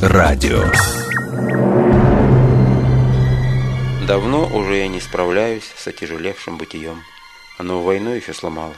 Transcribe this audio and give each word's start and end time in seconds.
радио. 0.00 0.62
Давно 4.06 4.46
уже 4.46 4.76
я 4.76 4.88
не 4.88 5.00
справляюсь 5.00 5.70
с 5.76 5.86
отяжелевшим 5.86 6.56
бытием. 6.56 7.02
Оно 7.58 7.80
в 7.80 7.84
войну 7.84 8.10
еще 8.10 8.32
сломалось. 8.32 8.76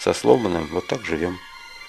Со 0.00 0.14
сломанным 0.14 0.66
вот 0.72 0.86
так 0.86 1.04
живем. 1.04 1.38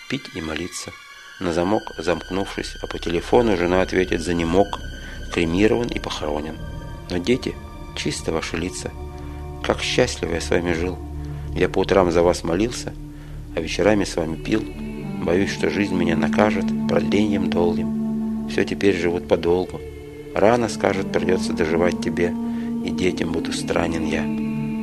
Пить 0.09 0.29
и 0.35 0.41
молиться. 0.41 0.91
На 1.39 1.53
замок 1.53 1.83
замкнувшись, 1.97 2.75
а 2.83 2.87
по 2.87 2.99
телефону 2.99 3.55
жена 3.55 3.81
ответит 3.81 4.21
за 4.21 4.33
немок, 4.33 4.67
кремирован 5.33 5.87
и 5.87 5.99
похоронен. 5.99 6.57
Но 7.09 7.17
дети, 7.17 7.55
чисто 7.95 8.33
ваши 8.33 8.57
лица. 8.57 8.91
Как 9.63 9.81
счастливо 9.81 10.33
я 10.33 10.41
с 10.41 10.49
вами 10.49 10.73
жил. 10.73 10.97
Я 11.55 11.69
по 11.69 11.79
утрам 11.79 12.11
за 12.11 12.23
вас 12.23 12.43
молился, 12.43 12.93
а 13.55 13.61
вечерами 13.61 14.03
с 14.03 14.15
вами 14.15 14.35
пил. 14.35 14.63
Боюсь, 15.23 15.53
что 15.53 15.69
жизнь 15.69 15.95
меня 15.95 16.17
накажет 16.17 16.65
продлением 16.89 17.49
долгим. 17.49 17.98
Все 18.49 18.65
теперь 18.65 18.95
живут 18.95 19.27
подолгу. 19.27 19.79
Рано, 20.35 20.69
скажет, 20.69 21.11
придется 21.11 21.53
доживать 21.53 22.01
тебе– 22.01 22.33
и 22.83 22.91
детям 22.91 23.31
буду 23.31 23.51
странен 23.51 24.05
я. 24.05 24.23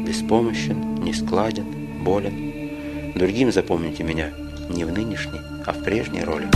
Беспомощен, 0.07 0.97
нескладен, 0.97 1.67
болен. 2.03 3.13
Другим 3.15 3.51
запомните 3.51 4.03
меня 4.03 4.31
не 4.69 4.85
в 4.85 4.93
нынешней, 4.93 5.41
а 5.65 5.73
в 5.73 5.83
прежней 5.83 6.23
роли. 6.23 6.47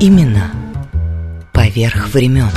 Именно 0.00 0.52
поверх 1.52 2.08
времен. 2.12 2.50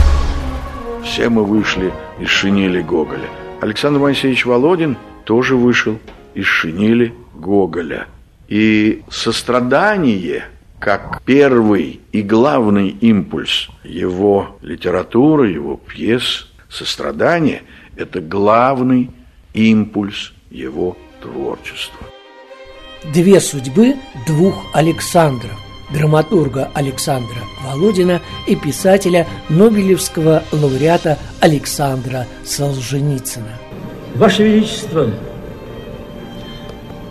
Все 1.03 1.29
мы 1.29 1.45
вышли 1.45 1.93
из 2.19 2.27
шинели 2.27 2.81
Гоголя. 2.81 3.29
Александр 3.61 3.99
Моисеевич 3.99 4.45
Володин 4.45 4.97
тоже 5.23 5.55
вышел 5.55 5.97
из 6.33 6.45
шинели 6.45 7.13
Гоголя. 7.33 8.07
И 8.49 9.03
сострадание, 9.09 10.45
как 10.79 11.21
первый 11.23 12.01
и 12.11 12.21
главный 12.21 12.89
импульс 12.89 13.69
его 13.83 14.57
литературы, 14.61 15.49
его 15.51 15.77
пьес, 15.77 16.49
Сострадание– 16.69 17.63
это 17.97 18.21
главный 18.21 19.09
импульс 19.53 20.33
его 20.51 20.95
творчества. 21.19 22.05
Две 23.11 23.39
судьбы 23.39 23.95
двух 24.27 24.55
Александров– 24.73 25.57
драматурга 25.91 26.69
Александра 26.75 27.39
Володина 27.63 28.21
и 28.45 28.55
писателя 28.55 29.25
Нобелевского 29.49 30.43
лауреата 30.51 31.17
Александра 31.39 32.27
Солженицына. 32.45 33.57
Ваше 34.15 34.43
Величество, 34.43 35.09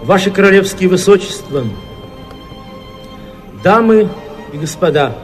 Ваше 0.05 0.31
Королевские 0.31 0.89
Высочества, 0.89 1.65
дамы 3.63 4.09
и 4.53 4.57
господа, 4.59 5.15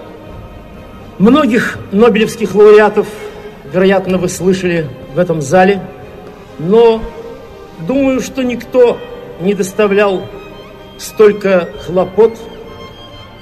многих 1.18 1.78
нобелевских 1.92 2.54
лауреатов– 2.54 3.06
вероятно, 3.74 4.18
вы 4.18 4.28
слышали 4.28 4.88
в 5.14 5.18
этом 5.18 5.42
зале, 5.42 5.82
но 6.58 7.02
думаю, 7.86 8.20
что 8.20 8.42
никто 8.42 8.98
не 9.40 9.52
доставлял 9.52 10.27
столько 10.96 11.68
хлопот 11.84 12.39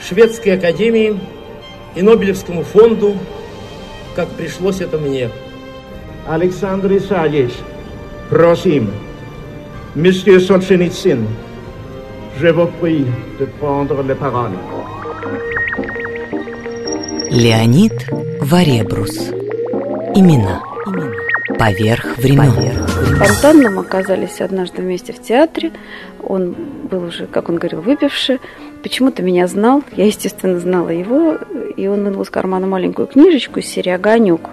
Шведской 0.00 0.54
Академии 0.54 1.20
и 1.94 2.02
Нобелевскому 2.02 2.64
фонду, 2.64 3.14
как 4.16 4.28
пришлось 4.30 4.80
это 4.80 4.96
мне. 4.96 5.28
Александр 6.26 6.96
Исаевич, 6.96 7.52
просим, 8.30 8.90
Monsieur 9.94 10.40
Solzhenitsyn, 10.40 11.26
je 12.40 12.48
vous 12.48 12.70
prie 12.80 13.04
de 13.38 13.44
prendre 13.60 14.02
la 14.02 14.14
parole. 14.14 14.52
Леонид 17.32 17.94
Варебрус 18.42 19.30
Имена. 20.14 20.62
Поверх 21.58 22.18
времен. 22.18 22.52
Спонтанно 23.16 23.70
мы 23.70 23.80
оказались 23.80 24.42
однажды 24.42 24.82
вместе 24.82 25.14
в 25.14 25.22
театре. 25.22 25.72
Он 26.22 26.54
был 26.90 27.04
уже, 27.04 27.26
как 27.26 27.48
он 27.48 27.56
говорил, 27.56 27.80
выпивший. 27.80 28.38
Почему-то 28.82 29.22
меня 29.22 29.46
знал. 29.46 29.82
Я, 29.96 30.04
естественно, 30.04 30.60
знала 30.60 30.90
его. 30.90 31.38
И 31.74 31.86
он 31.86 32.04
вынул 32.04 32.20
из 32.20 32.28
кармана 32.28 32.66
маленькую 32.66 33.08
книжечку 33.08 33.60
из 33.60 33.66
серии 33.66 33.92
«Огонек». 33.92 34.50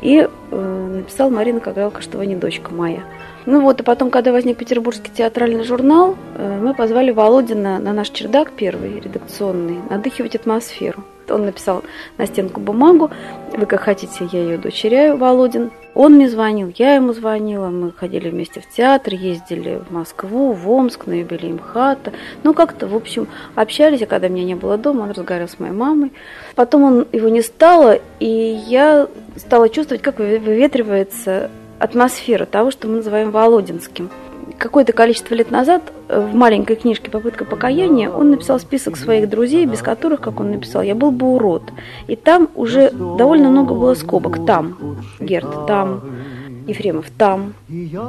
И 0.00 0.28
э, 0.52 0.90
написал 0.94 1.30
Марина 1.30 1.58
Кагалка, 1.58 2.00
что 2.00 2.18
вы 2.18 2.26
не 2.26 2.36
дочка 2.36 2.72
моя. 2.72 3.02
Ну 3.46 3.62
вот, 3.62 3.80
и 3.80 3.82
потом, 3.82 4.10
когда 4.10 4.32
возник 4.32 4.58
Петербургский 4.58 5.10
театральный 5.10 5.64
журнал, 5.64 6.16
э, 6.36 6.58
мы 6.60 6.74
позвали 6.74 7.10
Володина 7.10 7.78
на 7.78 7.92
наш 7.92 8.10
чердак 8.10 8.52
первый, 8.52 9.00
редакционный, 9.00 9.78
надыхивать 9.88 10.34
атмосферу. 10.34 11.04
Он 11.28 11.46
написал 11.46 11.82
на 12.18 12.26
стенку 12.26 12.60
бумагу, 12.60 13.10
вы 13.52 13.66
как 13.66 13.80
хотите, 13.80 14.28
я 14.30 14.42
ее 14.42 14.58
дочеряю, 14.58 15.16
Володин. 15.16 15.70
Он 15.94 16.14
мне 16.14 16.28
звонил, 16.28 16.72
я 16.76 16.94
ему 16.94 17.12
звонила, 17.12 17.68
мы 17.68 17.92
ходили 17.92 18.30
вместе 18.30 18.60
в 18.60 18.68
театр, 18.68 19.14
ездили 19.14 19.80
в 19.88 19.92
Москву, 19.92 20.52
в 20.52 20.70
Омск, 20.70 21.06
на 21.06 21.20
юбилей 21.20 21.52
МХАТа. 21.52 22.12
Ну, 22.42 22.54
как-то, 22.54 22.86
в 22.86 22.94
общем, 22.94 23.26
общались, 23.54 24.02
а 24.02 24.06
когда 24.06 24.28
меня 24.28 24.44
не 24.44 24.54
было 24.54 24.76
дома, 24.76 25.02
он 25.02 25.10
разговаривал 25.10 25.48
с 25.48 25.58
моей 25.58 25.72
мамой. 25.72 26.12
Потом 26.54 26.82
он, 26.82 27.06
его 27.12 27.28
не 27.28 27.42
стало, 27.42 27.98
и 28.20 28.26
я 28.26 29.08
стала 29.36 29.68
чувствовать, 29.68 30.02
как 30.02 30.18
выветривается 30.18 31.50
атмосфера 31.80 32.46
того, 32.46 32.70
что 32.70 32.86
мы 32.86 32.96
называем 32.96 33.32
Володинским 33.32 34.10
какое-то 34.60 34.92
количество 34.92 35.34
лет 35.34 35.50
назад 35.50 35.82
э, 36.08 36.20
в 36.20 36.34
маленькой 36.34 36.76
книжке 36.76 37.10
«Попытка 37.10 37.44
покаяния» 37.44 38.10
он 38.10 38.30
написал 38.30 38.60
список 38.60 38.96
своих 38.96 39.28
друзей, 39.28 39.64
без 39.66 39.80
которых, 39.80 40.20
как 40.20 40.38
он 40.38 40.52
написал, 40.52 40.82
я 40.82 40.94
был 40.94 41.10
бы 41.10 41.34
урод. 41.34 41.72
И 42.06 42.14
там 42.14 42.48
уже 42.54 42.90
довольно 42.90 43.48
много 43.48 43.74
было 43.74 43.94
скобок. 43.94 44.44
Там 44.44 44.98
Герт, 45.18 45.66
там 45.66 46.02
Ефремов, 46.66 47.06
там. 47.16 47.54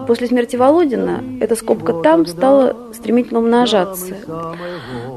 После 0.07 0.27
смерти 0.27 0.57
Володина 0.57 1.23
эта 1.39 1.55
скобка 1.55 1.93
«там» 1.93 2.25
стала 2.25 2.75
стремительно 2.93 3.39
умножаться. 3.39 4.15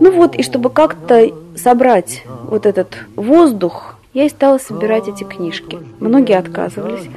Ну 0.01 0.11
вот, 0.13 0.37
и 0.37 0.43
чтобы 0.43 0.71
как-то 0.71 1.31
собрать 1.57 2.23
вот 2.45 2.65
этот 2.65 2.97
воздух, 3.17 3.97
я 4.15 4.25
и 4.25 4.29
стала 4.29 4.59
собирать 4.59 5.09
эти 5.09 5.25
книжки. 5.25 5.79
Многие 6.01 6.39
отказывались. 6.39 7.09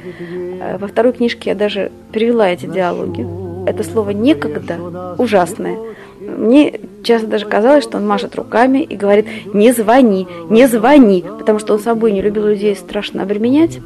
Э, 0.60 0.76
во 0.78 0.88
второй 0.88 1.14
книжке 1.14 1.50
я 1.50 1.56
даже 1.56 1.90
перевела 2.12 2.48
эти 2.48 2.66
диалоги 2.66 3.26
это 3.68 3.84
слово 3.84 4.10
«некогда» 4.10 5.14
ужасное. 5.18 5.76
Мне 6.20 6.80
часто 7.04 7.26
даже 7.26 7.46
казалось, 7.46 7.84
что 7.84 7.98
он 7.98 8.06
машет 8.06 8.34
руками 8.34 8.78
и 8.78 8.96
говорит 8.96 9.26
«не 9.52 9.72
звони, 9.72 10.26
не 10.48 10.66
звони», 10.66 11.24
потому 11.38 11.58
что 11.58 11.74
он 11.74 11.80
собой 11.80 12.12
не 12.12 12.22
любил 12.22 12.46
людей 12.46 12.74
страшно 12.74 13.22
обременять. 13.22 13.78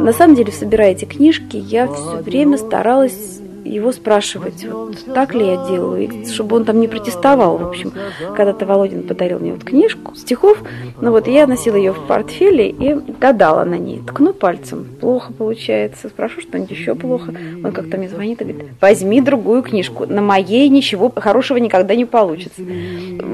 На 0.00 0.12
самом 0.12 0.36
деле, 0.36 0.52
собирая 0.52 0.92
эти 0.92 1.04
книжки, 1.04 1.56
я 1.56 1.86
все 1.86 2.16
время 2.22 2.56
старалась 2.56 3.40
его 3.74 3.92
спрашивать, 3.92 4.64
вот, 4.64 5.04
так 5.14 5.34
ли 5.34 5.46
я 5.46 5.56
делаю, 5.66 6.26
чтобы 6.26 6.56
он 6.56 6.64
там 6.64 6.80
не 6.80 6.88
протестовал. 6.88 7.58
В 7.58 7.68
общем, 7.68 7.92
когда-то 8.36 8.66
Володин 8.66 9.02
подарил 9.02 9.38
мне 9.38 9.52
вот 9.52 9.64
книжку 9.64 10.14
стихов, 10.14 10.62
ну 11.00 11.10
вот 11.10 11.26
я 11.28 11.46
носила 11.46 11.76
ее 11.76 11.92
в 11.92 12.06
портфеле 12.06 12.68
и 12.68 12.94
гадала 12.94 13.64
на 13.64 13.76
ней. 13.76 14.00
Ткну 14.06 14.32
пальцем, 14.32 14.86
плохо 15.00 15.32
получается, 15.32 16.08
спрошу 16.08 16.40
что-нибудь 16.40 16.70
еще 16.70 16.94
плохо. 16.94 17.34
Он 17.64 17.72
как-то 17.72 17.96
мне 17.96 18.08
звонит 18.08 18.40
и 18.40 18.44
говорит, 18.44 18.70
возьми 18.80 19.20
другую 19.20 19.62
книжку, 19.62 20.06
на 20.06 20.22
моей 20.22 20.68
ничего 20.68 21.12
хорошего 21.14 21.58
никогда 21.58 21.94
не 21.94 22.04
получится. 22.04 22.62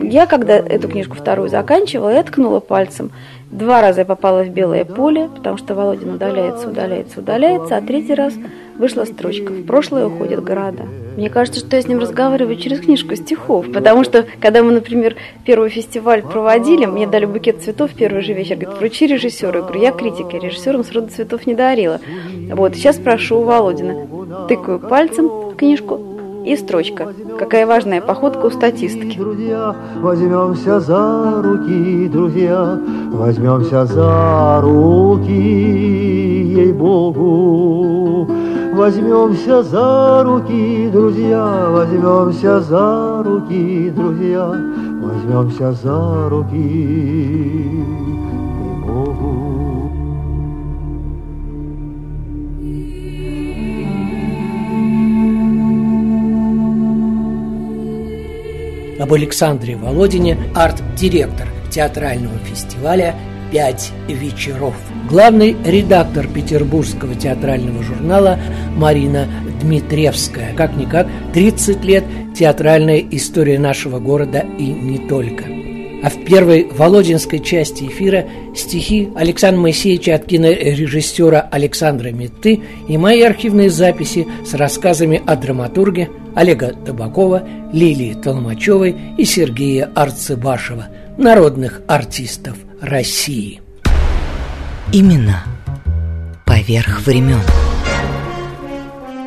Я, 0.02 0.26
когда 0.26 0.54
эту 0.54 0.88
книжку 0.88 1.16
вторую 1.16 1.48
заканчивала, 1.48 2.10
я 2.10 2.22
ткнула 2.22 2.60
пальцем, 2.60 3.10
Два 3.52 3.82
раза 3.82 4.00
я 4.00 4.04
попала 4.06 4.44
в 4.44 4.48
белое 4.48 4.86
поле, 4.86 5.28
потому 5.28 5.58
что 5.58 5.74
Володин 5.74 6.14
удаляется, 6.14 6.68
удаляется, 6.68 7.20
удаляется, 7.20 7.76
а 7.76 7.82
третий 7.82 8.14
раз 8.14 8.32
вышла 8.78 9.04
строчка 9.04 9.52
«В 9.52 9.66
прошлое 9.66 10.06
уходят 10.06 10.42
города». 10.42 10.84
Мне 11.18 11.28
кажется, 11.28 11.60
что 11.60 11.76
я 11.76 11.82
с 11.82 11.86
ним 11.86 11.98
разговариваю 11.98 12.56
через 12.56 12.80
книжку 12.80 13.14
стихов, 13.14 13.70
потому 13.70 14.04
что, 14.04 14.24
когда 14.40 14.62
мы, 14.62 14.72
например, 14.72 15.16
первый 15.44 15.68
фестиваль 15.68 16.22
проводили, 16.22 16.86
мне 16.86 17.06
дали 17.06 17.26
букет 17.26 17.62
цветов 17.62 17.90
в 17.90 17.94
первый 17.94 18.22
же 18.22 18.32
вечер, 18.32 18.56
говорит, 18.56 18.78
вручи 18.78 19.06
режиссеру. 19.06 19.58
Я 19.58 19.62
говорю, 19.62 19.80
я 19.82 19.92
критика, 19.92 20.38
режиссерам 20.38 20.82
сроду 20.82 21.08
цветов 21.08 21.46
не 21.46 21.52
дарила. 21.54 22.00
Вот, 22.54 22.74
сейчас 22.74 22.96
прошу 22.96 23.40
у 23.40 23.42
Володина. 23.42 24.46
Тыкаю 24.48 24.78
пальцем 24.78 25.28
в 25.28 25.56
книжку, 25.56 26.11
и 26.44 26.56
строчка. 26.56 27.08
Какая 27.38 27.66
важная 27.66 28.00
походка 28.00 28.46
у 28.46 28.50
статистки. 28.50 29.18
Друзья, 29.18 29.74
возьмемся 30.00 30.80
за 30.80 31.42
руки, 31.42 32.08
друзья, 32.08 32.78
возьмемся 33.12 33.86
за 33.86 34.60
руки, 34.62 35.32
ей-богу. 36.62 38.28
Возьмемся 38.74 39.62
за 39.62 40.22
руки, 40.24 40.88
друзья, 40.90 41.68
возьмемся 41.70 42.60
за 42.60 43.22
руки, 43.22 43.92
друзья, 43.94 44.46
возьмемся 45.02 45.72
за 45.72 46.28
руки, 46.30 47.84
Об 59.02 59.12
Александре 59.14 59.74
Володине, 59.74 60.38
арт-директор 60.54 61.48
театрального 61.72 62.38
фестиваля 62.38 63.16
«Пять 63.50 63.90
вечеров». 64.06 64.76
Главный 65.10 65.56
редактор 65.64 66.28
петербургского 66.28 67.16
театрального 67.16 67.82
журнала 67.82 68.38
Марина 68.76 69.26
Дмитриевская. 69.60 70.54
Как-никак 70.54 71.08
30 71.34 71.84
лет 71.84 72.04
театральная 72.36 73.04
история 73.10 73.58
нашего 73.58 73.98
города 73.98 74.46
и 74.56 74.66
не 74.66 74.98
только. 74.98 75.61
А 76.02 76.10
в 76.10 76.24
первой 76.24 76.64
Володинской 76.64 77.38
части 77.38 77.84
эфира 77.84 78.26
стихи 78.56 79.10
Александра 79.14 79.60
Моисеевича 79.60 80.16
от 80.16 80.26
кинорежиссера 80.26 81.48
Александра 81.50 82.08
Метты 82.10 82.60
и 82.88 82.98
мои 82.98 83.22
архивные 83.22 83.70
записи 83.70 84.26
с 84.44 84.54
рассказами 84.54 85.22
о 85.24 85.36
драматурге 85.36 86.10
Олега 86.34 86.74
Табакова, 86.84 87.46
Лилии 87.72 88.14
Толмачевой 88.14 88.96
и 89.16 89.24
Сергея 89.24 89.90
Арцебашева, 89.94 90.88
народных 91.18 91.82
артистов 91.86 92.56
России. 92.80 93.60
Имена 94.92 95.44
поверх 96.44 97.06
времен. 97.06 97.40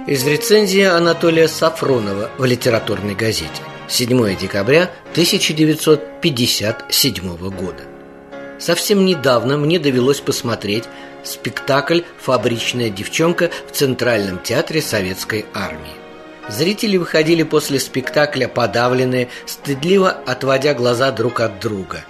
Из 0.08 0.28
рецензии 0.28 0.84
Анатолия 0.84 1.48
Сафронова 1.48 2.30
в 2.38 2.46
литературной 2.46 3.16
газете 3.16 3.62
7 3.88 4.36
декабря 4.36 4.90
1957 5.12 7.38
года. 7.50 7.84
Совсем 8.58 9.06
недавно 9.06 9.58
мне 9.58 9.78
довелось 9.80 10.22
посмотреть 10.22 10.86
спектакль 11.24 12.02
«Фабричная 12.22 12.90
девчонка» 12.90 13.52
в 13.68 13.74
Центральном 13.74 14.40
театре 14.40 14.82
Советской 14.82 15.46
Армии. 15.54 15.94
Зрители 16.48 16.98
выходили 16.98 17.44
после 17.44 17.80
спектакля 17.80 18.48
подавленные, 18.48 19.30
стыдливо 19.46 20.10
отводя 20.10 20.74
глаза 20.74 21.12
друг 21.12 21.40
от 21.40 21.60
друга. 21.60 22.06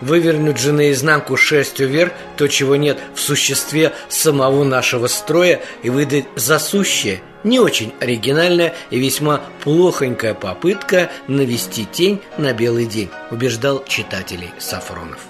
Вывернуть 0.00 0.58
же 0.58 0.72
наизнанку 0.72 1.36
шерстью 1.36 1.88
вверх 1.88 2.12
то, 2.36 2.46
чего 2.46 2.76
нет 2.76 2.98
в 3.14 3.20
существе 3.20 3.92
самого 4.08 4.64
нашего 4.64 5.08
строя, 5.08 5.60
и 5.82 5.90
выдать 5.90 6.26
засущее, 6.36 7.20
не 7.44 7.60
очень 7.60 7.92
оригинальная 8.00 8.74
и 8.90 8.98
весьма 8.98 9.40
плохонькая 9.62 10.34
попытка 10.34 11.10
навести 11.26 11.84
тень 11.84 12.20
на 12.36 12.52
белый 12.52 12.86
день, 12.86 13.10
убеждал 13.30 13.84
читателей 13.86 14.50
Сафронов. 14.58 15.26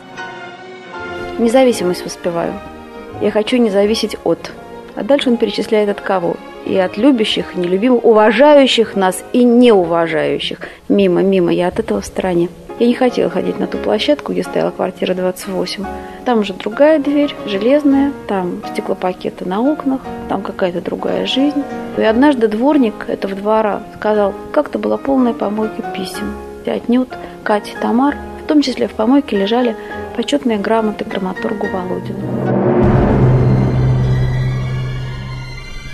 Независимость 1.39 2.05
воспеваю. 2.05 2.55
Я 3.21 3.31
хочу 3.31 3.57
не 3.57 3.71
зависеть 3.71 4.17
от. 4.25 4.51
А 4.95 5.05
дальше 5.05 5.31
он 5.31 5.37
перечисляет 5.37 5.89
от 5.89 6.01
кого 6.01 6.37
и 6.67 6.77
от 6.77 6.97
любящих, 6.97 7.55
нелюбимых, 7.55 8.05
уважающих 8.05 8.97
нас 8.97 9.23
и 9.33 9.45
неуважающих. 9.45 10.59
Мимо, 10.89 11.23
мимо, 11.23 11.53
я 11.53 11.69
от 11.69 11.79
этого 11.79 12.01
в 12.01 12.07
стороне. 12.07 12.49
Я 12.79 12.87
не 12.87 12.95
хотела 12.95 13.29
ходить 13.29 13.59
на 13.59 13.67
ту 13.67 13.77
площадку, 13.79 14.33
где 14.33 14.45
стояла 14.45 14.71
квартира 14.71 15.13
28. 15.13 15.85
Там 16.25 16.39
уже 16.39 16.55
другая 16.55 17.01
дверь, 17.01 17.35
железная, 17.45 18.13
там 18.29 18.63
стеклопакеты 18.73 19.45
на 19.45 19.61
окнах, 19.61 20.01
там 20.29 20.43
какая-то 20.43 20.81
другая 20.81 21.27
жизнь. 21.27 21.65
И 21.97 22.03
однажды 22.03 22.47
дворник 22.47 23.09
этого 23.09 23.35
двора 23.35 23.83
сказал, 23.97 24.33
как-то 24.53 24.79
была 24.79 24.97
полная 24.97 25.35
помойка 25.35 25.83
писем. 25.97 26.33
И 26.65 26.71
отнюдь 26.71 27.09
Катя 27.43 27.73
Тамар, 27.81 28.17
в 28.45 28.47
том 28.47 28.63
числе 28.63 28.87
в 28.87 28.93
помойке 28.93 29.37
лежали 29.37 29.75
почетные 30.15 30.59
грамоты 30.59 31.05
драматургу 31.05 31.67
Володину. 31.67 32.21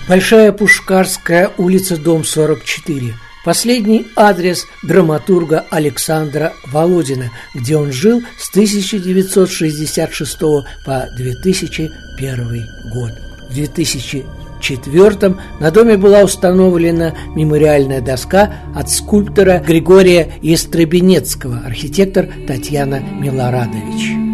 Большая 0.06 0.52
Пушкарская, 0.52 1.50
улица, 1.56 1.96
дом 1.96 2.24
44. 2.24 3.14
Последний 3.44 4.06
адрес 4.16 4.66
драматурга 4.82 5.66
Александра 5.68 6.54
Володина, 6.72 7.30
где 7.54 7.76
он 7.76 7.92
жил 7.92 8.22
с 8.38 8.48
1966 8.48 10.40
по 10.86 11.04
2001 11.14 12.66
год. 12.90 13.12
В 13.50 13.54
2004 13.54 15.36
на 15.60 15.70
доме 15.70 15.98
была 15.98 16.22
установлена 16.22 17.14
мемориальная 17.36 18.00
доска 18.00 18.54
от 18.74 18.90
скульптора 18.90 19.58
Григория 19.58 20.32
Естребенецкого, 20.40 21.60
архитектор 21.66 22.26
Татьяна 22.48 23.00
Милорадович. 23.00 24.24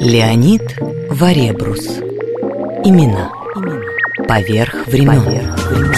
Леонид 0.00 0.76
Варебрус. 1.08 2.00
Имена. 2.84 3.43
Поверх 4.28 4.86
времен. 4.86 5.22
Поверх 5.22 5.70
времен. 5.70 5.94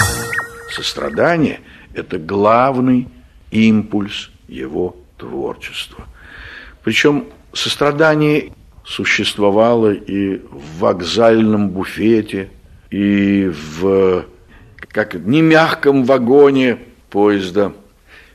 Сострадание– 0.71 1.61
это 1.95 2.19
главный 2.19 3.09
импульс 3.51 4.31
его 4.49 4.97
творчества. 5.17 6.07
Причем 6.83 7.27
сострадание 7.53 8.53
существовало 8.85 9.93
и 9.93 10.39
в 10.39 10.81
вокзальном 10.81 11.71
буфете, 11.71 12.51
и 12.91 13.51
в 13.51 14.25
как 14.89 15.15
не 15.15 15.43
мягком 15.43 16.05
вагоне 16.05 16.79
поезда 17.11 17.73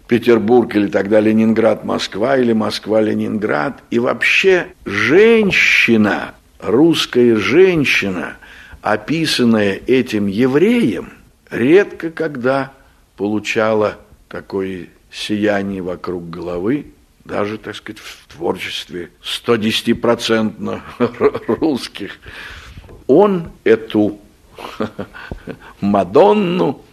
Петербург 0.08 0.76
или 0.76 0.88
тогда 0.88 1.20
Ленинград, 1.22 1.86
Москва 1.86 2.38
или 2.38 2.54
Москва, 2.54 3.02
Ленинград. 3.02 3.82
И 3.92 4.00
вообще 4.00 4.68
женщина, 4.86 6.36
русская 6.60 7.36
женщина, 7.38 8.38
описанная 8.82 9.80
этим 9.88 10.28
евреем, 10.28 11.14
редко 11.50 12.12
когда 12.12 12.74
получала 13.18 13.98
такое 14.28 14.90
сияние 15.12 15.82
вокруг 15.82 16.30
головы, 16.30 16.88
даже, 17.26 17.58
так 17.58 17.76
сказать, 17.76 18.00
в 18.00 18.28
творчестве 18.34 19.12
110% 19.24 20.82
русских. 21.60 22.20
Он 23.08 23.52
эту 23.64 24.20
Мадонну 25.82 26.84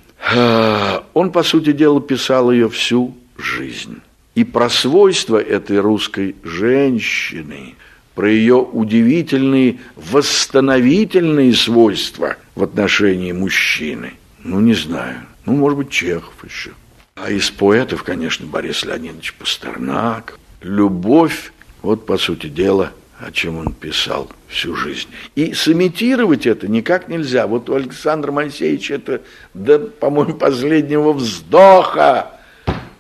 он, 1.15 1.33
по 1.33 1.43
сути 1.43 1.73
дела, 1.73 2.01
писал 2.01 2.51
ее 2.51 2.69
всю 2.69 3.17
жизнь. 3.37 4.01
И 4.35 4.45
про 4.45 4.69
свойства 4.69 5.41
этой 5.41 5.81
русской 5.81 6.37
женщины, 6.43 7.75
про 8.19 8.29
ее 8.29 8.57
удивительные 8.57 9.79
восстановительные 9.95 11.55
свойства 11.55 12.35
в 12.57 12.65
отношении 12.65 13.31
мужчины, 13.31 14.15
ну, 14.43 14.59
не 14.59 14.75
знаю, 14.75 15.21
ну, 15.47 15.53
может 15.53 15.79
быть, 15.79 15.91
Чехов 15.91 16.35
еще. 16.45 16.73
А 17.15 17.31
из 17.31 17.49
поэтов, 17.49 18.03
конечно, 18.03 18.45
Борис 18.45 18.85
Леонидович 18.85 19.35
Пастернак. 19.35 20.37
Любовь, 20.63 21.53
вот, 21.81 22.07
по 22.07 22.19
сути 22.19 22.49
дела, 22.49 22.91
о 23.21 23.31
чем 23.31 23.57
он 23.57 23.73
писал 23.73 24.29
всю 24.49 24.75
жизнь. 24.75 25.07
И 25.37 25.55
сымитировать 25.55 26.45
это 26.45 26.67
никак 26.67 27.07
нельзя. 27.07 27.47
Вот 27.47 27.71
у 27.71 27.77
Александра 27.77 28.33
Моисеевича 28.33 28.95
это 28.95 29.23
до, 29.55 29.79
по-моему, 29.79 30.35
последнего 30.35 31.13
вздоха 31.13 32.33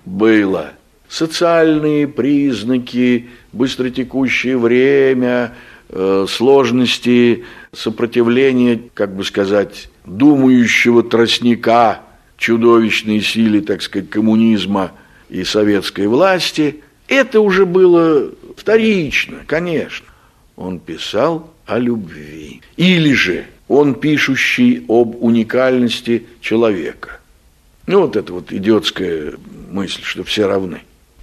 было. 0.05 0.75
Социальные 1.09 2.07
признаки, 2.07 3.31
быстротекущее 3.53 4.59
время, 4.59 5.55
э, 5.89 6.27
сложности 6.29 7.45
сопротивления, 7.73 8.81
как 8.95 9.15
бы 9.15 9.25
сказать, 9.25 9.89
думающего 10.05 11.03
тростника 11.03 12.03
чудовищной 12.37 13.21
силе, 13.21 13.61
так 13.61 13.83
сказать, 13.83 14.11
коммунизма 14.11 14.93
и 15.29 15.45
советской 15.45 16.07
власти, 16.07 16.83
это 17.09 17.41
уже 17.41 17.67
было 17.67 18.31
вторично, 18.57 19.39
конечно 19.47 20.07
он 20.59 20.81
писал 20.81 21.55
о 21.67 21.79
любви. 21.79 22.61
Или 22.77 23.13
же 23.13 23.47
он 23.69 23.95
пишущий 23.95 24.85
об 24.89 25.23
уникальности 25.23 26.27
человека. 26.41 27.21
Ну, 27.87 28.01
вот 28.01 28.17
это 28.17 28.33
вот 28.33 28.53
идиотская 28.53 29.35
мысль, 29.71 30.03
что 30.03 30.25
все 30.25 30.49
равны. 30.49 30.83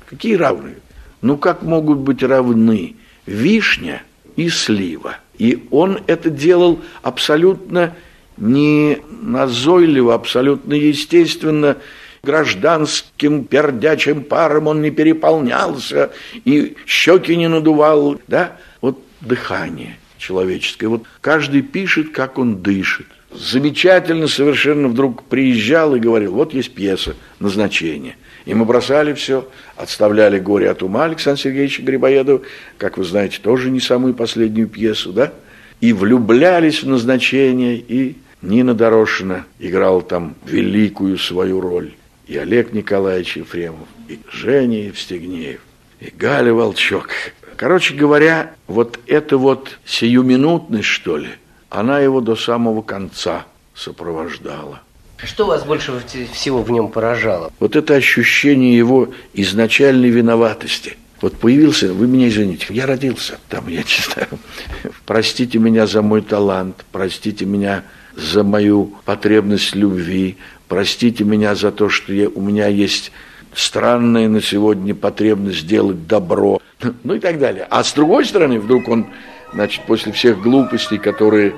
Какие 0.10 0.36
равны? 0.36 0.75
Ну, 1.22 1.38
как 1.38 1.63
могут 1.63 2.00
быть 2.00 2.24
равны 2.24 2.95
вишня 3.25 4.03
и 4.36 4.50
слива? 4.50 5.17
И 5.38 5.67
он 5.72 6.00
это 6.07 6.29
делал 6.29 6.79
абсолютно 7.01 7.95
не 8.38 9.00
назойливо, 9.22 10.13
абсолютно 10.13 10.74
естественно 10.74 11.77
гражданским 12.25 13.45
пердячим 13.45 14.24
паром 14.24 14.67
он 14.67 14.81
не 14.81 14.91
переполнялся 14.91 16.12
и 16.43 16.75
щеки 16.86 17.36
не 17.38 17.48
надувал, 17.48 18.19
да? 18.27 18.57
Вот 18.81 19.00
дыхание 19.22 19.98
человеческое. 20.17 20.88
Вот 20.88 21.03
каждый 21.22 21.62
пишет, 21.62 22.12
как 22.12 22.38
он 22.38 22.57
дышит. 22.62 23.07
Замечательно 23.31 24.27
совершенно 24.27 24.88
вдруг 24.88 25.24
приезжал 25.24 25.95
и 25.95 26.00
говорил, 26.00 26.34
вот 26.34 26.53
есть 26.53 26.74
пьеса, 26.74 27.15
назначение. 27.39 28.17
И 28.46 28.54
мы 28.54 28.66
бросали 28.66 29.14
все, 29.14 29.48
отставляли 29.75 30.40
«Горе 30.40 30.70
от 30.70 30.84
ума» 30.84 31.06
Александра 31.06 31.42
Сергеевича 31.42 31.82
Грибоедова, 31.82 32.42
как 32.78 32.98
вы 32.98 33.04
знаете, 33.04 33.40
тоже 33.42 33.72
не 33.72 33.80
самую 33.80 34.14
последнюю 34.14 34.68
пьесу, 34.68 35.12
да? 35.12 35.34
И 35.82 35.94
влюблялись 35.94 36.84
в 36.84 36.88
назначение, 36.88 37.75
и 37.75 38.16
Нина 38.42 38.75
Дорошина 38.75 39.46
играла 39.60 40.02
там 40.02 40.36
великую 40.46 41.18
свою 41.18 41.60
роль. 41.60 41.94
И 42.28 42.38
Олег 42.38 42.74
Николаевич 42.74 43.38
Ефремов, 43.38 43.88
и 44.08 44.20
Женя 44.32 44.86
Евстигнеев, 44.86 45.62
и 46.00 46.12
Галя 46.16 46.54
Волчок. 46.54 47.10
Короче 47.58 47.96
говоря, 47.96 48.54
вот 48.68 49.00
эта 49.08 49.38
вот 49.38 49.80
сиюминутность, 49.86 50.88
что 50.88 51.18
ли, 51.18 51.30
она 51.70 52.00
его 52.00 52.22
до 52.22 52.36
самого 52.36 52.82
конца 52.82 53.46
сопровождала. 53.74 54.82
Что 55.24 55.45
вас 55.45 55.63
больше 55.63 55.93
всего 56.34 56.62
в 56.62 56.72
нем 56.72 56.89
поражало? 56.89 57.51
Вот 57.60 57.75
это 57.75 57.95
ощущение 57.95 58.77
его 58.77 59.10
изначальной 59.34 60.10
виноватости. 60.10 60.98
Вот 61.22 61.38
появился, 61.38 61.93
вы 61.93 62.07
меня 62.07 62.27
извините, 62.27 62.67
я 62.69 62.86
родился 62.86 63.39
там, 63.50 63.67
я 63.67 63.79
не 63.79 64.13
знаю, 64.13 64.27
простите 65.05 65.57
меня 65.60 65.88
за 65.88 66.01
мой 66.01 66.22
талант, 66.22 66.86
простите 66.91 67.45
меня 67.45 67.84
за 68.15 68.43
мою 68.43 68.93
потребность 69.05 69.75
любви, 69.75 70.38
простите 70.67 71.24
меня 71.24 71.55
за 71.55 71.72
то, 71.72 71.89
что 71.89 72.13
я, 72.13 72.27
у 72.29 72.41
меня 72.41 72.67
есть 72.67 73.12
странная 73.53 74.27
на 74.27 74.41
сегодня 74.41 74.93
потребность 74.93 75.60
сделать 75.60 76.05
добро, 76.05 76.60
ну 77.03 77.15
и 77.15 77.19
так 77.19 77.39
далее. 77.39 77.65
А 77.69 77.84
с 77.84 77.93
другой 77.93 78.25
стороны, 78.25 78.60
вдруг 78.60 78.88
он, 78.89 79.07
значит, 79.53 79.86
после 79.86 80.12
всех 80.12 80.41
глупостей, 80.41 80.98
которые 80.98 81.55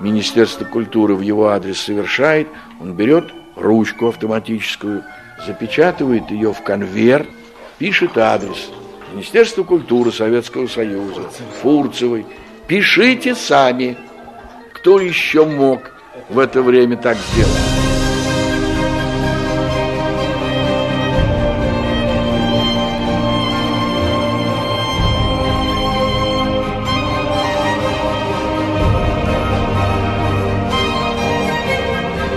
Министерство 0.00 0.64
культуры 0.64 1.14
в 1.14 1.20
его 1.20 1.48
адрес 1.48 1.80
совершает, 1.80 2.48
он 2.80 2.94
берет 2.94 3.32
ручку 3.56 4.08
автоматическую, 4.08 5.04
запечатывает 5.46 6.30
ее 6.30 6.52
в 6.52 6.62
конверт, 6.62 7.28
пишет 7.78 8.16
адрес. 8.18 8.70
Министерство 9.12 9.62
культуры 9.62 10.10
Советского 10.10 10.66
Союза, 10.66 11.22
Фурцевой. 11.60 12.26
Пишите 12.66 13.34
сами, 13.34 13.96
кто 14.72 15.00
еще 15.00 15.44
мог 15.44 15.92
в 16.28 16.38
это 16.38 16.62
время 16.62 16.96
так 16.96 17.16
сделать. 17.18 17.91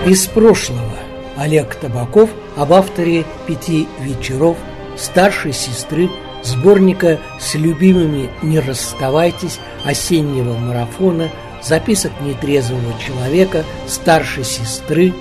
Из 0.06 0.28
прошлого 0.28 0.96
Олег 1.36 1.74
Табаков 1.74 2.30
об 2.56 2.72
авторе 2.72 3.24
«Пяти 3.48 3.88
вечеров» 3.98 4.56
старшей 4.96 5.52
сестры 5.52 6.08
сборника 6.44 7.18
с 7.40 7.56
любимыми 7.56 8.30
«Не 8.40 8.60
расставайтесь» 8.60 9.58
осеннего 9.84 10.56
марафона, 10.56 11.28
записок 11.60 12.12
нетрезвого 12.20 12.94
человека, 13.04 13.64
старшей 13.88 14.44
сестры, 14.44 15.12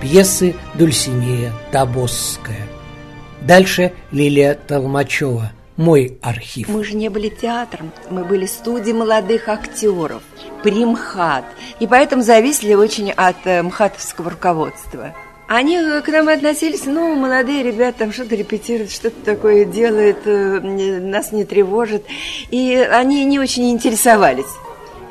пьесы 0.00 0.54
Дульсинея 0.72 1.52
Табосская. 1.70 2.66
Дальше 3.42 3.92
Лилия 4.10 4.54
Толмачева– 4.54 5.52
мой 5.80 6.18
архив. 6.20 6.68
Мы 6.68 6.84
же 6.84 6.94
не 6.94 7.08
были 7.08 7.30
театром, 7.30 7.90
мы 8.10 8.24
были 8.24 8.44
студией 8.44 8.92
молодых 8.92 9.48
актеров, 9.48 10.22
примхат, 10.62 11.44
и 11.80 11.86
поэтому 11.86 12.22
зависели 12.22 12.74
очень 12.74 13.10
от 13.10 13.36
э, 13.44 13.62
мхатовского 13.62 14.30
руководства. 14.30 15.14
Они 15.48 15.78
э, 15.78 16.02
к 16.02 16.08
нам 16.08 16.28
относились, 16.28 16.84
ну, 16.84 17.14
молодые 17.14 17.62
ребята 17.62 18.00
там 18.00 18.12
что-то 18.12 18.34
репетируют, 18.36 18.90
что-то 18.90 19.24
такое 19.24 19.64
делают, 19.64 20.18
э, 20.26 20.60
нас 20.60 21.32
не 21.32 21.44
тревожит, 21.44 22.04
и 22.50 22.76
они 22.76 23.24
не 23.24 23.38
очень 23.38 23.70
интересовались. 23.70 24.52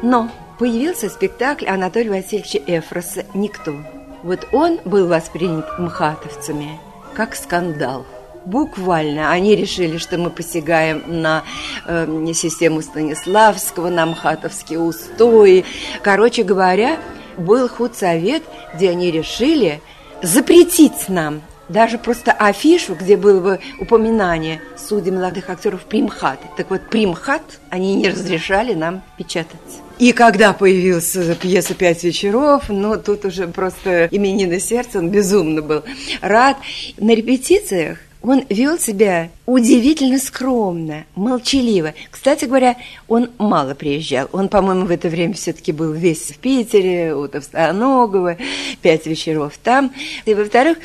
Но 0.03 0.29
появился 0.59 1.09
спектакль 1.09 1.65
Анатолия 1.65 2.11
Васильевича 2.11 2.59
Эфроса 2.67 3.25
«Никто». 3.33 3.73
Вот 4.21 4.47
он 4.51 4.79
был 4.85 5.07
воспринят 5.07 5.79
мхатовцами 5.79 6.79
как 7.15 7.35
скандал– 7.35 8.05
Буквально 8.45 9.31
они 9.31 9.55
решили, 9.55 9.97
что 9.97 10.17
мы 10.17 10.29
посягаем 10.29 11.03
на 11.07 11.43
э, 11.85 12.33
систему 12.33 12.81
Станиславского, 12.81 13.89
на 13.89 14.05
мхатовские 14.05 14.79
устои. 14.79 15.65
Короче 16.01 16.43
говоря, 16.43 16.97
был 17.37 17.67
худсовет, 17.67 18.43
где 18.73 18.89
они 18.89 19.11
решили 19.11 19.81
запретить 20.21 21.09
нам 21.09 21.41
даже 21.69 21.99
просто 21.99 22.31
афишу, 22.31 22.95
где 22.95 23.15
было 23.15 23.39
бы 23.39 23.59
упоминание 23.79 24.61
судей 24.75 25.11
молодых 25.11 25.49
актеров 25.49 25.83
Примхат. 25.83 26.39
Так 26.57 26.71
вот, 26.71 26.81
Примхат 26.89 27.43
они 27.69 27.95
не 27.95 28.09
разрешали 28.09 28.73
нам 28.73 29.03
печатать. 29.17 29.59
И 29.99 30.11
когда 30.13 30.53
появилась 30.53 31.15
пьеса 31.39 31.73
«Пять 31.75 32.03
вечеров», 32.03 32.69
ну, 32.69 32.97
тут 32.97 33.25
уже 33.25 33.47
просто 33.47 34.07
именины 34.11 34.59
сердца, 34.59 34.99
он 34.99 35.09
безумно 35.09 35.61
был 35.61 35.83
рад. 36.21 36.57
На 36.97 37.13
репетициях 37.13 37.99
он 38.21 38.45
вел 38.49 38.77
себя 38.77 39.29
удивительно 39.45 40.19
скромно, 40.19 41.05
молчаливо. 41.15 41.93
Кстати 42.11 42.45
говоря, 42.45 42.75
он 43.07 43.29
мало 43.37 43.75
приезжал. 43.75 44.27
Он, 44.33 44.49
по-моему, 44.49 44.85
в 44.85 44.91
это 44.91 45.07
время 45.07 45.33
все-таки 45.33 45.71
был 45.71 45.93
весь 45.93 46.31
в 46.31 46.37
Питере, 46.37 47.15
у 47.15 47.27
Товстоногова, 47.27 48.37
пять 48.81 49.05
вечеров 49.05 49.53
там. 49.63 49.93
И, 50.25 50.33
во-вторых, 50.33 50.79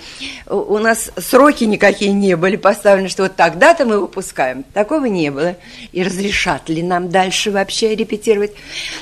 у 0.48 0.78
нас 0.78 1.10
сроки 1.16 1.64
никакие 1.64 2.12
не 2.12 2.36
были 2.36 2.56
поставлены, 2.56 3.08
что 3.08 3.24
вот 3.24 3.34
тогда-то 3.34 3.84
мы 3.84 4.00
выпускаем. 4.00 4.62
Такого 4.72 5.06
не 5.06 5.30
было. 5.30 5.56
И 5.90 6.04
разрешат 6.04 6.68
ли 6.68 6.82
нам 6.82 7.08
дальше 7.08 7.50
вообще 7.50 7.96
репетировать? 7.96 8.52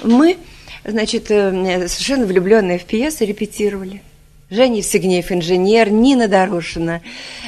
Мы, 0.02 0.38
значит, 0.86 1.30
э, 1.30 1.86
совершенно 1.86 2.24
влюбленные 2.24 2.78
в 2.78 2.84
пьесы 2.84 3.26
репетировали. 3.26 4.02
Женя 4.52 4.76
Евсегнеев, 4.76 5.32
инженер, 5.32 5.88
Нина 5.88 6.28
Дорошина, 6.28 7.00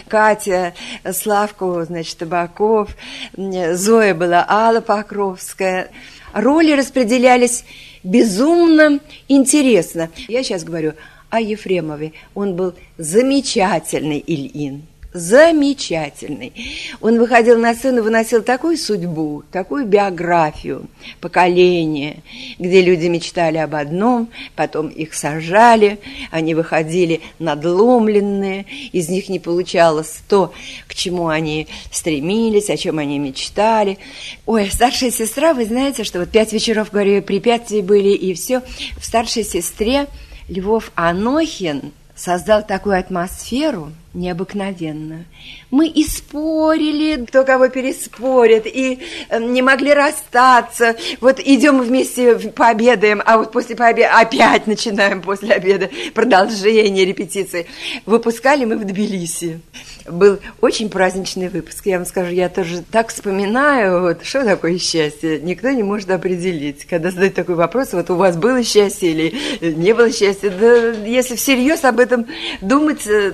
Катя, 0.08 0.72
Славку, 1.12 1.82
значит, 1.84 2.16
Табаков, 2.16 2.96
Зоя 3.36 4.14
была 4.14 4.46
Алла 4.48 4.80
Покровская. 4.80 5.90
Роли 6.32 6.72
распределялись 6.72 7.66
безумно 8.02 9.00
интересно. 9.28 10.08
Я 10.28 10.42
сейчас 10.42 10.64
говорю 10.64 10.94
о 11.28 11.42
Ефремове. 11.42 12.14
Он 12.34 12.56
был 12.56 12.72
замечательный 12.96 14.24
Ильин 14.26 14.84
замечательный. 15.14 16.52
Он 17.00 17.20
выходил 17.20 17.56
на 17.56 17.72
сцену, 17.72 18.02
выносил 18.02 18.42
такую 18.42 18.76
судьбу, 18.76 19.44
такую 19.52 19.86
биографию, 19.86 20.86
поколение, 21.20 22.24
где 22.58 22.82
люди 22.82 23.06
мечтали 23.06 23.58
об 23.58 23.76
одном, 23.76 24.28
потом 24.56 24.88
их 24.88 25.14
сажали, 25.14 26.00
они 26.32 26.56
выходили 26.56 27.20
надломленные, 27.38 28.66
из 28.90 29.08
них 29.08 29.28
не 29.28 29.38
получалось 29.38 30.20
то, 30.28 30.52
к 30.88 30.94
чему 30.96 31.28
они 31.28 31.68
стремились, 31.92 32.68
о 32.68 32.76
чем 32.76 32.98
они 32.98 33.20
мечтали. 33.20 33.98
Ой, 34.46 34.68
старшая 34.68 35.12
сестра, 35.12 35.54
вы 35.54 35.64
знаете, 35.66 36.02
что 36.02 36.18
вот 36.18 36.30
пять 36.30 36.52
вечеров, 36.52 36.90
говорю, 36.90 37.22
препятствий 37.22 37.82
были, 37.82 38.08
и 38.08 38.34
все. 38.34 38.62
В 38.98 39.04
старшей 39.04 39.44
сестре 39.44 40.08
Львов 40.48 40.90
Анохин 40.96 41.92
создал 42.16 42.66
такую 42.66 42.98
атмосферу– 42.98 43.92
необыкновенно. 44.14 45.24
Мы 45.70 45.88
и 45.88 46.04
спорили, 46.04 47.24
кто 47.26 47.44
кого 47.44 47.68
переспорит, 47.68 48.66
и 48.66 49.00
э, 49.28 49.40
не 49.40 49.60
могли 49.60 49.92
расстаться. 49.92 50.96
Вот 51.20 51.40
идем 51.40 51.80
вместе 51.80 52.36
пообедаем, 52.50 53.22
а 53.24 53.38
вот 53.38 53.52
после 53.52 53.76
пообеда 53.76 54.18
опять 54.18 54.66
начинаем 54.66 55.20
после 55.20 55.54
обеда 55.54 55.90
продолжение 56.14 57.04
репетиции. 57.04 57.66
Выпускали 58.06 58.64
мы 58.64 58.76
в 58.76 58.84
Тбилиси. 58.84 59.60
Был 60.06 60.38
очень 60.60 60.90
праздничный 60.90 61.48
выпуск, 61.48 61.86
я 61.86 61.96
вам 61.96 62.06
скажу, 62.06 62.30
я 62.30 62.48
тоже 62.48 62.82
так 62.82 63.08
вспоминаю, 63.08 64.02
вот, 64.02 64.24
что 64.24 64.44
такое 64.44 64.78
счастье, 64.78 65.40
никто 65.40 65.70
не 65.70 65.82
может 65.82 66.10
определить. 66.10 66.84
Когда 66.84 67.10
задают 67.10 67.34
такой 67.34 67.54
вопрос, 67.54 67.94
вот 67.94 68.10
у 68.10 68.16
вас 68.16 68.36
было 68.36 68.62
счастье 68.62 69.10
или 69.10 69.72
не 69.74 69.94
было 69.94 70.12
счастья, 70.12 70.50
да 70.50 70.92
если 71.06 71.36
всерьез 71.36 71.84
об 71.84 72.00
этом 72.00 72.26
думать, 72.60 73.06
э, 73.06 73.32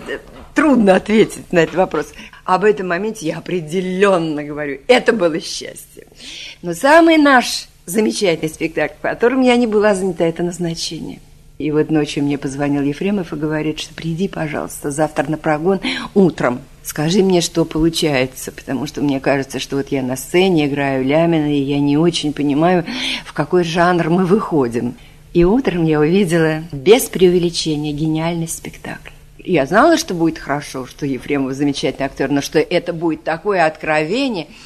трудно 0.55 0.97
ответить 0.97 1.53
на 1.53 1.61
этот 1.61 1.77
вопрос. 1.77 2.13
Об 2.45 2.65
этом 2.65 2.89
моменте 2.89 3.27
я 3.27 3.39
определенно 3.39 4.43
говорю. 4.43 4.81
Это 4.87 5.13
было 5.13 5.41
счастье. 5.41 6.07
Но 6.63 6.75
самый 6.75 7.17
наш 7.17 7.69
замечательный 7.87 8.49
спектакль, 8.49 8.95
в 8.99 9.03
котором 9.03 9.43
я 9.43 9.57
не 9.57 9.67
была 9.67 9.95
занята, 9.95 10.25
это 10.25 10.43
назначение. 10.43 11.21
И 11.59 11.71
вот 11.73 11.91
ночью 11.91 12.25
мне 12.25 12.39
позвонил 12.39 12.83
Ефремов 12.83 13.35
и 13.35 13.37
говорит, 13.37 13.79
что 13.81 13.93
приди, 13.93 14.29
пожалуйста, 14.29 14.91
завтра 14.91 15.31
на 15.31 15.37
прогон 15.37 15.81
утром. 16.15 16.61
Скажи 16.83 17.23
мне, 17.23 17.43
что 17.43 17.67
получается, 17.67 18.51
потому 18.51 18.87
что 18.87 19.03
мне 19.03 19.21
кажется, 19.21 19.59
что 19.59 19.77
вот 19.77 19.89
я 19.89 20.03
на 20.03 20.17
сцене 20.17 20.67
играю 20.67 21.05
Лямина, 21.05 21.55
и 21.55 21.61
я 21.61 21.79
не 21.79 21.99
очень 21.99 22.33
понимаю, 22.33 22.87
в 23.27 23.35
какой 23.35 23.65
жанр 23.65 24.09
мы 24.09 24.25
выходим. 24.25 24.95
И 25.35 25.45
утром 25.45 25.85
я 25.85 26.01
увидела 26.01 26.63
без 26.73 27.03
преувеличения 27.05 27.93
гениальный 27.93 28.49
спектакль. 28.49 29.10
Я 29.45 29.67
знала, 29.67 29.97
что 29.97 30.15
будет 30.15 30.39
хорошо, 30.39 30.87
что 30.87 31.07
Ефремов 31.07 31.55
замечательный 31.55 32.07
актер, 32.07 32.31
но 32.31 32.41
что 32.41 32.59
это 32.59 32.93
будет 32.93 33.25
такое 33.25 33.65
откровение– 33.67 34.47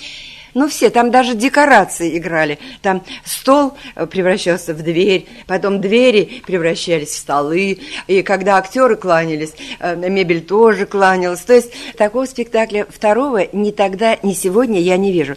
ну, 0.55 0.69
все, 0.69 0.89
там 0.89 1.11
даже 1.11 1.35
декорации 1.35 2.17
играли. 2.17 2.59
Там 2.81 3.03
стол 3.25 3.75
э, 3.97 4.07
превращался 4.07 4.73
в 4.73 4.83
дверь, 4.83 5.27
потом 5.49 5.81
двери 5.81 6.43
превращались 6.47 7.09
в 7.09 7.19
столы. 7.19 7.81
И 8.07 8.23
когда 8.23 8.57
актеры 8.57 8.95
кланялись, 8.97 9.53
э, 9.81 9.97
мебель 9.97 10.43
тоже 10.43 10.87
кланялась. 10.87 11.41
То 11.41 11.55
есть 11.55 11.73
такого 11.97 12.27
спектакля 12.27 12.87
второго 12.89 13.49
ни 13.53 13.73
тогда, 13.73 14.17
ни 14.23 14.33
сегодня 14.33 14.81
я 14.81 14.97
не 14.97 15.13
вижу 15.13 15.37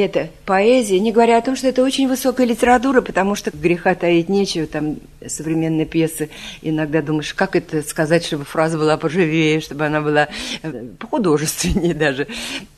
это 0.00 0.30
поэзия, 0.44 0.98
не 1.00 1.12
говоря 1.12 1.38
о 1.38 1.42
том, 1.42 1.56
что 1.56 1.68
это 1.68 1.82
очень 1.82 2.08
высокая 2.08 2.46
литература, 2.46 3.00
потому 3.00 3.34
что 3.34 3.50
греха 3.50 3.94
таить 3.94 4.28
нечего, 4.28 4.66
там 4.66 4.96
современные 5.26 5.86
пьесы, 5.86 6.30
иногда 6.62 7.02
думаешь, 7.02 7.34
как 7.34 7.56
это 7.56 7.82
сказать, 7.82 8.24
чтобы 8.24 8.44
фраза 8.44 8.78
была 8.78 8.96
поживее, 8.96 9.60
чтобы 9.60 9.86
она 9.86 10.00
была 10.00 10.28
э, 10.62 10.84
художественнее 11.10 11.94
даже. 11.94 12.28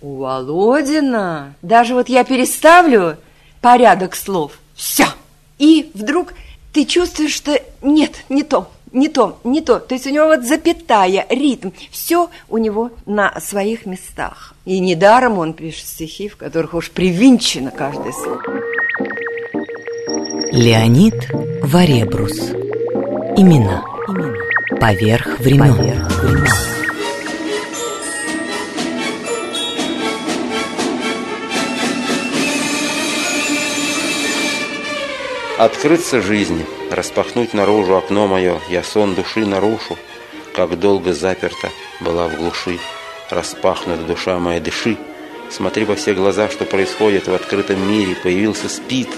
У 0.01 0.17
Володина, 0.17 1.55
даже 1.63 1.95
вот 1.95 2.09
я 2.09 2.25
переставлю 2.25 3.17
порядок 3.61 4.17
слов, 4.17 4.59
все, 4.75 5.07
и 5.59 5.91
вдруг 5.95 6.33
ты 6.73 6.85
чувствуешь, 6.85 7.35
что 7.35 7.61
нет, 7.83 8.25
не 8.29 8.43
то, 8.43 8.71
не 8.93 9.09
то, 9.09 9.39
не 9.45 9.61
то. 9.61 9.79
То 9.79 9.95
есть 9.95 10.07
у 10.07 10.11
него 10.11 10.27
вот 10.27 10.45
запятая, 10.45 11.27
ритм, 11.29 11.71
все 11.91 12.29
у 12.49 12.59
него 12.59 12.91
на 13.07 13.39
своих 13.41 13.87
местах. 13.87 14.55
И 14.65 14.79
недаром 14.81 15.39
он 15.39 15.55
пишет 15.55 15.87
стихи, 15.87 16.29
в 16.29 16.37
которых 16.37 16.75
уж 16.75 16.91
привинчено 16.91 17.71
каждое 17.71 18.13
слово. 18.13 18.43
Леонид 20.53 21.15
Варебрус. 21.63 22.51
Имена. 23.37 23.85
Имена. 24.09 24.35
Поверх 24.81 25.39
времен. 25.41 25.77
Поверх 25.77 26.23
времен. 26.23 26.47
Открыться 35.59 36.23
жизни, 36.23 36.65
распахнуть 36.91 37.55
наружу 37.55 37.97
окно 37.97 38.27
мое, 38.27 38.61
я 38.69 38.83
сон 38.83 39.15
души 39.15 39.47
нарушу, 39.47 39.97
как 40.55 40.79
долго 40.79 41.15
заперта 41.15 41.71
была 42.01 42.29
в 42.29 42.37
глуши, 42.37 42.79
распахнута 43.31 44.03
душа 44.03 44.39
моя, 44.39 44.61
дыши. 44.61 44.97
Смотри 45.51 45.85
во 45.85 45.97
все 45.97 46.15
глаза, 46.15 46.49
что 46.49 46.65
происходит 46.65 47.27
в 47.27 47.35
открытом 47.35 47.89
мире, 47.91 48.15
появился 48.15 48.69
спит, 48.69 49.09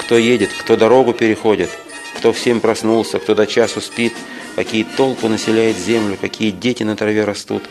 кто 0.00 0.16
едет, 0.16 0.50
кто 0.52 0.76
дорогу 0.76 1.12
переходит, 1.12 1.70
кто 2.16 2.32
всем 2.32 2.60
проснулся, 2.60 3.18
кто 3.18 3.34
до 3.34 3.46
часу 3.46 3.80
спит, 3.80 4.14
какие 4.56 4.84
толпы 4.84 5.28
населяет 5.28 5.76
землю, 5.76 6.18
какие 6.20 6.50
дети 6.50 6.82
на 6.82 6.96
траве 6.96 7.24
растут, 7.24 7.62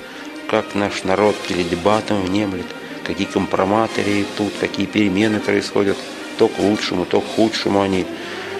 как 0.47 0.75
наш 0.75 1.03
народ 1.03 1.35
перед 1.47 1.69
дебатом 1.69 2.23
внемлет, 2.23 2.65
какие 3.03 3.27
компроматы 3.27 4.25
тут, 4.37 4.53
какие 4.59 4.85
перемены 4.85 5.39
происходят– 5.39 5.97
то 6.39 6.47
к 6.47 6.57
лучшему, 6.57 7.05
то 7.05 7.19
к 7.19 7.27
худшему 7.35 7.81
они. 7.81 8.05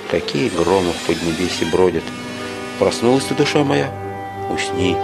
Какие 0.09 0.49
громы 0.49 0.91
в 0.91 1.05
поднебесе 1.05 1.65
бродят. 1.65 2.03
Проснулась 2.79 3.25
ты, 3.25 3.35
душа 3.35 3.63
моя? 3.63 3.91
Усни. 4.49 4.97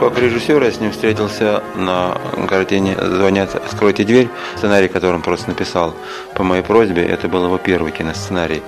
Как 0.00 0.18
режиссер 0.18 0.64
я 0.64 0.72
с 0.72 0.80
ним 0.80 0.90
встретился 0.90 1.62
на 1.76 2.20
картине 2.48 2.96
«Звонят, 3.00 3.54
откройте 3.54 4.02
дверь», 4.02 4.28
сценарий, 4.56 4.88
который 4.88 5.14
он 5.14 5.22
просто 5.22 5.50
написал 5.50 5.94
по 6.34 6.42
моей 6.42 6.64
просьбе. 6.64 7.06
Это 7.06 7.28
был 7.28 7.44
его 7.44 7.58
первый 7.58 7.92
киносценарий. 7.92 8.62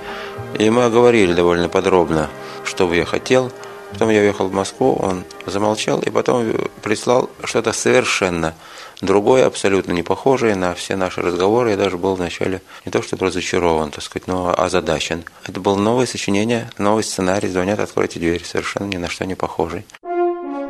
И 0.57 0.69
мы 0.69 0.85
оговорили 0.85 1.33
довольно 1.33 1.67
подробно, 1.67 2.29
что 2.63 2.87
бы 2.87 2.95
я 2.95 3.03
хотел. 3.03 3.51
Потом 3.91 4.09
я 4.11 4.21
уехал 4.21 4.47
в 4.47 4.53
Москву, 4.53 4.93
он 4.93 5.25
замолчал 5.45 5.99
и 5.99 6.09
потом 6.09 6.53
прислал 6.81 7.29
что-то 7.43 7.73
совершенно 7.73 8.53
Другое, 9.01 9.45
абсолютно 9.45 9.93
не 9.93 10.03
похожее 10.03 10.55
на 10.55 10.73
все 10.73 10.97
наши 10.97 11.21
разговоры, 11.21 11.71
я 11.71 11.77
даже 11.77 11.97
был 11.97 12.15
вначале 12.15 12.61
не 12.85 12.91
то 12.91 13.01
чтобы 13.01 13.27
разочарован, 13.27 13.91
так 13.91 14.03
сказать, 14.03 14.27
но 14.27 14.53
озадачен. 14.55 15.23
Это 15.47 15.61
было 15.61 15.77
новое 15.77 16.05
сочинение, 16.05 16.69
новый 16.77 17.03
сценарий, 17.03 17.47
звонят, 17.47 17.79
откройте 17.79 18.19
дверь, 18.19 18.43
совершенно 18.43 18.85
ни 18.85 18.97
на 18.97 19.07
что 19.07 19.25
не 19.25 19.35
похожий. 19.35 19.85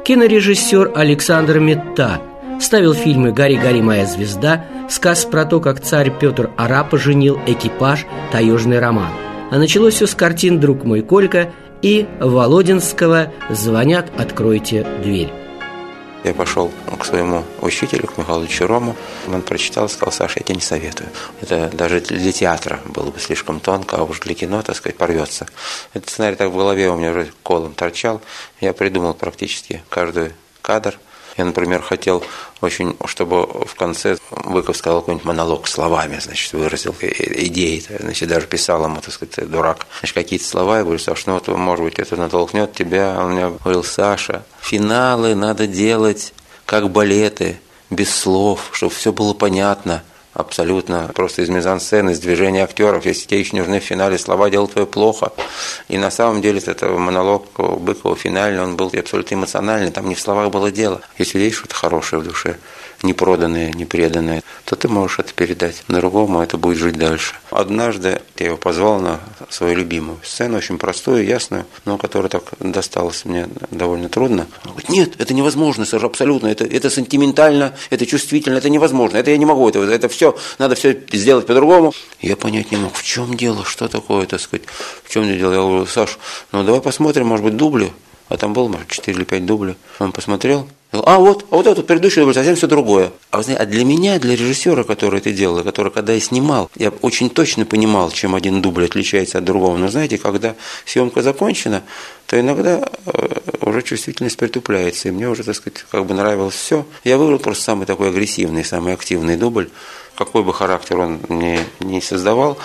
Кинорежиссер 0.05 0.91
Александр 0.95 1.59
Метта 1.59 2.21
ставил 2.61 2.93
фильмы 2.93 3.31
«Гори, 3.31 3.57
гори, 3.57 3.81
моя 3.81 4.05
звезда», 4.05 4.65
сказ 4.89 5.25
про 5.25 5.45
то, 5.45 5.59
как 5.59 5.81
царь 5.81 6.11
Петр 6.19 6.51
Арапа 6.55 6.97
женил 6.97 7.39
экипаж 7.47 8.05
«Таежный 8.31 8.79
роман». 8.79 9.11
А 9.51 9.57
началось 9.57 9.95
все 9.95 10.05
с 10.05 10.13
картин 10.13 10.59
«Друг 10.59 10.83
мой 10.83 11.01
Колька» 11.01 11.51
и 11.81 12.07
Володинского 12.19 13.31
«Звонят, 13.49 14.11
откройте 14.17 14.85
дверь». 15.03 15.31
Я 16.23 16.33
пошел 16.33 16.71
к 16.99 17.05
своему 17.05 17.45
учителю, 17.61 18.07
к 18.07 18.17
Михаилу 18.17 18.45
Чурому. 18.47 18.95
Он 19.27 19.41
прочитал 19.41 19.85
и 19.85 19.89
сказал, 19.89 20.11
Саша, 20.11 20.39
я 20.39 20.43
тебе 20.43 20.55
не 20.55 20.61
советую. 20.61 21.09
Это 21.41 21.69
даже 21.69 22.01
для 22.01 22.31
театра 22.31 22.81
было 22.85 23.09
бы 23.09 23.19
слишком 23.19 23.59
тонко, 23.59 23.97
а 23.97 24.03
уж 24.03 24.19
для 24.19 24.35
кино, 24.35 24.61
так 24.61 24.75
сказать, 24.75 24.97
порвется. 24.97 25.47
Этот 25.93 26.09
сценарий 26.09 26.35
так 26.35 26.49
в 26.49 26.55
голове 26.55 26.89
у 26.89 26.97
меня 26.97 27.11
уже 27.11 27.31
колом 27.43 27.73
торчал. 27.73 28.21
Я 28.59 28.73
придумал 28.73 29.13
практически 29.13 29.81
каждый 29.89 30.33
кадр– 30.61 30.99
я, 31.39 31.45
например, 31.45 31.81
хотел 31.81 32.21
очень, 32.59 32.97
чтобы 33.05 33.43
в 33.43 33.73
конце 33.75 34.17
Быков 34.29 34.75
сказал 34.75 34.99
какой-нибудь 34.99 35.25
монолог 35.25 35.67
словами, 35.69 36.19
значит, 36.19 36.51
выразил 36.51 36.93
идеи, 36.99 37.81
значит, 37.97 38.27
даже 38.27 38.45
писал 38.45 38.83
ему, 38.83 38.99
так 38.99 39.13
сказать, 39.13 39.49
дурак, 39.49 39.87
значит, 39.99 40.15
какие-то 40.15 40.43
слова, 40.43 40.79
я 40.79 40.83
говорю, 40.83 40.99
Саша, 40.99 41.23
ну 41.27 41.33
вот, 41.35 41.47
может 41.47 41.85
быть, 41.85 41.97
это 41.97 42.17
натолкнет 42.17 42.73
тебя, 42.73 43.15
он 43.17 43.31
мне 43.31 43.47
говорил, 43.47 43.85
Саша, 43.85 44.43
финалы 44.61 45.35
надо 45.35 45.67
делать 45.67 46.33
как 46.65 46.89
балеты, 46.89 47.59
без 47.89 48.13
слов, 48.13 48.69
чтобы 48.73 48.93
все 48.93 49.11
было 49.11 49.33
понятно– 49.33 50.03
абсолютно 50.39 51.11
просто 51.13 51.41
из 51.41 51.49
мизансцены, 51.49 52.11
из 52.11 52.19
движения 52.19 52.63
актеров. 52.63 53.05
Если 53.05 53.27
тебе 53.27 53.39
еще 53.39 53.57
нужны 53.57 53.79
в 53.79 53.83
финале 53.83 54.17
слова, 54.17 54.49
дело 54.49 54.67
твое 54.67 54.87
плохо. 54.87 55.31
И 55.87 55.97
на 55.97 56.11
самом 56.11 56.41
деле 56.41 56.61
это 56.65 56.89
монолог 56.89 57.47
Быкова 57.57 58.15
финальный, 58.15 58.63
он 58.63 58.75
был 58.75 58.91
абсолютно 58.97 59.35
эмоциональный, 59.35 59.91
там 59.91 60.07
не 60.07 60.15
в 60.15 60.19
словах 60.19 60.51
было 60.51 60.71
дело. 60.71 61.01
Если 61.17 61.39
есть 61.39 61.57
что-то 61.57 61.75
хорошее 61.75 62.21
в 62.21 62.25
душе, 62.25 62.57
не 63.03 63.13
проданное, 63.13 63.71
не 63.71 63.85
преданное, 63.85 64.43
то 64.65 64.75
ты 64.75 64.87
можешь 64.87 65.19
это 65.19 65.33
передать 65.33 65.83
другому, 65.87 66.41
это 66.41 66.57
будет 66.57 66.77
жить 66.77 66.97
дальше. 66.97 67.35
Однажды 67.49 68.21
я 68.37 68.47
его 68.47 68.57
позвал 68.57 68.99
на 68.99 69.19
свою 69.49 69.75
любимую 69.75 70.19
сцену, 70.23 70.57
очень 70.57 70.77
простую, 70.77 71.25
ясную, 71.25 71.65
но 71.85 71.97
которая 71.97 72.29
так 72.29 72.43
досталась 72.59 73.25
мне 73.25 73.47
довольно 73.71 74.09
трудно. 74.09 74.47
Он 74.65 74.71
говорит, 74.71 74.89
нет, 74.89 75.13
это 75.19 75.33
невозможно, 75.33 75.85
сэр, 75.85 76.03
абсолютно, 76.05 76.47
это, 76.47 76.65
это 76.65 76.89
сентиментально, 76.89 77.75
это 77.89 78.05
чувствительно, 78.05 78.57
это 78.57 78.69
невозможно, 78.69 79.17
это 79.17 79.31
я 79.31 79.37
не 79.37 79.45
могу, 79.45 79.67
это, 79.69 79.79
это 79.79 80.09
все, 80.09 80.37
надо 80.57 80.75
все 80.75 80.99
сделать 81.11 81.45
по-другому. 81.45 81.93
Я 82.21 82.35
понять 82.35 82.71
не 82.71 82.77
мог, 82.77 82.93
в 82.95 83.03
чем 83.03 83.35
дело, 83.35 83.65
что 83.65 83.87
такое, 83.87 84.25
так 84.25 84.39
сказать, 84.41 84.65
в 85.03 85.11
чем 85.11 85.23
дело. 85.25 85.53
Я 85.53 85.59
говорю, 85.59 85.85
Саш, 85.85 86.19
ну 86.51 86.63
давай 86.63 86.81
посмотрим, 86.81 87.27
может 87.27 87.45
быть, 87.45 87.55
дубли 87.55 87.91
а 88.29 88.37
там 88.37 88.53
было, 88.53 88.67
может, 88.67 88.87
4 88.87 89.17
или 89.17 89.25
5 89.25 89.45
дублей. 89.45 89.75
Он 89.97 90.11
посмотрел, 90.11 90.67
а 90.91 91.19
вот, 91.19 91.45
а 91.51 91.57
вот 91.57 91.67
этот 91.67 91.85
предыдущий 91.85 92.21
дубль 92.21 92.33
совсем 92.33 92.55
все 92.55 92.65
другое. 92.65 93.11
А, 93.29 93.37
вы 93.37 93.43
знаете, 93.43 93.61
а 93.61 93.65
для 93.67 93.85
меня, 93.85 94.17
для 94.17 94.35
режиссера, 94.35 94.83
который 94.83 95.19
это 95.19 95.31
делал, 95.31 95.63
который 95.63 95.91
когда 95.91 96.13
я 96.13 96.19
снимал, 96.19 96.71
я 96.75 96.89
очень 97.01 97.29
точно 97.29 97.65
понимал, 97.65 98.09
чем 98.09 98.33
один 98.33 98.61
дубль 98.61 98.85
отличается 98.85 99.37
от 99.37 99.43
другого. 99.43 99.77
Но 99.77 99.89
знаете, 99.89 100.17
когда 100.17 100.55
съемка 100.85 101.21
закончена, 101.21 101.83
то 102.25 102.39
иногда 102.39 102.89
э, 103.05 103.39
уже 103.61 103.83
чувствительность 103.83 104.37
притупляется, 104.37 105.09
и 105.09 105.11
мне 105.11 105.29
уже, 105.29 105.43
так 105.43 105.55
сказать, 105.55 105.85
как 105.91 106.05
бы 106.07 106.15
нравилось 106.15 106.55
все. 106.55 106.85
Я 107.03 107.19
выбрал 107.19 107.37
просто 107.37 107.65
самый 107.65 107.85
такой 107.85 108.09
агрессивный, 108.09 108.65
самый 108.65 108.93
активный 108.93 109.37
дубль. 109.37 109.69
Какой 110.15 110.43
бы 110.43 110.53
характер 110.53 110.99
он 110.99 111.19
мне 111.29 111.59
не 111.79 112.01
создавал, 112.01 112.57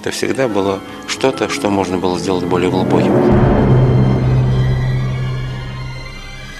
это 0.00 0.10
всегда 0.10 0.48
было 0.48 0.80
что-то, 1.06 1.48
что 1.48 1.70
можно 1.70 1.96
было 1.96 2.18
сделать 2.18 2.44
более 2.44 2.70
глубоким. 2.70 3.81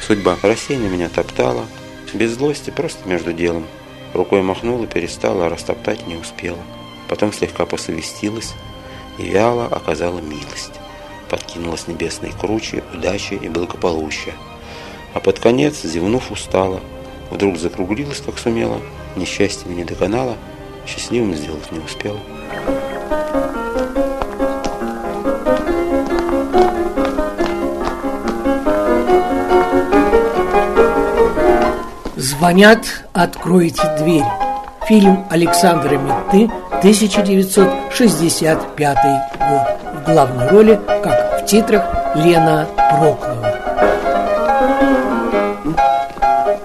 Судьба 0.05 0.37
рассеянно 0.43 0.89
меня 0.89 1.09
топтала, 1.09 1.65
без 2.13 2.33
злости, 2.33 2.71
просто 2.71 3.09
между 3.09 3.33
делом. 3.33 3.69
Рукой 4.15 4.43
махнула, 4.43 4.89
перестала, 4.89 5.47
а 5.47 5.49
растоптать 5.49 6.09
не 6.09 6.17
успела. 6.17 6.59
Потом 7.09 7.33
слегка 7.33 7.67
посовестилась 7.67 8.53
и 9.17 9.23
вяло 9.23 9.67
оказала 9.67 10.19
милость. 10.19 10.73
Подкинула 11.31 11.77
с 11.77 11.87
небесной 11.87 12.33
круче, 12.33 12.83
удачи 12.93 13.35
и 13.35 13.49
благополучия. 13.49 14.35
А 15.15 15.21
под 15.21 15.39
конец, 15.39 15.83
зевнув, 15.83 16.33
устала. 16.33 16.81
Вдруг 17.31 17.57
закруглилась, 17.57 18.21
как 18.21 18.39
сумела, 18.39 18.81
несчастье 19.15 19.73
не 19.73 19.85
доконала, 19.85 20.37
счастливым 20.85 21.35
сделать 21.35 21.71
не 21.71 21.79
успела. 21.79 22.19
Звонят, 32.23 32.87
откройте 33.13 33.83
дверь. 33.99 34.25
Фильм 34.87 35.27
Александра 35.29 35.97
Метты, 35.97 36.49
1965 36.79 38.99
год. 39.41 39.63
В 39.93 40.05
главной 40.07 40.49
роли, 40.49 40.81
как 41.03 41.43
в 41.43 41.47
титрах, 41.47 41.83
Лена 42.15 42.69
Проклова. 42.77 43.59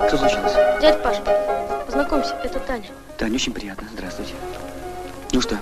Что 0.07 0.17
случилось? 0.19 0.53
Дядь 0.79 1.01
Паша, 1.01 1.23
познакомься, 1.87 2.35
это 2.43 2.59
Таня. 2.59 2.85
Таня, 3.17 3.33
очень 3.33 3.51
приятно. 3.51 3.87
Здравствуйте. 3.93 4.35
Ну 5.31 5.41
что? 5.41 5.57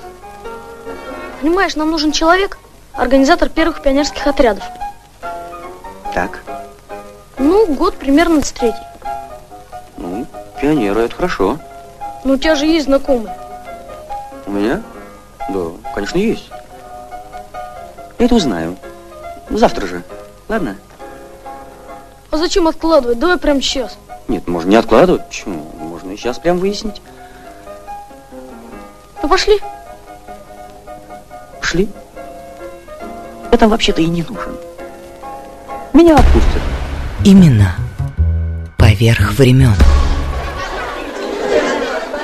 Понимаешь, 1.39 1.77
нам 1.77 1.89
нужен 1.89 2.11
человек, 2.11 2.57
организатор 2.91 3.47
первых 3.47 3.81
пионерских 3.81 4.27
отрядов. 4.27 4.65
Так. 6.13 6.43
Ну, 7.37 7.65
год 7.67 7.95
примерно 7.95 8.41
с 8.41 8.51
третий. 8.51 8.75
Пионеры, 10.65 11.01
это 11.01 11.15
хорошо. 11.15 11.59
Ну, 12.23 12.33
у 12.33 12.37
тебя 12.37 12.55
же 12.55 12.65
есть 12.65 12.87
знакомые. 12.87 13.37
У 14.47 14.51
меня? 14.51 14.81
Да, 15.47 15.65
конечно, 15.93 16.17
есть. 16.17 16.49
Я 18.17 18.25
это 18.25 18.33
узнаю. 18.33 18.75
Завтра 19.51 19.85
же. 19.85 20.03
Ладно? 20.49 20.75
А 22.31 22.37
зачем 22.37 22.67
откладывать? 22.67 23.19
Давай 23.19 23.37
прямо 23.37 23.61
сейчас. 23.61 23.99
Нет, 24.27 24.47
можно 24.47 24.71
не 24.71 24.75
откладывать. 24.77 25.27
Почему? 25.27 25.71
Можно 25.79 26.13
и 26.13 26.17
сейчас 26.17 26.39
прям 26.39 26.57
выяснить. 26.57 26.99
Ну, 29.21 29.29
пошли. 29.29 29.59
Шли. 31.61 31.87
Я 33.51 33.57
там 33.59 33.69
вообще-то 33.69 34.01
и 34.01 34.07
не 34.07 34.23
нужен. 34.23 34.57
Меня 35.93 36.15
отпустят. 36.15 36.63
Имена 37.23 37.75
поверх 38.79 39.33
времен. 39.33 39.75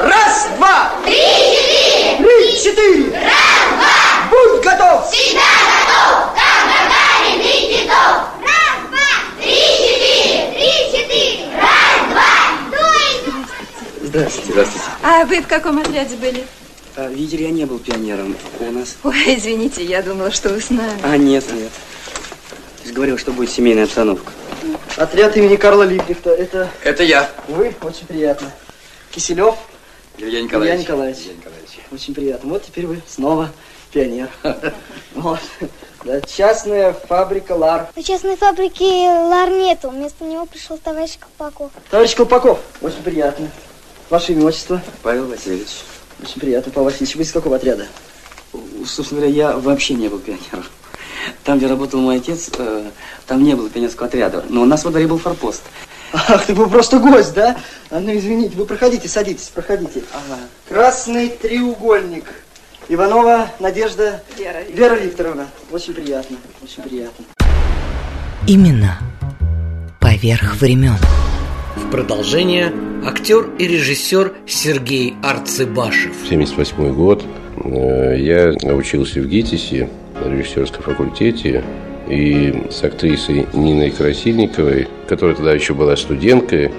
Раз, 0.01 0.47
два! 0.57 0.89
Три, 1.05 1.13
четыре! 1.13 1.71
Три, 2.17 2.57
четыре! 2.81 3.19
Раз, 3.19 3.69
два! 3.71 4.29
Будь 4.29 4.63
готов! 4.63 5.11
Всегда 5.11 5.41
готов! 5.67 6.33
Как 6.35 6.63
Гагарин 6.67 7.41
и 7.41 7.73
Титов! 7.73 8.17
Раз, 8.41 8.89
два! 8.89 9.09
Три, 9.41 9.55
четыре! 9.77 10.53
Три, 10.55 10.71
четыре! 10.91 11.57
Раз, 11.57 12.09
два! 12.11 12.31
Стой! 12.69 13.33
Здравствуйте. 14.03 14.51
Здравствуйте. 14.51 14.85
А 15.03 15.25
вы 15.25 15.41
в 15.41 15.47
каком 15.47 15.79
отряде 15.79 16.15
были? 16.15 16.45
А, 16.95 17.07
видели, 17.07 17.43
я 17.43 17.51
не 17.51 17.65
был 17.65 17.79
пионером. 17.79 18.35
У 18.59 18.71
нас... 18.71 18.95
Ой, 19.03 19.35
извините, 19.37 19.83
я 19.83 20.01
думала, 20.01 20.31
что 20.31 20.49
вы 20.49 20.59
с 20.61 20.69
нами. 20.69 20.99
А, 21.03 21.17
нет, 21.17 21.43
нет. 21.53 21.71
Ты 22.81 22.89
же 22.89 22.93
говорил, 22.93 23.17
что 23.17 23.31
будет 23.31 23.49
семейная 23.51 23.85
обстановка. 23.85 24.31
Отряд 24.97 25.37
имени 25.37 25.55
Карла 25.55 25.83
Липкнехта. 25.83 26.31
Это 26.31 26.69
Это 26.83 27.03
я. 27.03 27.29
вы? 27.47 27.73
Очень 27.81 28.05
приятно. 28.07 28.51
Киселев? 29.11 29.55
Илья 30.17 30.39
Илья 30.41 30.75
Николаевич. 30.75 31.27
Очень 31.91 32.13
приятно. 32.13 32.49
Вот 32.49 32.63
теперь 32.63 32.87
вы 32.87 33.01
снова 33.07 33.49
пионер. 33.91 34.29
Вот. 35.13 35.39
Да, 36.05 36.21
частная 36.21 36.93
фабрика 36.93 37.51
Лар. 37.51 37.89
На 37.95 38.01
частной 38.01 38.37
фабрике 38.37 38.85
Лар 38.85 39.49
нету. 39.49 39.89
Вместо 39.89 40.23
него 40.23 40.45
пришел 40.45 40.77
товарищ 40.77 41.17
Колпаков. 41.19 41.71
Товарищ 41.91 42.15
Колпаков, 42.15 42.59
очень 42.81 43.03
приятно. 43.03 43.51
Ваше 44.09 44.31
имя, 44.31 44.45
отчество? 44.45 44.81
Павел 45.03 45.27
Васильевич. 45.27 45.67
Очень 46.23 46.39
приятно, 46.39 46.71
Павел 46.71 46.89
Васильевич. 46.89 47.15
Вы 47.17 47.23
из 47.23 47.31
какого 47.31 47.57
отряда? 47.57 47.87
Собственно 48.85 49.21
говоря, 49.21 49.35
я 49.35 49.57
вообще 49.57 49.93
не 49.93 50.07
был 50.07 50.19
пионером. 50.19 50.65
Там, 51.43 51.57
где 51.57 51.67
работал 51.67 51.99
мой 51.99 52.17
отец, 52.17 52.49
э, 52.57 52.89
там 53.27 53.43
не 53.43 53.55
было 53.55 53.69
пионерского 53.69 54.07
отряда. 54.07 54.43
Но 54.49 54.61
у 54.63 54.65
нас 54.65 54.83
во 54.83 54.91
дворе 54.91 55.07
был 55.07 55.19
форпост. 55.19 55.61
Ах, 56.13 56.45
ты 56.45 56.53
был 56.53 56.69
просто 56.69 56.99
гость, 56.99 57.33
да? 57.33 57.55
А 57.89 57.99
ну, 57.99 58.15
извините, 58.15 58.55
вы 58.57 58.65
проходите, 58.65 59.07
садитесь, 59.07 59.47
проходите. 59.53 60.03
Красный 60.67 61.29
треугольник. 61.29 62.25
Иванова 62.89 63.47
Надежда 63.59 64.21
Вера. 64.37 64.63
Вера 64.63 64.95
Викторовна. 64.95 65.47
Очень 65.71 65.93
приятно, 65.93 66.35
очень 66.61 66.83
приятно. 66.83 67.25
Имена 68.47 68.97
поверх 70.01 70.55
времен. 70.55 70.97
В 71.77 71.89
продолжение 71.89 72.73
актер 73.05 73.49
и 73.57 73.67
режиссер 73.67 74.33
Сергей 74.47 75.13
Арцебашев. 75.23 76.13
78 76.27 76.93
год. 76.93 77.23
Э, 77.63 78.17
Я 78.17 78.49
учился 78.73 79.21
в 79.21 79.27
ГИТИСе 79.27 79.89
на 80.15 80.29
режиссерском 80.29 80.83
факультете. 80.83 81.63
И 82.11 82.53
с 82.69 82.83
актрисой 82.83 83.47
Ниной 83.53 83.89
Красильниковой, 83.89 84.89
которая 85.07 85.33
тогда 85.33 85.53
еще 85.53 85.73
была 85.73 85.95
студенткой, 85.95 86.71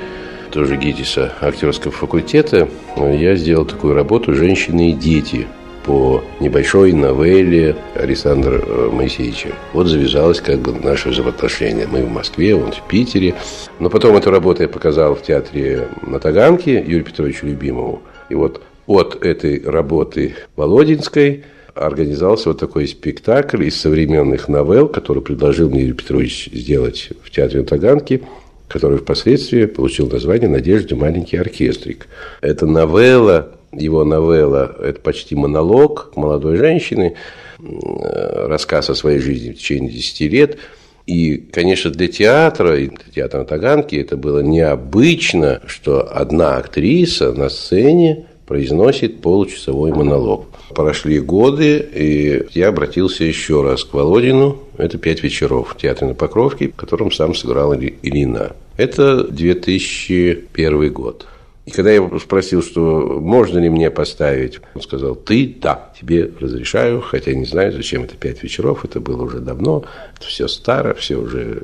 тоже 0.50 0.76
ГИТИСа, 0.76 1.32
актерского 1.40 1.90
факультета, 1.90 2.68
я 2.98 3.34
сделал 3.36 3.64
такую 3.64 3.94
работу 3.94 4.34
«Женщины 4.34 4.90
и 4.90 4.92
дети» 4.92 5.46
по 5.86 6.22
небольшой 6.38 6.92
новелле 6.92 7.74
Александра 7.94 8.60
э, 8.62 8.90
Моисеевича. 8.92 9.48
Вот 9.72 9.86
завязалось 9.86 10.40
как 10.40 10.60
бы 10.60 10.72
наше 10.72 11.08
взаимоотношение. 11.08 11.88
Мы 11.90 12.04
в 12.04 12.10
Москве, 12.10 12.54
он 12.54 12.70
в 12.70 12.86
Питере. 12.86 13.34
Но 13.80 13.90
потом 13.90 14.14
эту 14.16 14.30
работу 14.30 14.62
я 14.62 14.68
показал 14.68 15.14
в 15.14 15.22
театре 15.22 15.88
на 16.02 16.20
Таганке 16.20 16.74
Юрию 16.74 17.04
Петровичу 17.04 17.46
Любимову. 17.46 18.02
И 18.28 18.34
вот 18.34 18.62
от 18.86 19.24
этой 19.24 19.62
работы 19.64 20.36
Володинской 20.56 21.44
организовался 21.74 22.50
вот 22.50 22.58
такой 22.58 22.86
спектакль 22.86 23.64
из 23.64 23.80
современных 23.80 24.48
новелл, 24.48 24.88
который 24.88 25.22
предложил 25.22 25.70
мне 25.70 25.82
Юрий 25.82 25.92
Петрович 25.94 26.48
сделать 26.52 27.10
в 27.22 27.30
театре 27.30 27.60
на 27.60 27.66
Таганке, 27.66 28.22
который 28.68 28.98
впоследствии 28.98 29.66
получил 29.66 30.08
название 30.08 30.48
«Надежде 30.48 30.94
маленький 30.94 31.36
оркестрик». 31.36 32.08
Это 32.40 32.66
новелла, 32.66 33.52
его 33.72 34.04
новелла, 34.04 34.74
это 34.82 35.00
почти 35.00 35.34
монолог 35.34 36.12
молодой 36.16 36.56
женщины, 36.56 37.14
э, 37.58 38.46
рассказ 38.46 38.90
о 38.90 38.94
своей 38.94 39.18
жизни 39.18 39.52
в 39.52 39.58
течение 39.58 39.90
10 39.90 40.28
лет. 40.28 40.58
И, 41.06 41.36
конечно, 41.36 41.90
для 41.90 42.08
театра, 42.08 42.78
и 42.78 42.88
для 42.88 43.12
театра 43.12 43.40
на 43.40 43.44
Таганке 43.44 44.00
это 44.00 44.16
было 44.16 44.40
необычно, 44.40 45.60
что 45.66 46.08
одна 46.08 46.56
актриса 46.56 47.32
на 47.32 47.48
сцене 47.48 48.26
произносит 48.46 49.20
получасовой 49.20 49.92
монолог. 49.92 50.46
Прошли 50.74 51.20
годы, 51.20 51.78
и 51.78 52.46
я 52.52 52.68
обратился 52.68 53.24
еще 53.24 53.62
раз 53.62 53.84
к 53.84 53.94
Володину. 53.94 54.58
Это 54.76 54.98
«Пять 54.98 55.22
вечеров» 55.22 55.74
в 55.74 55.76
театре 55.76 56.08
на 56.08 56.14
Покровке, 56.14 56.68
в 56.68 56.76
котором 56.76 57.12
сам 57.12 57.34
сыграл 57.34 57.74
Ильина. 57.74 58.52
Это 58.76 59.24
2001 59.24 60.92
год. 60.92 61.26
И 61.64 61.70
когда 61.70 61.92
я 61.92 62.10
спросил, 62.18 62.62
что 62.62 63.18
можно 63.20 63.58
ли 63.58 63.68
мне 63.68 63.90
поставить, 63.90 64.60
он 64.74 64.82
сказал, 64.82 65.14
ты, 65.14 65.54
да, 65.60 65.92
тебе 65.98 66.28
разрешаю, 66.40 67.00
хотя 67.00 67.32
не 67.34 67.44
знаю, 67.44 67.72
зачем 67.72 68.02
это 68.02 68.16
пять 68.16 68.42
вечеров, 68.42 68.84
это 68.84 68.98
было 68.98 69.22
уже 69.22 69.38
давно, 69.38 69.84
это 70.16 70.26
все 70.26 70.48
старо, 70.48 70.94
все 70.94 71.16
уже, 71.16 71.62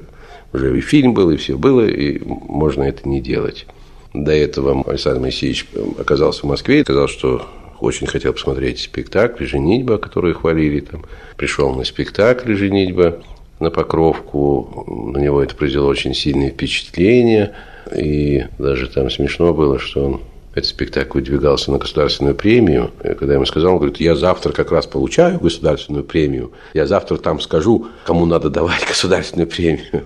уже 0.53 0.79
и 0.79 0.81
фильм 0.81 1.15
был, 1.15 1.31
и 1.31 1.37
все 1.37 1.59
было, 1.59 1.85
и 1.85 2.21
можно 2.25 2.85
это 2.85 3.09
не 3.09 3.21
делать. 3.21 3.67
До 4.15 4.33
этого 4.33 4.85
Александр 4.87 5.21
Моисеевич 5.21 5.67
оказался 5.99 6.41
в 6.41 6.45
Москве 6.45 6.81
и 6.81 6.83
сказал, 6.83 7.09
что 7.09 7.47
очень 7.81 8.07
хотел 8.07 8.33
посмотреть 8.33 8.81
спектакль 8.81 9.45
«Женитьба», 9.45 9.99
который 9.99 10.35
хвалили 10.35 10.81
там. 10.81 11.05
Пришел 11.37 11.75
на 11.75 11.85
спектакль 11.85 12.55
«Женитьба» 12.55 13.23
на 13.61 13.71
Покровку. 13.71 15.13
На 15.15 15.19
него 15.19 15.43
это 15.43 15.55
произвело 15.55 15.89
очень 15.89 16.15
сильное 16.15 16.51
впечатление. 16.51 17.55
И 17.97 18.45
даже 18.59 18.89
там 18.89 19.11
смешно 19.11 19.55
было, 19.55 19.79
что 19.79 20.05
он 20.05 20.21
этот 20.53 20.71
спектакль 20.71 21.19
выдвигался 21.19 21.71
на 21.71 21.79
государственную 21.79 22.35
премию. 22.35 22.91
И 23.05 23.15
когда 23.15 23.29
я 23.29 23.35
ему 23.35 23.47
сказал, 23.47 23.73
он 23.73 23.79
говорит, 23.79 24.01
я 24.01 24.17
завтра 24.17 24.53
как 24.53 24.73
раз 24.73 24.87
получаю 24.87 25.39
государственную 25.39 26.05
премию, 26.05 26.53
я 26.75 26.87
завтра 26.87 27.17
там 27.17 27.41
скажу, 27.41 27.87
кому 28.05 28.27
надо 28.27 28.51
давать 28.51 28.87
государственную 28.87 29.49
премию. 29.49 30.05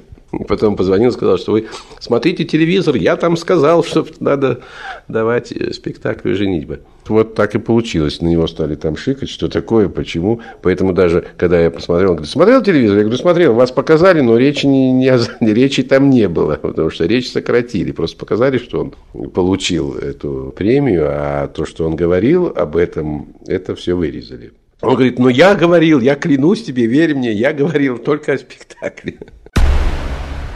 Потом 0.48 0.76
позвонил 0.76 1.12
сказал, 1.12 1.36
что 1.36 1.52
вы 1.52 1.66
смотрите 2.00 2.44
телевизор, 2.44 2.96
я 2.96 3.16
там 3.16 3.36
сказал, 3.36 3.84
что 3.84 4.06
надо 4.18 4.60
давать 5.06 5.52
спектакль 5.74 6.34
«Женитьба». 6.34 6.78
Вот 7.06 7.34
так 7.34 7.54
и 7.54 7.58
получилось. 7.58 8.22
На 8.22 8.28
него 8.28 8.46
стали 8.46 8.76
там 8.76 8.96
шикать, 8.96 9.28
что 9.28 9.48
такое, 9.48 9.88
почему. 9.88 10.40
Поэтому 10.62 10.92
даже, 10.92 11.24
когда 11.36 11.60
я 11.60 11.70
посмотрел, 11.70 12.10
он 12.10 12.16
говорит, 12.16 12.32
смотрел 12.32 12.62
телевизор? 12.62 12.96
Я 12.96 13.02
говорю, 13.02 13.18
смотрел, 13.18 13.54
вас 13.54 13.72
показали, 13.72 14.20
но 14.20 14.38
речи, 14.38 14.64
не, 14.66 14.92
не, 14.92 15.10
речи 15.52 15.82
там 15.82 16.08
не 16.08 16.28
было, 16.28 16.54
потому 16.54 16.88
что 16.88 17.04
речь 17.04 17.30
сократили. 17.30 17.92
Просто 17.92 18.16
показали, 18.16 18.56
что 18.56 18.80
он 18.80 19.30
получил 19.30 19.96
эту 19.96 20.54
премию, 20.56 21.08
а 21.08 21.48
то, 21.48 21.66
что 21.66 21.86
он 21.86 21.96
говорил 21.96 22.46
об 22.46 22.76
этом, 22.76 23.34
это 23.46 23.74
все 23.74 23.94
вырезали. 23.94 24.52
Он 24.80 24.94
говорит, 24.94 25.18
ну 25.18 25.28
я 25.28 25.54
говорил, 25.54 26.00
я 26.00 26.14
клянусь 26.14 26.64
тебе, 26.64 26.86
верь 26.86 27.14
мне, 27.14 27.32
я 27.32 27.52
говорил 27.52 27.98
только 27.98 28.32
о 28.32 28.38
спектакле. 28.38 29.18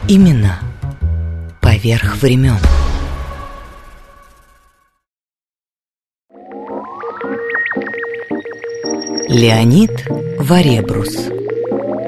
Имена 0.09 0.59
поверх 1.61 2.17
времен. 2.17 2.57
Леонид 9.27 9.91
Варебрус. 10.39 11.27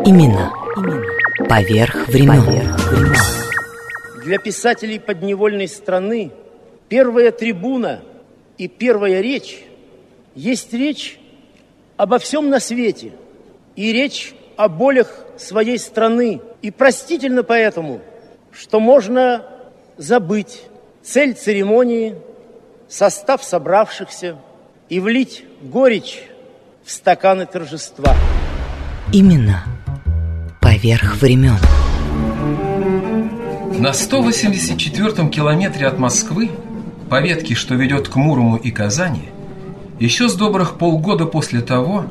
Имена 0.06 0.54
поверх 1.48 2.08
времен. 2.08 2.76
Для 4.24 4.38
писателей 4.38 5.00
подневольной 5.00 5.68
страны 5.68 6.32
Первая 6.90 7.32
трибуна 7.32 8.02
и 8.58 8.68
первая 8.68 9.22
речь 9.22 9.64
есть 10.34 10.74
речь 10.74 11.20
обо 11.98 12.18
всем 12.18 12.50
на 12.50 12.60
свете 12.60 13.12
и 13.76 13.94
речь 13.94 14.34
о 14.58 14.68
болях 14.68 15.24
своей 15.38 15.78
страны. 15.78 16.42
И 16.62 16.72
простительно 16.72 17.44
поэтому, 17.44 18.02
что 18.52 18.80
можно 18.80 19.46
забыть 19.98 20.64
цель 21.02 21.34
церемонии, 21.34 22.16
состав 22.90 23.44
собравшихся 23.44 24.38
и 24.90 25.00
влить 25.00 25.46
горечь 25.62 26.24
в 26.84 26.92
стаканы 26.92 27.46
торжества. 27.46 28.14
Имена 29.14 29.64
поверх 30.60 31.16
времен. 31.22 31.58
На 33.80 33.92
184-м 33.92 35.30
километре 35.30 35.88
от 35.88 35.98
Москвы, 35.98 36.52
по 37.10 37.22
ветке, 37.22 37.56
что 37.56 37.76
ведет 37.76 38.10
к 38.10 38.16
Мурому 38.18 38.58
и 38.58 38.72
Казани, 38.72 39.30
еще 40.00 40.28
с 40.28 40.36
добрых 40.36 40.78
полгода 40.78 41.26
после 41.26 41.62
того, 41.62 42.06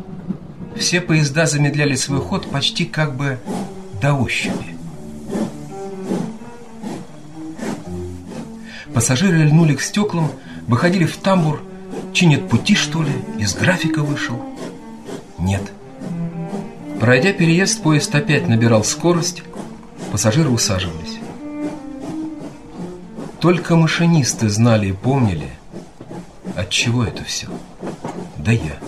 все 0.76 1.00
поезда 1.02 1.44
замедляли 1.44 1.94
свой 1.94 2.20
ход 2.20 2.50
почти 2.50 2.84
как 2.87 3.14
бы 3.14 3.38
до 4.00 4.14
ощупи. 4.14 4.76
Пассажиры 8.94 9.44
льнули 9.44 9.74
к 9.74 9.80
стеклам, 9.82 10.30
выходили 10.66 11.04
в 11.04 11.16
тамбур, 11.16 11.62
чинят 12.12 12.48
пути, 12.48 12.74
что 12.74 13.02
ли, 13.02 13.12
из 13.38 13.54
графика 13.54 14.02
вышел. 14.02 14.42
Нет. 15.38 15.62
Пройдя 17.00 17.32
переезд, 17.32 17.82
поезд 17.82 18.14
опять 18.14 18.48
набирал 18.48 18.82
скорость, 18.82 19.42
пассажиры 20.11 20.50
усаживались. 20.50 21.18
Только 23.40 23.76
машинисты 23.76 24.48
знали 24.48 24.88
и 24.88 24.92
помнили, 24.92 25.48
от 26.56 26.70
чего 26.70 27.04
это 27.04 27.22
все. 27.22 27.46
Да 28.37 28.50
я. 28.50 28.78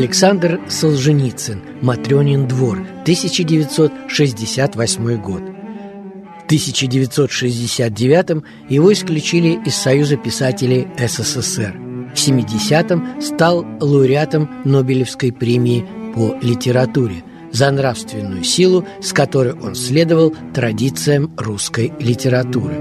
Александр 0.00 0.60
Солженицын, 0.66 1.60
Матрёнин 1.82 2.48
двор, 2.48 2.80
1968 3.02 5.20
год. 5.20 5.42
В 5.42 6.44
1969 6.46 8.42
его 8.70 8.92
исключили 8.94 9.60
из 9.66 9.74
Союза 9.74 10.16
писателей 10.16 10.88
СССР. 10.96 11.78
В 12.14 12.18
70-м 12.18 13.20
стал 13.20 13.66
лауреатом 13.78 14.48
Нобелевской 14.64 15.32
премии 15.32 15.84
по 16.14 16.34
литературе 16.40 17.22
за 17.52 17.70
нравственную 17.70 18.42
силу, 18.42 18.86
с 19.02 19.12
которой 19.12 19.52
он 19.52 19.74
следовал 19.74 20.34
традициям 20.54 21.30
русской 21.36 21.92
литературы. 22.00 22.72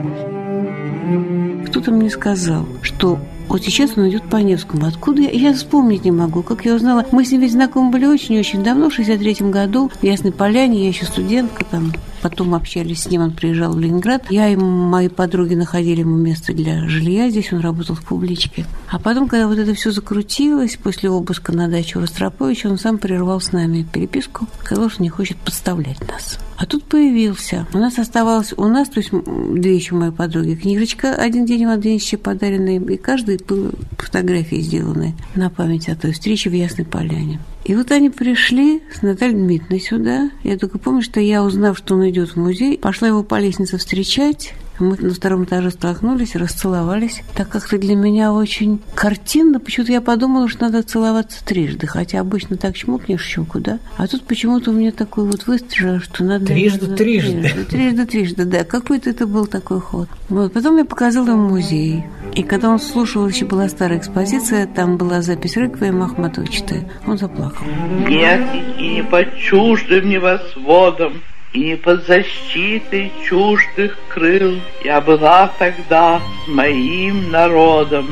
Кто-то 1.68 1.92
мне 1.92 2.10
сказал, 2.10 2.66
что 2.82 3.20
вот 3.50 3.64
сейчас 3.64 3.98
он 3.98 4.10
идет 4.10 4.30
по 4.30 4.38
Невскому. 4.38 4.88
Откуда 4.88 5.24
я? 5.24 5.30
Я 5.30 5.54
вспомнить 5.54 6.06
не 6.06 6.12
могу, 6.12 6.44
как 6.44 6.66
я 6.66 6.76
узнала. 6.76 7.06
Мы 7.12 7.26
с 7.26 7.32
ним 7.32 7.42
ведь 7.42 7.54
знакомы 7.54 7.92
были 7.92 8.06
очень-очень 8.06 8.64
давно, 8.64 8.90
в 8.90 8.98
63-м 8.98 9.52
году, 9.52 9.90
в 9.90 10.04
Ясной 10.04 10.32
Поляне, 10.32 10.84
я 10.84 10.88
еще 10.90 11.06
студентка 11.06 11.66
там. 11.66 11.92
Потом 12.22 12.56
общались 12.56 13.04
с 13.04 13.10
ним, 13.10 13.22
он 13.22 13.32
приезжал 13.32 13.74
в 13.74 13.80
Ленинград. 13.80 14.26
Я 14.30 14.50
и 14.50 14.56
мои 14.56 15.08
подруги 15.08 15.56
находили 15.56 16.02
ему 16.02 16.18
место 16.18 16.54
для 16.54 16.88
жилья. 16.88 17.30
Здесь 17.30 17.52
он 17.54 17.60
работал 17.60 17.96
в 17.96 18.04
публичке. 18.04 18.66
А 18.90 19.00
потом, 19.00 19.28
когда 19.28 19.48
вот 19.48 19.58
это 19.58 19.74
все 19.74 19.92
закрутилось, 19.92 20.78
после 20.78 21.10
обыска 21.10 21.52
на 21.52 21.68
дачу 21.68 22.00
Ростроповича, 22.00 22.70
он 22.70 22.78
сам 22.78 22.98
прервал 22.98 23.40
с 23.40 23.52
нами 23.52 23.84
переписку, 23.84 24.48
сказал, 24.64 24.90
что 24.90 25.04
не 25.04 25.10
хочет 25.10 25.38
подставлять 25.38 26.00
нас. 26.08 26.40
А 26.58 26.66
тут 26.66 26.84
появился. 26.84 27.66
У 27.74 27.78
нас 27.78 27.98
оставалось, 28.00 28.54
у 28.58 28.66
нас, 28.66 28.90
то 28.90 29.00
есть 29.00 29.12
две 29.12 29.76
еще 29.76 29.96
мои 29.96 30.12
подруги, 30.12 30.56
книжечка 30.56 31.14
один 31.16 31.46
день 31.46 31.66
в 31.66 31.70
Адвенчике 31.70 32.18
подаренная, 32.18 32.80
и 32.80 32.98
каждый 32.98 33.38
был 33.38 33.72
фотографии 33.98 34.60
сделаны 34.60 35.16
на 35.36 35.50
память 35.50 35.88
о 35.88 35.96
той 35.96 36.12
встрече 36.12 36.50
в 36.50 36.54
Ясной 36.54 36.86
Поляне. 36.86 37.40
И 37.70 37.76
вот 37.76 37.92
они 37.92 38.10
пришли 38.10 38.82
с 38.92 39.04
Натальей 39.04 39.36
Дмитриевной 39.36 39.80
сюда. 39.80 40.32
Я 40.42 40.58
только 40.58 40.80
помню, 40.80 41.04
что 41.04 41.20
я, 41.20 41.44
узнав, 41.44 41.78
что 41.78 41.94
он 41.94 42.10
идет 42.10 42.32
в 42.32 42.36
музей, 42.36 42.80
пошла 42.80 43.10
его 43.10 43.22
по 43.22 43.40
лестнице 43.40 43.78
встречать. 43.78 44.56
Мы 44.80 44.96
на 44.98 45.14
втором 45.14 45.44
этаже 45.44 45.72
столкнулись, 45.72 46.36
расцеловались. 46.36 47.22
Так 47.36 47.50
как-то 47.50 47.78
для 47.78 47.96
меня 47.96 48.32
очень 48.32 48.82
картинно. 48.96 49.60
Почему-то 49.60 49.92
я 49.92 50.02
подумала, 50.02 50.48
что 50.48 50.64
надо 50.64 50.84
целоваться 50.84 51.44
трижды. 51.44 51.86
Хотя 51.86 52.22
обычно 52.22 52.56
так 52.56 52.76
чмокнешь 52.76 53.24
щеку, 53.24 53.60
да? 53.60 53.80
А 53.98 54.08
тут 54.08 54.24
почему-то 54.24 54.72
у 54.72 54.74
меня 54.74 54.92
такой 54.92 55.26
вот 55.26 55.48
выстрел, 55.48 56.00
что 56.00 56.24
надо... 56.24 56.46
Трижды, 56.46 56.96
трижды. 56.96 57.42
Трижды, 57.42 57.66
трижды, 57.66 58.06
трижды, 58.06 58.46
да. 58.46 58.64
Какой-то 58.64 59.10
это 59.10 59.28
был 59.28 59.48
такой 59.48 59.82
ход. 59.82 60.08
Вот. 60.30 60.54
Потом 60.54 60.78
я 60.78 60.86
показала 60.86 61.30
ему 61.30 61.50
музей. 61.50 62.06
И 62.36 62.44
когда 62.44 62.70
он 62.70 62.80
слушал, 62.80 63.28
еще 63.28 63.46
была 63.46 63.68
старая 63.68 64.00
экспозиция, 64.00 64.66
там 64.66 64.98
была 64.98 65.22
запись 65.22 65.58
Рыквия 65.58 65.92
Ахматова 65.92 66.48
читая. 66.48 66.90
Он 67.06 67.18
заплакал. 67.18 67.66
Нет, 68.08 68.42
и 68.78 68.96
не 68.96 69.04
под 69.04 69.36
чуждым 69.38 70.10
небосводом, 70.10 71.22
и 71.54 71.60
не 71.60 71.76
под 71.76 72.06
защитой 72.06 73.12
чуждых 73.28 73.98
крыл 74.10 74.60
Я 74.84 75.02
была 75.02 75.52
тогда 75.58 76.22
с 76.46 76.48
моим 76.48 77.32
народом 77.32 78.08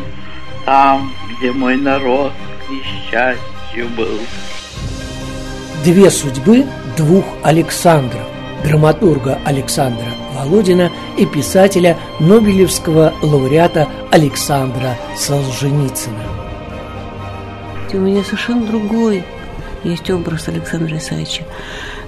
Там, 0.66 1.14
где 1.38 1.52
мой 1.52 1.78
народ 1.78 2.32
к 2.66 2.70
несчастью 2.70 3.88
был. 3.96 4.20
Две 5.84 6.10
судьбы 6.10 6.66
двух 6.98 7.26
Александров 7.44 8.22
Драматурга 8.64 9.40
Александра 9.46 10.08
Володина 10.34 10.92
и 11.18 11.26
писателя 11.26 11.96
Нобелевского 12.20 13.14
лауреата 13.22 13.88
Александра 14.12 14.98
Солженицына. 15.16 16.24
У 17.94 17.98
меня 17.98 18.24
совершенно 18.24 18.66
другой 18.66 19.24
есть 19.84 20.10
образ 20.10 20.48
Александра 20.50 20.98
Исаевича 20.98 21.44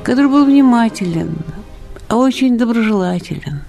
который 0.10 0.28
был 0.28 0.44
внимателен, 0.44 1.36
очень 2.10 2.58
доброжелателен, 2.58 3.62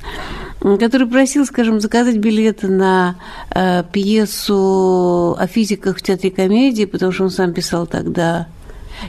который 0.79 1.07
просил, 1.07 1.45
скажем, 1.45 1.81
заказать 1.83 2.17
билеты 2.17 2.67
на 2.67 3.17
э, 3.55 3.85
пьесу 3.93 5.37
о 5.39 5.47
физиках 5.47 5.99
в 5.99 6.03
театре 6.03 6.31
комедии, 6.31 6.87
потому 6.87 7.13
что 7.13 7.25
он 7.25 7.31
сам 7.31 7.53
писал 7.53 7.87
тогда 7.87 8.47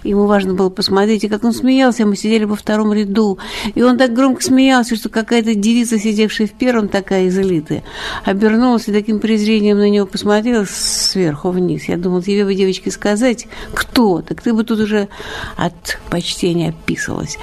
Ему 0.03 0.25
важно 0.25 0.53
было 0.53 0.69
посмотреть, 0.69 1.23
и 1.23 1.29
как 1.29 1.43
он 1.43 1.53
смеялся, 1.53 2.05
мы 2.05 2.15
сидели 2.15 2.45
во 2.45 2.55
втором 2.55 2.93
ряду, 2.93 3.37
и 3.75 3.81
он 3.81 3.97
так 3.97 4.13
громко 4.13 4.43
смеялся, 4.43 4.95
что 4.95 5.09
какая-то 5.09 5.55
девица, 5.55 5.99
сидевшая 5.99 6.47
в 6.47 6.51
первом, 6.51 6.87
такая 6.87 7.25
из 7.25 7.37
элиты, 7.37 7.83
обернулась 8.25 8.87
и 8.87 8.91
таким 8.91 9.19
презрением 9.19 9.77
на 9.77 9.89
него 9.89 10.05
посмотрела 10.05 10.65
сверху 10.65 11.49
вниз. 11.49 11.85
Я 11.85 11.97
думала, 11.97 12.21
тебе 12.21 12.45
бы, 12.45 12.55
девочки, 12.55 12.89
сказать, 12.89 13.47
кто? 13.73 14.21
Так 14.21 14.41
ты 14.41 14.53
бы 14.53 14.63
тут 14.63 14.79
уже 14.79 15.09
от 15.57 15.99
почтения 16.09 16.69
описывалась 16.69 17.37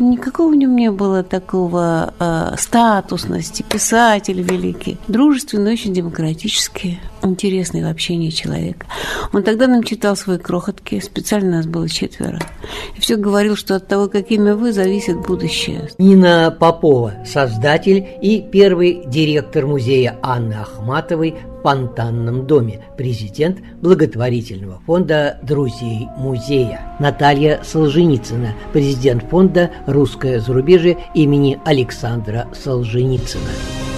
никакого 0.00 0.52
в 0.52 0.56
нем 0.56 0.76
не 0.76 0.90
было 0.90 1.22
такого 1.22 2.14
э, 2.18 2.54
статусности, 2.58 3.62
писатель 3.62 4.40
великий, 4.40 4.98
дружественный, 5.08 5.72
очень 5.72 5.94
демократический, 5.94 7.00
интересный 7.24 7.82
в 7.82 7.90
общении 7.90 8.30
человек. 8.30 8.84
Он 9.32 9.42
тогда 9.42 9.66
нам 9.66 9.82
читал 9.82 10.16
свои 10.16 10.38
крохотки, 10.38 11.00
специально 11.00 11.56
нас 11.56 11.66
было 11.66 11.88
четверо, 11.88 12.38
и 12.96 13.00
все 13.00 13.16
говорил, 13.16 13.56
что 13.56 13.76
от 13.76 13.88
того, 13.88 14.08
какими 14.08 14.52
вы, 14.52 14.72
зависит 14.72 15.20
будущее. 15.20 15.88
Нина 15.98 16.54
Попова, 16.58 17.14
создатель 17.26 18.06
и 18.20 18.40
первый 18.40 19.02
директор 19.06 19.66
музея 19.66 20.18
Анны 20.22 20.54
Ахматовой 20.54 21.34
Фонтанном 21.62 22.46
доме, 22.46 22.84
президент 22.98 23.58
благотворительного 23.80 24.80
фонда 24.86 25.38
«Друзей 25.42 26.08
музея». 26.18 26.94
Наталья 27.00 27.62
Солженицына, 27.64 28.54
президент 28.74 29.24
фонда 29.30 29.70
«Русское 29.86 30.40
зарубежье» 30.40 30.98
имени 31.14 31.58
Александра 31.64 32.48
Солженицына. 32.52 33.93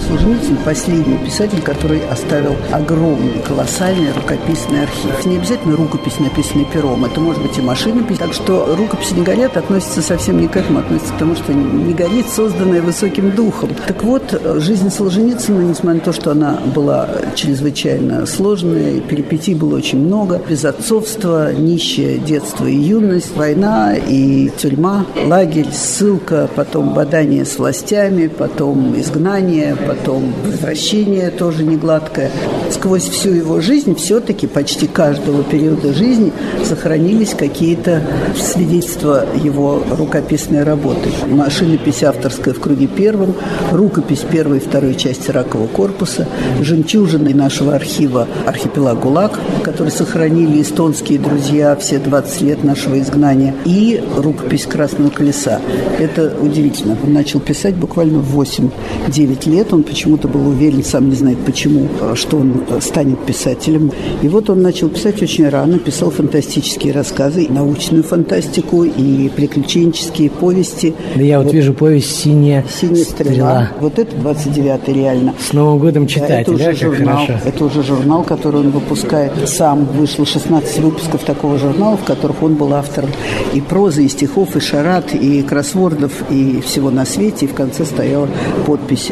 Солженицын– 0.00 0.56
последний 0.64 1.18
писатель, 1.18 1.62
который 1.62 2.00
оставил 2.08 2.56
огромный, 2.72 3.40
колоссальный 3.46 4.12
рукописный 4.12 4.82
архив. 4.82 5.24
Не 5.26 5.36
обязательно 5.36 5.76
рукопись, 5.76 6.18
написанная 6.18 6.66
пером, 6.66 7.04
это 7.04 7.20
может 7.20 7.42
быть 7.42 7.56
и 7.58 7.62
машинопись. 7.62 8.18
Так 8.18 8.32
что 8.32 8.74
рукописи 8.76 9.14
не 9.14 9.22
горят 9.22 9.56
относится 9.56 10.02
совсем 10.02 10.40
не 10.40 10.48
к 10.48 10.56
этому, 10.56 10.80
относится 10.80 11.12
к 11.14 11.18
тому, 11.18 11.34
что 11.34 11.52
не 11.52 11.94
горит, 11.94 12.26
созданная 12.28 12.82
высоким 12.82 13.30
духом. 13.30 13.70
Так 13.86 14.02
вот, 14.02 14.40
жизнь 14.56 14.90
Солженицына, 14.90 15.60
несмотря 15.60 15.94
на 15.94 16.00
то, 16.00 16.12
что 16.12 16.32
она 16.32 16.58
была 16.74 17.08
чрезвычайно 17.34 18.26
сложная, 18.26 19.00
перипетий 19.00 19.54
было 19.54 19.76
очень 19.76 19.98
много, 19.98 20.40
без 20.48 20.64
отцовства, 20.64 21.52
нищее 21.52 22.18
детство 22.18 22.66
и 22.66 22.74
юность, 22.74 23.36
война 23.36 23.94
и 23.94 24.50
тюрьма, 24.56 25.06
лагерь, 25.24 25.68
ссылка, 25.72 26.48
потом 26.54 26.94
бадание 26.94 27.44
с 27.44 27.58
властями, 27.58 28.26
потом 28.26 28.98
изгнание, 29.00 29.76
потом 29.86 30.32
возвращение 30.44 31.30
тоже 31.30 31.64
не 31.64 31.76
гладкое. 31.76 32.30
Сквозь 32.70 33.08
всю 33.08 33.30
его 33.30 33.60
жизнь 33.60 33.94
все-таки 33.94 34.46
почти 34.46 34.86
каждого 34.86 35.42
периода 35.42 35.92
жизни 35.92 36.32
сохранились 36.64 37.34
какие-то 37.34 38.02
свидетельства 38.36 39.26
его 39.42 39.82
рукописной 39.90 40.62
работы. 40.64 41.10
Машинопись 41.28 42.02
авторская 42.02 42.54
в 42.54 42.60
круге 42.60 42.86
первом, 42.86 43.34
рукопись 43.70 44.24
первой 44.30 44.58
и 44.58 44.60
второй 44.60 44.94
части 44.94 45.30
ракового 45.30 45.66
корпуса, 45.66 46.26
жемчужины 46.60 47.34
нашего 47.34 47.74
архива 47.74 48.26
архипелаг 48.46 49.00
ГУЛАГ, 49.00 49.38
который 49.62 49.90
сохранили 49.90 50.62
эстонские 50.62 51.18
друзья 51.18 51.76
все 51.76 51.98
20 51.98 52.40
лет 52.42 52.64
нашего 52.64 52.98
изгнания, 52.98 53.54
и 53.64 54.02
рукопись 54.16 54.66
«Красного 54.66 55.10
колеса». 55.10 55.60
Это 55.98 56.34
удивительно. 56.40 56.96
Он 57.02 57.12
начал 57.12 57.40
писать 57.40 57.74
буквально 57.74 58.18
в 58.18 58.40
8-9 58.40 59.50
лет. 59.50 59.72
Он 59.74 59.82
почему-то 59.82 60.28
был 60.28 60.48
уверен, 60.48 60.84
сам 60.84 61.08
не 61.08 61.16
знает 61.16 61.38
почему, 61.44 61.88
что 62.14 62.36
он 62.36 62.62
станет 62.80 63.18
писателем. 63.26 63.90
И 64.22 64.28
вот 64.28 64.48
он 64.48 64.62
начал 64.62 64.88
писать 64.88 65.20
очень 65.20 65.48
рано, 65.48 65.78
писал 65.78 66.10
фантастические 66.10 66.92
рассказы, 66.92 67.48
научную 67.50 68.04
фантастику 68.04 68.84
и 68.84 69.28
приключенческие 69.28 70.30
повести. 70.30 70.94
Да 71.16 71.22
я 71.22 71.38
вот, 71.38 71.46
вот 71.46 71.54
вижу 71.54 71.74
повесть 71.74 72.14
«Синяя, 72.14 72.64
«Синяя 72.72 73.04
стрела». 73.04 73.32
стрела». 73.32 73.70
Вот 73.80 73.98
это 73.98 74.16
29-й 74.16 74.92
реально. 74.92 75.34
С 75.40 75.52
Новым 75.52 75.80
годом 75.80 76.06
читать, 76.06 76.28
да, 76.28 76.40
это 76.40 76.52
да, 76.52 76.70
уже 76.70 76.74
журнал, 76.76 77.26
хорошо. 77.26 77.48
Это 77.48 77.64
уже 77.64 77.82
журнал, 77.82 78.22
который 78.22 78.60
он 78.60 78.70
выпускает. 78.70 79.32
Сам 79.48 79.86
вышло 79.86 80.24
16 80.24 80.78
выпусков 80.78 81.24
такого 81.24 81.58
журнала, 81.58 81.96
в 81.96 82.04
которых 82.04 82.42
он 82.42 82.54
был 82.54 82.72
автором 82.74 83.10
и 83.52 83.60
прозы, 83.60 84.04
и 84.04 84.08
стихов, 84.08 84.54
и 84.56 84.60
шарат, 84.60 85.14
и 85.14 85.42
кроссвордов, 85.42 86.12
и 86.30 86.60
всего 86.60 86.90
на 86.90 87.04
свете. 87.04 87.46
И 87.46 87.48
в 87.48 87.54
конце 87.54 87.84
стояла 87.84 88.28
подпись 88.66 89.10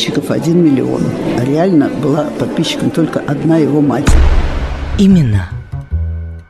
подписчиков 0.00 0.30
1 0.30 0.64
миллион. 0.64 1.02
А 1.38 1.44
реально 1.44 1.90
была 1.90 2.24
подписчиком 2.38 2.90
только 2.90 3.20
одна 3.20 3.58
его 3.58 3.82
мать. 3.82 4.08
Именно 4.98 5.50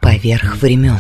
поверх 0.01 0.63
времен. 0.63 0.99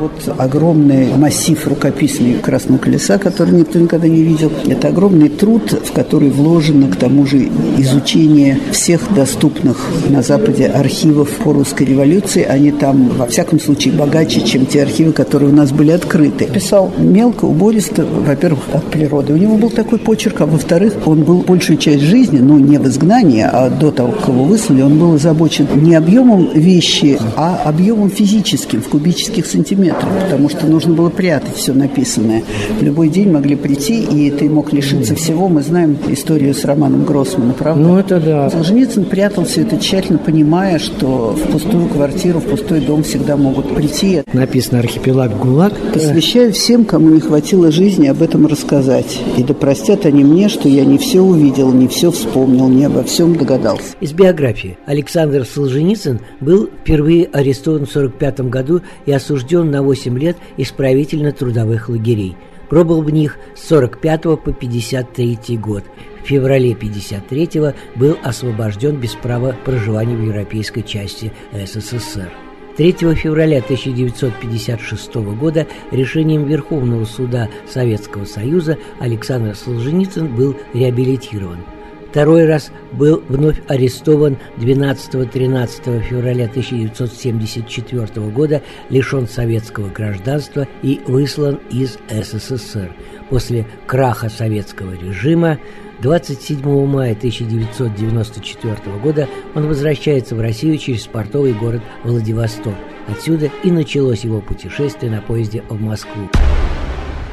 Вот 0.00 0.34
огромный 0.38 1.14
массив 1.14 1.68
рукописный 1.68 2.38
Красного 2.38 2.78
Колеса, 2.78 3.18
который 3.18 3.52
никто 3.52 3.78
никогда 3.78 4.08
не 4.08 4.22
видел. 4.22 4.50
Это 4.66 4.88
огромный 4.88 5.28
труд, 5.28 5.72
в 5.72 5.92
который 5.92 6.30
вложено, 6.30 6.88
к 6.88 6.96
тому 6.96 7.26
же, 7.26 7.50
изучение 7.76 8.58
всех 8.72 9.12
доступных 9.14 9.90
на 10.08 10.22
Западе 10.22 10.68
архивов 10.68 11.28
по 11.44 11.52
русской 11.52 11.82
революции. 11.82 12.42
Они 12.44 12.70
там, 12.70 13.10
во 13.10 13.26
всяком 13.26 13.60
случае, 13.60 13.92
богаче, 13.92 14.40
чем 14.40 14.64
те 14.64 14.84
архивы, 14.84 15.12
которые 15.12 15.50
у 15.50 15.54
нас 15.54 15.70
были 15.70 15.90
открыты. 15.90 16.46
Писал 16.46 16.90
мелко, 16.96 17.44
убористо, 17.44 18.06
во-первых, 18.06 18.60
от 18.72 18.84
природы. 18.86 19.34
У 19.34 19.36
него 19.36 19.58
был 19.58 19.68
такой 19.68 19.98
почерк, 19.98 20.40
а 20.40 20.46
во-вторых, 20.46 20.94
он 21.04 21.24
был 21.24 21.42
большую 21.42 21.76
часть 21.76 22.04
жизни, 22.04 22.38
ну, 22.38 22.58
не 22.58 22.78
в 22.78 22.88
изгнании, 22.88 23.44
а 23.46 23.68
до 23.68 23.90
того, 23.90 24.12
как 24.12 24.28
его 24.28 24.44
выслали, 24.44 24.80
он 24.80 24.98
был 24.98 25.12
озабочен 25.12 25.66
не 25.74 25.94
объемом 25.94 26.48
вещи, 26.54 27.18
а 27.36 27.60
объемом 27.66 28.08
физическим, 28.08 28.80
в 28.80 28.88
кубических 28.88 29.44
сантиметрах 29.44 29.89
метров, 29.90 30.24
потому 30.24 30.48
что 30.48 30.66
нужно 30.66 30.94
было 30.94 31.10
прятать 31.10 31.56
все 31.56 31.72
написанное. 31.72 32.42
В 32.78 32.82
любой 32.82 33.08
день 33.08 33.30
могли 33.30 33.56
прийти, 33.56 34.02
и 34.02 34.30
ты 34.30 34.48
мог 34.48 34.72
лишиться 34.72 35.14
всего. 35.14 35.48
Мы 35.48 35.62
знаем 35.62 35.96
историю 36.08 36.54
с 36.54 36.64
Романом 36.64 37.04
Гроссманом, 37.04 37.54
правда? 37.54 37.82
Ну, 37.82 37.98
это 37.98 38.20
да. 38.20 38.50
Солженицын 38.50 39.04
прятал 39.04 39.44
все 39.44 39.62
это 39.62 39.78
тщательно, 39.78 40.18
понимая, 40.18 40.78
что 40.78 41.36
в 41.36 41.52
пустую 41.52 41.88
квартиру, 41.88 42.40
в 42.40 42.44
пустой 42.44 42.80
дом 42.80 43.02
всегда 43.02 43.36
могут 43.36 43.74
прийти. 43.74 44.22
Написано 44.32 44.80
«Архипелаг 44.80 45.36
ГУЛАГ». 45.38 45.74
Посвящаю 45.92 46.52
всем, 46.52 46.84
кому 46.84 47.10
не 47.10 47.20
хватило 47.20 47.70
жизни 47.70 48.06
об 48.06 48.22
этом 48.22 48.46
рассказать. 48.46 49.18
И 49.36 49.42
да 49.42 49.54
простят 49.54 50.06
они 50.06 50.24
мне, 50.24 50.48
что 50.48 50.68
я 50.68 50.84
не 50.84 50.98
все 50.98 51.20
увидел, 51.20 51.72
не 51.72 51.88
все 51.88 52.10
вспомнил, 52.10 52.68
не 52.68 52.84
обо 52.84 53.02
всем 53.02 53.36
догадался. 53.36 53.94
Из 54.00 54.12
биографии. 54.12 54.78
Александр 54.86 55.44
Солженицын 55.44 56.20
был 56.40 56.68
впервые 56.82 57.28
арестован 57.32 57.86
в 57.86 57.90
1945 57.90 58.40
году 58.50 58.82
и 59.06 59.12
осужден 59.12 59.70
на 59.70 59.79
на 59.80 59.82
8 59.82 60.18
лет 60.18 60.36
исправительно-трудовых 60.58 61.88
лагерей. 61.88 62.36
Пробыл 62.68 63.02
в 63.02 63.10
них 63.10 63.38
с 63.56 63.66
45 63.68 64.22
по 64.22 64.52
53 64.52 65.56
год. 65.56 65.84
В 66.22 66.26
феврале 66.26 66.74
53 66.74 67.72
был 67.96 68.16
освобожден 68.22 68.96
без 68.96 69.14
права 69.14 69.56
проживания 69.64 70.14
в 70.14 70.22
европейской 70.22 70.82
части 70.82 71.32
СССР. 71.52 72.30
3 72.76 72.92
февраля 73.14 73.58
1956 73.58 75.14
года 75.38 75.66
решением 75.90 76.44
Верховного 76.44 77.04
суда 77.04 77.48
Советского 77.68 78.26
Союза 78.26 78.78
Александр 79.00 79.56
Солженицын 79.56 80.28
был 80.28 80.56
реабилитирован– 80.74 81.58
Второй 82.10 82.44
раз 82.44 82.72
был 82.92 83.22
вновь 83.28 83.62
арестован 83.68 84.36
12-13 84.56 86.02
февраля 86.02 86.46
1974 86.46 88.26
года, 88.30 88.62
лишен 88.88 89.28
советского 89.28 89.88
гражданства 89.88 90.66
и 90.82 91.00
выслан 91.06 91.60
из 91.70 91.98
СССР. 92.10 92.90
После 93.28 93.64
краха 93.86 94.28
советского 94.28 94.92
режима 94.94 95.58
27 96.00 96.86
мая 96.86 97.12
1994 97.12 98.76
года 99.00 99.28
он 99.54 99.68
возвращается 99.68 100.34
в 100.34 100.40
Россию 100.40 100.78
через 100.78 101.06
портовый 101.06 101.52
город 101.52 101.82
Владивосток. 102.02 102.74
Отсюда 103.06 103.50
и 103.62 103.70
началось 103.70 104.24
его 104.24 104.40
путешествие 104.40 105.12
на 105.12 105.22
поезде 105.22 105.62
в 105.68 105.80
Москву. 105.80 106.28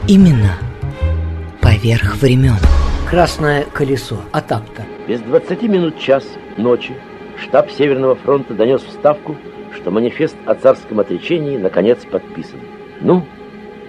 Именно 0.07 0.55
поверх 1.61 2.17
времен. 2.17 2.57
Красное 3.09 3.63
колесо. 3.73 4.17
Атапта. 4.33 4.83
Без 5.07 5.21
20 5.21 5.61
минут 5.63 5.97
час 5.97 6.25
ночи 6.57 6.93
штаб 7.41 7.71
Северного 7.71 8.15
фронта 8.15 8.53
донес 8.53 8.81
в 8.83 8.91
Ставку, 8.91 9.37
что 9.73 9.91
манифест 9.91 10.35
о 10.45 10.55
царском 10.55 10.99
отречении 10.99 11.55
наконец 11.55 11.99
подписан. 12.03 12.59
Ну, 12.99 13.23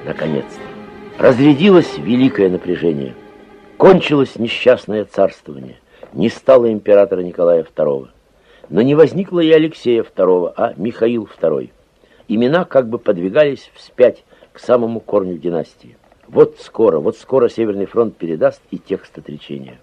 наконец-то. 0.04 1.20
Разрядилось 1.20 1.98
великое 1.98 2.48
напряжение. 2.48 3.16
Кончилось 3.76 4.36
несчастное 4.36 5.04
царствование. 5.04 5.80
Не 6.12 6.28
стало 6.28 6.70
императора 6.70 7.22
Николая 7.22 7.64
II. 7.64 8.10
Но 8.68 8.82
не 8.82 8.94
возникло 8.94 9.40
и 9.40 9.50
Алексея 9.50 10.04
II, 10.04 10.52
а 10.56 10.74
Михаил 10.76 11.28
II. 11.42 11.70
Имена 12.28 12.64
как 12.64 12.88
бы 12.88 13.00
подвигались 13.00 13.68
вспять 13.74 14.22
к 14.52 14.60
самому 14.60 15.00
корню 15.00 15.38
династии. 15.38 15.96
Вот 16.28 16.58
скоро, 16.60 16.98
вот 16.98 17.16
скоро 17.16 17.48
Северный 17.48 17.86
фронт 17.86 18.16
передаст 18.16 18.60
и 18.70 18.78
текст 18.78 19.16
отречения. 19.16 19.78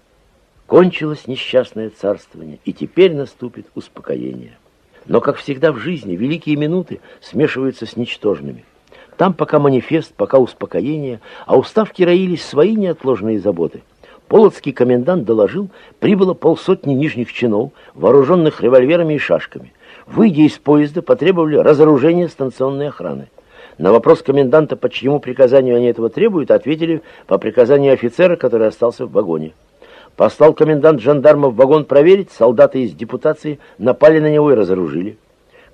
Кончилось 0.68 1.26
несчастное 1.26 1.90
царствование, 1.90 2.60
и 2.64 2.72
теперь 2.72 3.14
наступит 3.14 3.66
успокоение. 3.74 4.56
Но, 5.06 5.20
как 5.20 5.36
всегда 5.36 5.72
в 5.72 5.78
жизни, 5.78 6.14
великие 6.14 6.56
минуты 6.56 7.00
смешиваются 7.20 7.84
с 7.84 7.96
ничтожными. 7.96 8.64
Там 9.16 9.34
пока 9.34 9.58
манифест, 9.58 10.14
пока 10.14 10.38
успокоение, 10.38 11.20
а 11.46 11.56
у 11.56 11.64
Ставки 11.64 12.04
роились 12.04 12.44
свои 12.44 12.76
неотложные 12.76 13.40
заботы. 13.40 13.82
Полоцкий 14.28 14.72
комендант 14.72 15.24
доложил, 15.24 15.70
прибыло 15.98 16.34
полсотни 16.34 16.94
нижних 16.94 17.32
чинов, 17.32 17.72
вооруженных 17.94 18.60
револьверами 18.60 19.14
и 19.14 19.18
шашками. 19.18 19.72
Выйдя 20.06 20.42
из 20.42 20.58
поезда, 20.58 21.02
потребовали 21.02 21.56
разоружения 21.56 22.28
станционной 22.28 22.88
охраны. 22.88 23.28
На 23.78 23.92
вопрос 23.92 24.22
коменданта, 24.22 24.74
по 24.74 24.88
чьему 24.88 25.20
приказанию 25.20 25.76
они 25.76 25.86
этого 25.86 26.08
требуют, 26.08 26.50
ответили 26.50 27.02
по 27.26 27.36
приказанию 27.36 27.92
офицера, 27.92 28.36
который 28.36 28.68
остался 28.68 29.04
в 29.04 29.12
вагоне. 29.12 29.52
Послал 30.16 30.54
комендант 30.54 31.00
жандармов 31.00 31.52
в 31.52 31.56
вагон 31.56 31.84
проверить, 31.84 32.30
солдаты 32.30 32.82
из 32.82 32.92
депутации 32.92 33.58
напали 33.76 34.18
на 34.18 34.32
него 34.32 34.50
и 34.50 34.54
разоружили. 34.54 35.18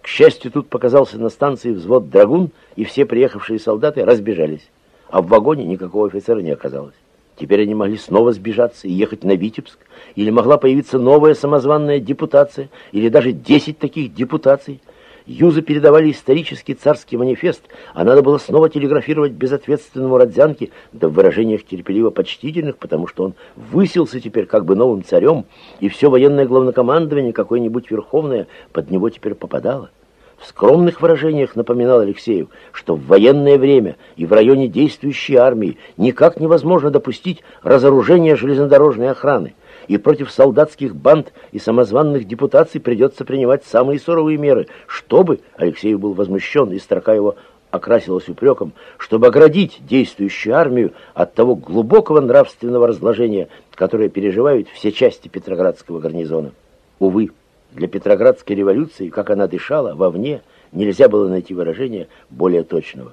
К 0.00 0.08
счастью, 0.08 0.50
тут 0.50 0.68
показался 0.68 1.16
на 1.16 1.28
станции 1.28 1.70
взвод 1.70 2.10
«Драгун», 2.10 2.50
и 2.74 2.84
все 2.84 3.06
приехавшие 3.06 3.60
солдаты 3.60 4.04
разбежались. 4.04 4.68
А 5.08 5.22
в 5.22 5.28
вагоне 5.28 5.64
никакого 5.64 6.08
офицера 6.08 6.40
не 6.40 6.50
оказалось. 6.50 6.94
Теперь 7.36 7.62
они 7.62 7.76
могли 7.76 7.98
снова 7.98 8.32
сбежаться 8.32 8.88
и 8.88 8.92
ехать 8.92 9.22
на 9.22 9.36
Витебск, 9.36 9.78
или 10.16 10.30
могла 10.30 10.58
появиться 10.58 10.98
новая 10.98 11.34
самозванная 11.34 12.00
депутация, 12.00 12.68
или 12.90 13.08
даже 13.08 13.30
десять 13.30 13.78
таких 13.78 14.12
депутаций– 14.12 14.80
Юзы 15.26 15.62
передавали 15.62 16.10
исторический 16.10 16.74
царский 16.74 17.16
манифест, 17.16 17.62
а 17.94 18.04
надо 18.04 18.22
было 18.22 18.38
снова 18.38 18.68
телеграфировать 18.68 19.32
безответственному 19.32 20.18
Родзянке, 20.18 20.70
да 20.92 21.08
в 21.08 21.12
выражениях 21.12 21.64
терпеливо 21.64 22.10
почтительных, 22.10 22.76
потому 22.78 23.06
что 23.06 23.24
он 23.24 23.34
высился 23.56 24.20
теперь 24.20 24.46
как 24.46 24.64
бы 24.64 24.74
новым 24.74 25.04
царем, 25.04 25.44
и 25.80 25.88
все 25.88 26.10
военное 26.10 26.46
главнокомандование, 26.46 27.32
какое-нибудь 27.32 27.90
верховное, 27.90 28.48
под 28.72 28.90
него 28.90 29.10
теперь 29.10 29.34
попадало. 29.34 29.90
В 30.38 30.46
скромных 30.48 31.00
выражениях 31.00 31.54
напоминал 31.54 32.00
Алексеев, 32.00 32.48
что 32.72 32.96
в 32.96 33.06
военное 33.06 33.58
время 33.58 33.96
и 34.16 34.26
в 34.26 34.32
районе 34.32 34.66
действующей 34.66 35.36
армии 35.36 35.78
никак 35.96 36.40
невозможно 36.40 36.90
допустить 36.90 37.44
разоружения 37.62 38.34
железнодорожной 38.34 39.10
охраны 39.10 39.54
и 39.92 39.98
против 39.98 40.30
солдатских 40.30 40.96
банд 40.96 41.34
и 41.52 41.58
самозванных 41.58 42.26
депутаций 42.26 42.80
придется 42.80 43.26
принимать 43.26 43.62
самые 43.66 44.00
суровые 44.00 44.38
меры, 44.38 44.68
чтобы, 44.86 45.40
Алексей 45.54 45.94
был 45.96 46.14
возмущен, 46.14 46.72
и 46.72 46.78
строка 46.78 47.12
его 47.12 47.36
окрасилась 47.70 48.26
упреком, 48.26 48.72
чтобы 48.96 49.26
оградить 49.26 49.80
действующую 49.86 50.56
армию 50.56 50.92
от 51.12 51.34
того 51.34 51.56
глубокого 51.56 52.22
нравственного 52.22 52.86
разложения, 52.86 53.48
которое 53.74 54.08
переживают 54.08 54.68
все 54.68 54.92
части 54.92 55.28
Петроградского 55.28 56.00
гарнизона. 56.00 56.52
Увы, 56.98 57.28
для 57.72 57.86
Петроградской 57.86 58.56
революции, 58.56 59.10
как 59.10 59.28
она 59.28 59.46
дышала, 59.46 59.94
вовне 59.94 60.40
нельзя 60.72 61.10
было 61.10 61.28
найти 61.28 61.52
выражение 61.52 62.08
более 62.30 62.62
точного. 62.62 63.12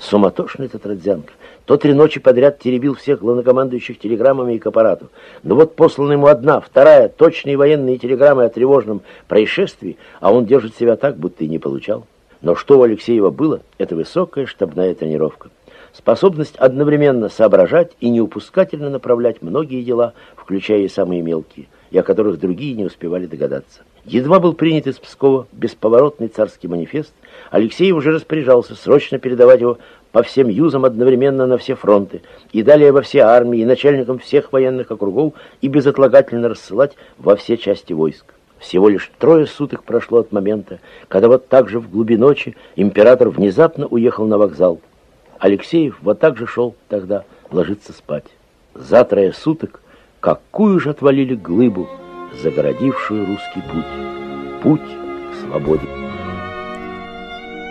Суматошный 0.00 0.66
этот 0.66 0.86
Родзянко. 0.86 1.32
То 1.66 1.76
три 1.76 1.92
ночи 1.92 2.20
подряд 2.20 2.58
теребил 2.58 2.94
всех 2.94 3.20
главнокомандующих 3.20 3.98
телеграммами 3.98 4.54
и 4.54 4.58
к 4.58 4.66
аппарату. 4.66 5.10
Но 5.42 5.54
вот 5.54 5.76
послана 5.76 6.12
ему 6.12 6.26
одна, 6.26 6.60
вторая, 6.60 7.10
точные 7.10 7.58
военные 7.58 7.98
телеграммы 7.98 8.44
о 8.44 8.48
тревожном 8.48 9.02
происшествии, 9.28 9.98
а 10.20 10.32
он 10.32 10.46
держит 10.46 10.74
себя 10.74 10.96
так, 10.96 11.18
будто 11.18 11.44
и 11.44 11.48
не 11.48 11.58
получал. 11.58 12.06
Но 12.40 12.54
что 12.54 12.78
у 12.78 12.82
Алексеева 12.82 13.30
было, 13.30 13.60
это 13.76 13.94
высокая 13.94 14.46
штабная 14.46 14.94
тренировка. 14.94 15.50
Способность 15.92 16.56
одновременно 16.56 17.28
соображать 17.28 17.92
и 18.00 18.08
неупускательно 18.08 18.88
направлять 18.88 19.42
многие 19.42 19.82
дела, 19.82 20.14
включая 20.34 20.80
и 20.80 20.88
самые 20.88 21.20
мелкие, 21.20 21.66
и 21.90 21.98
о 21.98 22.02
которых 22.02 22.40
другие 22.40 22.74
не 22.74 22.86
успевали 22.86 23.26
догадаться. 23.26 23.82
Едва 24.04 24.40
был 24.40 24.54
принят 24.54 24.86
из 24.86 24.98
Пскова 24.98 25.46
бесповоротный 25.52 26.28
царский 26.28 26.68
манифест, 26.68 27.12
Алексеев 27.50 27.96
уже 27.96 28.12
распоряжался 28.12 28.74
срочно 28.74 29.18
передавать 29.18 29.60
его 29.60 29.78
по 30.10 30.22
всем 30.22 30.48
юзам 30.48 30.84
одновременно 30.84 31.46
на 31.46 31.58
все 31.58 31.74
фронты, 31.74 32.22
и 32.52 32.62
далее 32.62 32.92
во 32.92 33.02
все 33.02 33.20
армии, 33.20 33.60
и 33.60 33.64
начальникам 33.64 34.18
всех 34.18 34.52
военных 34.52 34.90
округов, 34.90 35.34
и 35.60 35.68
безотлагательно 35.68 36.48
рассылать 36.48 36.96
во 37.18 37.36
все 37.36 37.56
части 37.56 37.92
войск. 37.92 38.24
Всего 38.58 38.88
лишь 38.88 39.10
трое 39.18 39.46
суток 39.46 39.84
прошло 39.84 40.20
от 40.20 40.32
момента, 40.32 40.80
когда 41.08 41.28
вот 41.28 41.48
так 41.48 41.68
же 41.68 41.78
в 41.78 41.90
глуби 41.90 42.16
ночи 42.16 42.56
император 42.76 43.30
внезапно 43.30 43.86
уехал 43.86 44.26
на 44.26 44.38
вокзал. 44.38 44.80
Алексеев 45.38 45.98
вот 46.02 46.20
так 46.20 46.36
же 46.36 46.46
шел 46.46 46.74
тогда 46.88 47.24
ложиться 47.50 47.92
спать. 47.92 48.26
За 48.74 49.04
трое 49.04 49.32
суток 49.32 49.80
какую 50.20 50.78
же 50.78 50.90
отвалили 50.90 51.34
глыбу, 51.34 51.88
загородившую 52.42 53.26
русский 53.26 53.62
путь, 53.70 54.62
путь 54.62 54.80
к 54.80 55.46
свободе. 55.46 55.86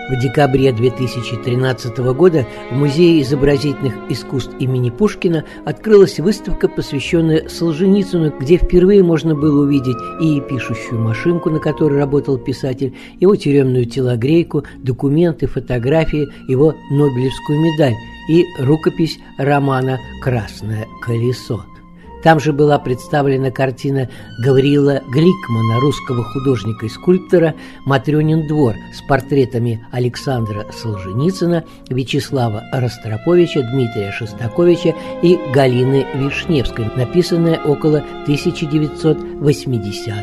В 0.09 0.15
декабре 0.15 0.71
2013 0.71 1.99
года 2.15 2.47
в 2.71 2.75
Музее 2.75 3.21
изобразительных 3.21 3.93
искусств 4.09 4.51
имени 4.57 4.89
Пушкина 4.89 5.45
открылась 5.65 6.19
выставка, 6.19 6.67
посвященная 6.67 7.47
Солженицыну, 7.47 8.33
где 8.39 8.57
впервые 8.57 9.03
можно 9.03 9.35
было 9.35 9.65
увидеть 9.65 9.97
и 10.19 10.41
пишущую 10.41 10.99
машинку, 10.99 11.51
на 11.51 11.59
которой 11.59 11.99
работал 11.99 12.39
писатель, 12.39 12.95
его 13.19 13.35
тюремную 13.35 13.85
телогрейку, 13.85 14.63
документы, 14.77 15.45
фотографии, 15.45 16.27
его 16.47 16.73
Нобелевскую 16.89 17.59
медаль 17.59 17.93
и 18.29 18.45
рукопись 18.59 19.19
романа 19.37 19.99
«Красное 20.23 20.87
колесо». 21.03 21.63
Там 22.23 22.39
же 22.39 22.53
была 22.53 22.79
представлена 22.79 23.51
картина 23.51 24.09
Гавриила 24.39 25.01
Гликмана, 25.09 25.79
русского 25.79 26.23
художника 26.23 26.85
и 26.85 26.89
скульптора 26.89 27.55
«Матрёнин 27.85 28.47
двор» 28.47 28.75
с 28.93 29.01
портретами 29.07 29.85
Александра 29.91 30.65
Солженицына, 30.71 31.63
Вячеслава 31.89 32.63
Ростроповича, 32.73 33.61
Дмитрия 33.71 34.11
Шостаковича 34.11 34.93
и 35.21 35.39
Галины 35.53 36.05
Вишневской, 36.15 36.85
написанная 36.95 37.59
около 37.63 38.03
1980 38.23 40.15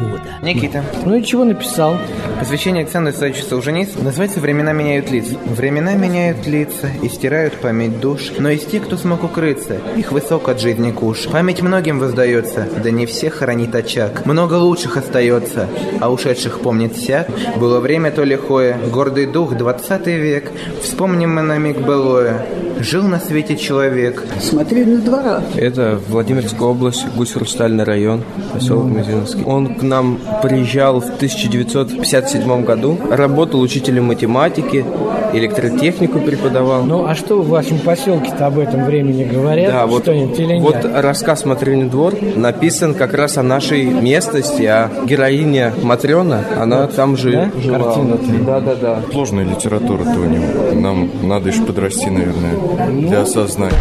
года. 0.00 0.22
Никита. 0.42 0.84
Ну 1.04 1.16
и 1.16 1.24
чего 1.24 1.44
написал? 1.44 1.96
Посвящение 2.38 2.82
Александру 2.82 3.12
Исаевичу 3.12 3.44
Солженицыну 3.44 4.04
называется 4.04 4.40
«Времена 4.40 4.72
меняют 4.72 5.10
лица». 5.10 5.36
Времена 5.46 5.94
меняют 5.94 6.46
лица 6.46 6.88
и 7.02 7.08
стирают 7.08 7.54
память 7.54 8.00
душ, 8.00 8.32
но 8.38 8.48
есть 8.50 8.70
те, 8.70 8.80
кто 8.80 8.96
смог 8.96 9.24
укрыться, 9.24 9.78
их 9.96 10.12
высок 10.12 10.48
от 10.48 10.60
жизни 10.60 10.90
куш. 10.90 11.26
Память 11.32 11.62
многим 11.62 11.98
воздается, 11.98 12.68
да 12.84 12.90
не 12.90 13.06
всех 13.06 13.36
хранит 13.36 13.74
очаг. 13.74 14.26
Много 14.26 14.54
лучших 14.54 14.98
остается, 14.98 15.66
а 15.98 16.12
ушедших 16.12 16.60
помнит 16.60 16.94
всяк. 16.94 17.26
Было 17.56 17.80
время 17.80 18.10
то 18.10 18.22
лихое, 18.22 18.76
гордый 18.92 19.24
дух, 19.24 19.56
двадцатый 19.56 20.18
век. 20.18 20.52
Вспомним 20.82 21.34
мы 21.34 21.40
на 21.40 21.56
миг 21.56 21.78
былое. 21.78 22.44
Жил 22.80 23.04
на 23.04 23.18
свете 23.18 23.56
человек. 23.56 24.22
Смотри 24.42 24.84
на 24.84 25.00
двора. 25.00 25.40
Это 25.56 25.98
Владимирская 26.08 26.68
область, 26.68 27.06
Гусь-Хрустальный 27.16 27.84
район, 27.84 28.24
поселок 28.52 28.86
Мизиновский. 28.86 29.44
Он 29.44 29.74
к 29.74 29.82
нам 29.82 30.18
приезжал 30.42 31.00
в 31.00 31.06
1957 31.14 32.64
году, 32.64 32.98
работал 33.10 33.60
учителем 33.60 34.04
математики, 34.06 34.84
электротехнику 35.32 36.18
преподавал. 36.20 36.82
Ну, 36.84 37.06
а 37.06 37.14
что 37.14 37.40
в 37.40 37.48
вашем 37.48 37.78
поселке-то 37.78 38.46
об 38.46 38.58
этом 38.58 38.84
времени 38.84 39.24
говорят? 39.24 39.72
Да, 39.72 39.86
вот, 39.86 40.02
Что-нибудь 40.02 40.38
или 40.38 40.54
нет? 40.54 40.62
вот 40.62 40.84
рассказ 41.22 41.44
«Матрёнин 41.44 41.88
двор» 41.88 42.14
написан 42.34 42.94
как 42.94 43.14
раз 43.14 43.38
о 43.38 43.44
нашей 43.44 43.84
местности, 43.84 44.64
а 44.64 44.90
героиня 45.06 45.72
Матрёна, 45.80 46.44
она 46.60 46.88
там 46.88 47.16
же 47.16 47.30
Да? 47.30 47.60
жила. 47.60 47.78
Картина-то. 47.78 48.44
Да, 48.44 48.60
да, 48.60 48.74
да. 48.74 49.02
Сложная 49.12 49.44
литература-то 49.44 50.18
у 50.18 50.24
него. 50.24 50.72
Нам 50.74 51.10
надо 51.22 51.50
еще 51.50 51.62
подрасти, 51.62 52.10
наверное, 52.10 52.54
для 52.90 53.20
осознания. 53.20 53.72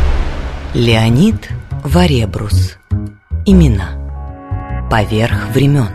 Леонид 0.76 1.50
Варебрус. 1.84 2.78
Имена. 3.48 3.89
Поверх 4.92 5.48
времен. 5.56 5.88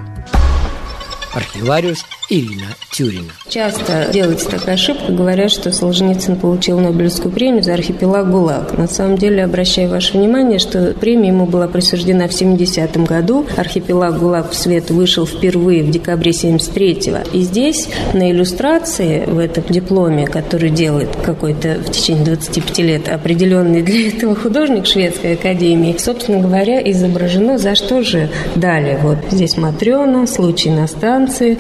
Архивариус 1.33 2.05
Ирина 2.29 2.75
Тюрина. 2.91 3.31
Часто 3.49 4.09
делается 4.13 4.51
такая 4.51 4.75
ошибка, 4.75 5.13
говорят, 5.13 5.51
что 5.53 5.71
Солженицын 5.71 6.37
получил 6.37 6.81
Нобелевскую 6.81 7.33
премию 7.33 7.63
за 7.63 7.75
архипелаг 7.75 8.29
ГУЛАГ. 8.31 8.77
На 8.77 8.89
самом 8.89 9.17
деле, 9.17 9.45
обращаю 9.45 9.89
ваше 9.91 10.19
внимание, 10.19 10.59
что 10.59 10.93
премия 10.99 11.29
ему 11.29 11.47
была 11.47 11.69
присуждена 11.69 12.27
в 12.27 12.33
70-м 12.33 13.05
году. 13.05 13.47
Архипелаг 13.57 14.19
ГУЛАГ 14.19 14.51
в 14.51 14.55
свет 14.57 14.91
вышел 14.91 15.25
впервые 15.25 15.85
в 15.85 15.91
декабре 15.91 16.33
73-го. 16.33 17.37
И 17.37 17.43
здесь 17.43 17.89
на 18.13 18.31
иллюстрации 18.33 19.25
в 19.25 19.39
этом 19.39 19.63
дипломе, 19.69 20.27
который 20.27 20.71
делает 20.71 21.15
какой-то 21.23 21.77
в 21.87 21.91
течение 21.93 22.25
25 22.25 22.79
лет 22.79 23.09
определенный 23.09 23.83
для 23.83 24.09
этого 24.09 24.35
художник 24.35 24.87
Шведской 24.87 25.35
академии, 25.35 25.95
собственно 25.97 26.41
говоря, 26.41 26.81
изображено, 26.91 27.57
за 27.59 27.77
что 27.77 28.03
же 28.03 28.31
дали. 28.57 28.99
Вот 29.01 29.19
здесь 29.31 29.57
Матрена, 29.57 30.27
случай 30.27 30.71
на 30.71 30.89
станции, 30.89 31.59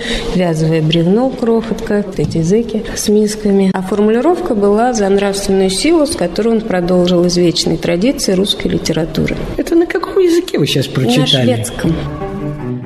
вязовое 0.56 0.80
бревно, 0.80 1.28
крохотка, 1.30 2.04
эти 2.16 2.38
языки 2.38 2.82
с 2.94 3.08
мисками. 3.08 3.70
А 3.74 3.82
формулировка 3.82 4.54
была 4.54 4.94
за 4.94 5.08
нравственную 5.08 5.68
силу, 5.68 6.06
с 6.06 6.16
которой 6.16 6.48
он 6.48 6.60
продолжил 6.62 7.26
извечные 7.26 7.76
традиции 7.76 8.32
русской 8.32 8.68
литературы. 8.68 9.36
Это 9.58 9.74
на 9.74 9.86
каком 9.86 10.18
языке 10.18 10.58
вы 10.58 10.66
сейчас 10.66 10.86
прочитали? 10.86 11.50
На 11.50 11.56
шведском. 11.56 11.94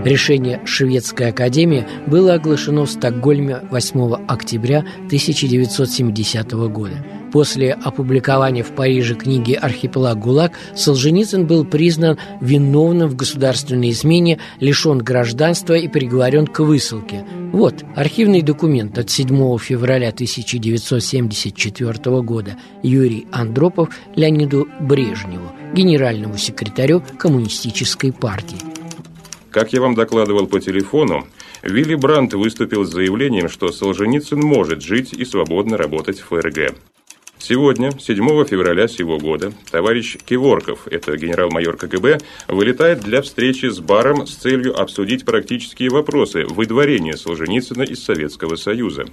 Решение 0.05 0.61
Шведской 0.64 1.29
академии 1.29 1.87
было 2.07 2.35
оглашено 2.35 2.87
в 2.87 2.91
Стокгольме 2.91 3.61
8 3.71 4.14
октября 4.27 4.79
1970 4.79 6.53
года. 6.53 6.95
После 7.33 7.72
опубликования 7.72 8.64
в 8.64 8.74
Париже 8.74 9.14
книги 9.14 9.53
«Архипелаг 9.53 10.18
ГУЛАГ» 10.18 10.53
Солженицын 10.74 11.47
был 11.47 11.64
признан 11.64 12.18
виновным 12.41 13.09
в 13.09 13.14
государственной 13.14 13.91
измене, 13.91 14.41
лишен 14.59 14.99
гражданства 14.99 15.74
и 15.74 15.87
приговорен 15.87 16.49
к 16.49 16.59
высылке. 16.61 17.24
Вот 17.53 17.85
архивный 17.95 18.43
документ 18.43 18.99
от 18.99 19.11
7 19.11 19.59
февраля 19.59 20.09
1974 20.09 22.22
года 22.22 22.57
Юрий 22.83 23.28
Андропов 23.31 23.91
Леониду 24.16 24.66
Брежневу, 24.81 25.53
генеральному 25.72 26.37
секретарю 26.37 27.05
Коммунистической 27.18 28.12
партии. 28.12 28.59
Как 29.51 29.72
я 29.72 29.81
вам 29.81 29.95
докладывал 29.95 30.47
по 30.47 30.61
телефону, 30.61 31.26
Вилли 31.62 31.95
Брандт 31.95 32.35
выступил 32.35 32.85
с 32.85 32.93
заявлением, 32.93 33.49
что 33.49 33.70
Солженицын 33.70 34.41
может 34.41 34.83
жить 34.83 35.12
и 35.12 35.24
свободно 35.24 35.76
работать 35.76 36.20
в 36.20 36.28
ФРГ. 36.28 36.74
Сегодня, 37.43 37.91
7 37.99 38.45
февраля 38.45 38.86
сего 38.86 39.18
года, 39.18 39.51
товарищ 39.70 40.18
Киворков, 40.18 40.86
это 40.86 41.16
генерал-майор 41.16 41.78
КГБ, 41.78 42.18
вылетает 42.49 43.01
для 43.01 43.22
встречи 43.22 43.66
с 43.66 43.80
Баром 43.80 44.26
с 44.26 44.34
целью 44.34 44.78
обсудить 44.78 45.24
практические 45.24 45.88
вопросы 45.88 46.45
выдворения 46.45 47.16
Солженицына 47.16 47.82
из 47.82 48.05
Советского 48.05 48.57
Союза. 48.57 49.07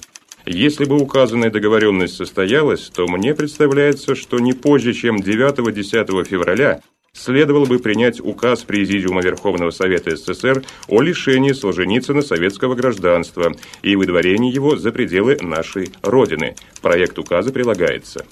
Если 0.45 0.83
бы 0.83 0.97
указанная 0.97 1.49
договоренность 1.49 2.15
состоялась, 2.15 2.89
то 2.93 3.07
мне 3.07 3.33
представляется, 3.33 4.13
что 4.13 4.39
не 4.39 4.51
позже, 4.51 4.93
чем 4.93 5.17
9-10 5.17 6.25
февраля 6.25 6.81
следовало 7.17 7.65
бы 7.65 7.79
принять 7.79 8.19
указ 8.21 8.63
Президиума 8.63 9.21
Верховного 9.21 9.71
Совета 9.71 10.15
СССР 10.15 10.63
о 10.87 11.01
лишении 11.01 11.51
Солженицына 11.51 12.21
советского 12.21 12.75
гражданства 12.75 13.53
и 13.81 13.95
выдворении 13.95 14.53
его 14.53 14.77
за 14.77 14.91
пределы 14.91 15.37
нашей 15.41 15.91
Родины. 16.03 16.55
Проект 16.81 17.17
указа 17.17 17.51
прилагается. 17.51 18.25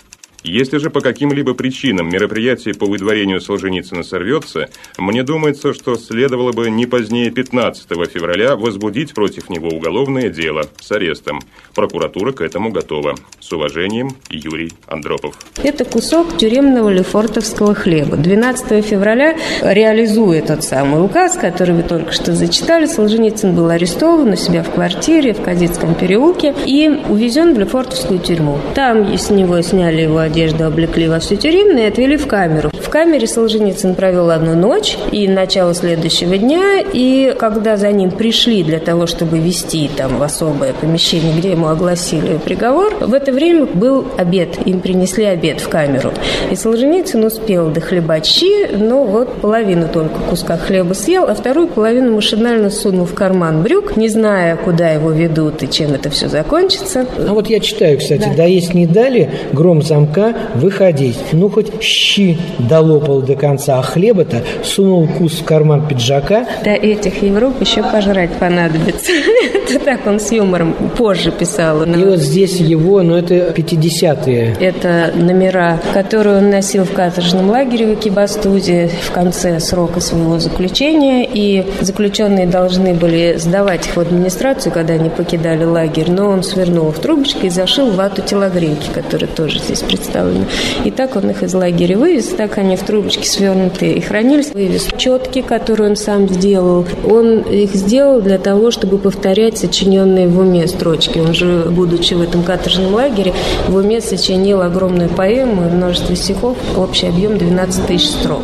Если 0.48 0.78
же 0.78 0.92
по 0.92 1.02
каким-либо 1.02 1.56
причинам 1.56 2.08
мероприятие 2.08 2.76
по 2.76 2.86
выдворению 2.86 3.42
Солженицына 3.42 4.04
сорвется, 4.04 4.70
мне 4.96 5.24
думается, 5.24 5.74
что 5.74 5.96
следовало 5.96 6.52
бы 6.52 6.70
не 6.70 6.86
позднее 6.86 7.32
15 7.32 7.88
февраля 8.08 8.56
возбудить 8.56 9.16
против 9.16 9.50
него 9.50 9.70
уголовное 9.70 10.30
дело 10.30 10.68
с 10.80 10.92
арестом. 10.92 11.40
Прокуратура 11.74 12.32
к 12.32 12.42
этому 12.42 12.70
готова. 12.70 13.16
С 13.40 13.52
уважением, 13.54 14.10
Юрий 14.30 14.72
Андропов. 14.86 15.36
Это 15.64 15.84
кусок 15.84 16.38
тюремного 16.38 16.90
лефортовского 16.90 17.74
хлеба. 17.74 18.16
12 18.16 18.86
февраля, 18.86 19.36
реализуя 19.64 20.44
тот 20.44 20.64
самый 20.64 21.04
указ, 21.04 21.38
который 21.38 21.74
вы 21.74 21.82
только 21.82 22.12
что 22.12 22.36
зачитали, 22.36 22.86
Солженицын 22.86 23.56
был 23.56 23.70
арестован 23.70 24.34
у 24.34 24.36
себя 24.36 24.62
в 24.62 24.72
квартире 24.72 25.34
в 25.34 25.42
Кадетском 25.42 25.96
переулке 25.96 26.54
и 26.68 26.88
увезен 26.88 27.56
в 27.56 27.60
Лефортовскую 27.60 28.20
тюрьму. 28.20 28.60
Там 28.76 29.12
с 29.18 29.32
него 29.32 29.60
сняли 29.62 30.02
его 30.02 30.20
одежду, 30.36 30.66
облекли 30.66 31.08
во 31.08 31.20
всю 31.20 31.38
тюремную 31.38 31.86
и 31.86 31.88
отвели 31.88 32.18
в 32.18 32.28
камеру. 32.28 32.70
В 32.74 32.90
камере 32.90 33.26
Солженицын 33.26 33.96
провел 33.96 34.30
одну 34.30 34.54
ночь 34.54 34.98
и 35.12 35.28
начало 35.28 35.74
следующего 35.74 36.38
дня, 36.38 36.80
и 36.82 37.34
когда 37.40 37.78
за 37.78 37.92
ним 37.92 38.12
пришли 38.12 38.64
для 38.64 38.80
того, 38.80 39.08
чтобы 39.08 39.40
вести 39.40 39.90
там 39.96 40.18
в 40.18 40.24
особое 40.24 40.74
помещение, 40.74 41.34
где 41.38 41.52
ему 41.52 41.68
огласили 41.68 42.38
приговор, 42.44 42.94
в 43.00 43.14
это 43.14 43.32
время 43.32 43.66
был 43.66 44.06
обед, 44.18 44.58
им 44.66 44.82
принесли 44.82 45.24
обед 45.24 45.62
в 45.62 45.70
камеру. 45.70 46.12
И 46.52 46.56
Солженицын 46.56 47.24
успел 47.24 47.70
дохлебать 47.70 48.26
щи, 48.26 48.76
но 48.76 49.06
вот 49.06 49.42
половину 49.42 49.88
только 49.88 50.20
куска 50.30 50.58
хлеба 50.58 50.94
съел, 50.94 51.26
а 51.30 51.34
вторую 51.34 51.68
половину 51.68 52.14
машинально 52.14 52.70
сунул 52.70 53.06
в 53.06 53.14
карман 53.14 53.64
брюк, 53.64 53.96
не 53.96 54.10
зная, 54.10 54.58
куда 54.58 54.90
его 54.90 55.12
ведут 55.12 55.64
и 55.64 55.70
чем 55.70 55.94
это 55.94 56.10
все 56.10 56.28
закончится. 56.28 57.06
А 57.18 57.34
вот 57.34 57.48
я 57.48 57.60
читаю, 57.62 57.98
кстати, 57.98 58.28
да, 58.30 58.36
да 58.36 58.44
если 58.44 58.78
не 58.78 58.86
дали, 58.86 59.30
гром 59.54 59.82
замка 59.82 60.25
выходить. 60.56 61.18
Ну, 61.34 61.50
хоть 61.50 61.82
щи 61.82 62.38
долопал 62.60 63.22
до 63.22 63.36
конца, 63.36 63.80
а 63.80 63.82
хлеба-то 63.82 64.44
сунул 64.64 65.08
кус 65.08 65.40
в 65.40 65.44
карман 65.44 65.88
пиджака. 65.88 66.46
Да 66.64 66.72
этих 66.72 67.22
Европ 67.22 67.60
еще 67.62 67.84
пожрать 67.84 68.32
понадобится. 68.34 69.12
Это 69.54 69.80
так 69.80 70.06
он 70.06 70.20
с 70.20 70.32
юмором 70.32 70.74
позже 70.98 71.32
писал. 71.32 71.84
И 71.84 72.04
вот 72.04 72.20
здесь 72.20 72.58
его, 72.58 73.02
ну, 73.02 73.16
это 73.16 73.36
50-е. 73.36 74.56
Это 74.60 75.12
номера, 75.16 75.80
которые 75.94 76.38
он 76.38 76.50
носил 76.50 76.84
в 76.84 76.94
каторжном 76.94 77.50
лагере 77.50 77.88
в 77.88 77.94
Экибастузе 77.96 78.90
в 79.02 79.12
конце 79.12 79.60
срока 79.60 80.00
своего 80.00 80.40
заключения. 80.40 81.28
И 81.32 81.66
заключенные 81.82 82.46
должны 82.46 82.94
были 82.94 83.36
сдавать 83.38 83.88
их 83.88 83.96
в 83.96 84.00
администрацию, 84.00 84.72
когда 84.72 84.94
они 84.94 85.10
покидали 85.10 85.64
лагерь. 85.64 86.12
Но 86.12 86.30
он 86.30 86.44
свернул 86.44 86.92
в 86.92 87.00
трубочку 87.00 87.46
и 87.46 87.50
зашил 87.50 87.92
вату 87.92 88.22
телогрейки, 88.22 88.90
которые 88.94 89.30
тоже 89.30 89.60
здесь 89.60 89.82
представлены 89.82 90.15
представлены. 90.16 90.46
И 90.84 90.92
так 90.92 91.16
он 91.16 91.30
их 91.30 91.44
из 91.44 91.54
лагеря 91.54 91.98
вывез, 91.98 92.28
так 92.28 92.58
они 92.58 92.76
в 92.76 92.84
трубочке 92.84 93.28
свернутые 93.28 93.98
и 93.98 94.02
хранились. 94.02 94.52
Вывез 94.54 94.88
четки, 94.98 95.42
которые 95.42 95.92
он 95.92 95.96
сам 95.96 96.28
сделал. 96.28 96.86
Он 97.06 97.42
их 97.42 97.74
сделал 97.76 98.22
для 98.22 98.38
того, 98.38 98.72
чтобы 98.72 98.98
повторять 98.98 99.58
сочиненные 99.58 100.28
в 100.28 100.40
уме 100.40 100.68
строчки. 100.68 101.20
Он 101.20 101.34
же, 101.34 101.66
будучи 101.70 102.14
в 102.14 102.22
этом 102.22 102.44
каторжном 102.44 102.94
лагере, 102.94 103.34
в 103.68 103.76
уме 103.76 104.02
сочинил 104.02 104.62
огромную 104.62 105.10
поэму 105.10 105.68
и 105.68 105.72
множество 105.72 106.16
стихов, 106.16 106.58
общий 106.78 107.08
объем 107.08 107.38
12 107.38 107.88
тысяч 107.88 108.08
строк. 108.08 108.42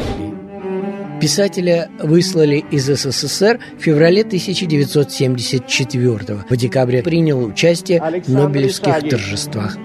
Писателя 1.22 1.90
выслали 2.00 2.66
из 2.72 2.86
СССР 2.88 3.60
в 3.78 3.84
феврале 3.84 4.22
1974 4.22 6.18
В 6.50 6.58
декабре 6.58 7.04
принял 7.04 7.44
участие 7.46 8.02
в 8.02 8.34
Нобелевских 8.34 9.08
торжествах. 9.08 9.78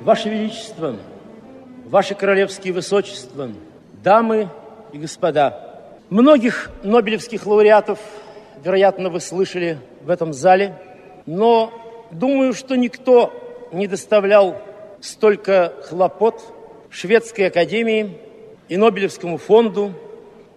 Ваше 0.00 0.30
Величество, 0.30 0.96
Ваше 1.84 2.14
Королевские 2.14 2.72
Высочества, 2.72 3.50
дамы 4.02 4.48
и 4.94 4.98
господа, 4.98 5.92
многих 6.08 6.70
нобелевских 6.82 7.44
лауреатов, 7.44 7.98
вероятно, 8.64 9.10
вы 9.10 9.20
слышали 9.20 9.78
в 10.00 10.08
этом 10.08 10.32
зале, 10.32 10.74
но 11.26 11.70
думаю, 12.12 12.54
что 12.54 12.76
никто 12.76 13.30
не 13.72 13.86
доставлял 13.86 14.56
столько 15.02 15.74
хлопот 15.82 16.42
Шведской 16.88 17.48
Академии 17.48 18.16
и 18.70 18.78
Нобелевскому 18.78 19.36
фонду, 19.36 19.92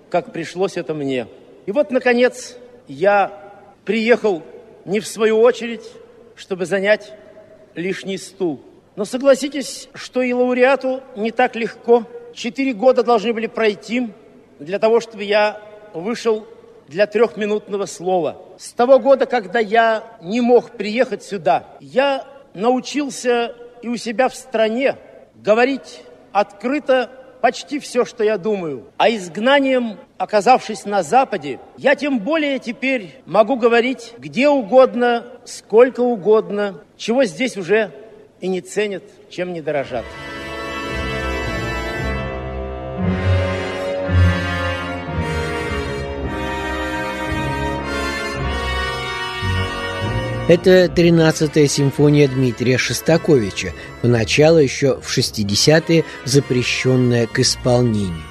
как 0.10 0.32
пришлось 0.32 0.78
это 0.78 0.94
мне. 0.94 1.28
И 1.66 1.74
вот, 1.74 1.92
наконец, 1.92 2.56
я 2.88 3.52
приехал 3.84 4.42
не 4.86 5.02
в 5.02 5.08
свою 5.08 5.42
очередь, 5.42 5.84
чтобы 6.38 6.66
занять 6.66 7.12
лишний 7.76 8.18
стул– 8.18 8.62
но 8.96 9.06
согласитесь, 9.06 9.90
что 9.94 10.22
и 10.22 10.34
лауреату 10.34 11.02
не 11.16 11.32
так 11.32 11.56
легко. 11.56 12.06
Четыре 12.34 12.74
года 12.74 13.04
должны 13.04 13.34
были 13.34 13.48
пройти 13.48 14.10
для 14.60 14.80
того, 14.80 15.00
чтобы 15.00 15.24
я 15.24 15.60
вышел 15.94 16.48
для 16.88 17.08
трехминутного 17.08 17.86
слова. 17.86 18.42
С 18.58 18.72
того 18.74 19.00
года, 19.00 19.26
когда 19.26 19.60
я 19.60 20.04
не 20.22 20.42
мог 20.42 20.72
приехать 20.72 21.24
сюда, 21.24 21.66
я 21.80 22.26
научился 22.54 23.56
и 23.82 23.88
у 23.88 23.98
себя 23.98 24.30
в 24.30 24.36
стране 24.36 24.98
говорить 25.36 26.02
открыто 26.32 27.10
почти 27.42 27.80
все, 27.80 28.06
что 28.06 28.24
я 28.24 28.38
думаю. 28.38 28.86
А 28.98 29.10
изгнанием, 29.10 29.98
оказавшись 30.18 30.86
на 30.86 31.04
Западе, 31.04 31.60
я 31.78 31.96
тем 31.96 32.20
более 32.20 32.60
теперь 32.60 33.16
могу 33.26 33.58
говорить 33.58 34.14
где 34.18 34.48
угодно, 34.48 35.26
сколько 35.44 36.02
угодно, 36.02 36.82
чего 36.96 37.26
здесь 37.26 37.58
уже 37.58 37.92
и 38.44 38.50
не 38.50 38.60
ценят, 38.60 39.04
чем 39.30 39.54
не 39.54 39.62
дорожат. 39.62 40.04
Это 50.50 50.86
13-я 50.88 51.68
симфония 51.70 52.28
Дмитрия 52.28 52.78
Шостаковича, 52.78 53.72
поначалу 54.02 54.60
еще 54.60 55.00
в 55.00 55.18
60-е 55.18 56.04
запрещенная 56.26 57.28
к 57.28 57.40
исполнению. 57.40 58.26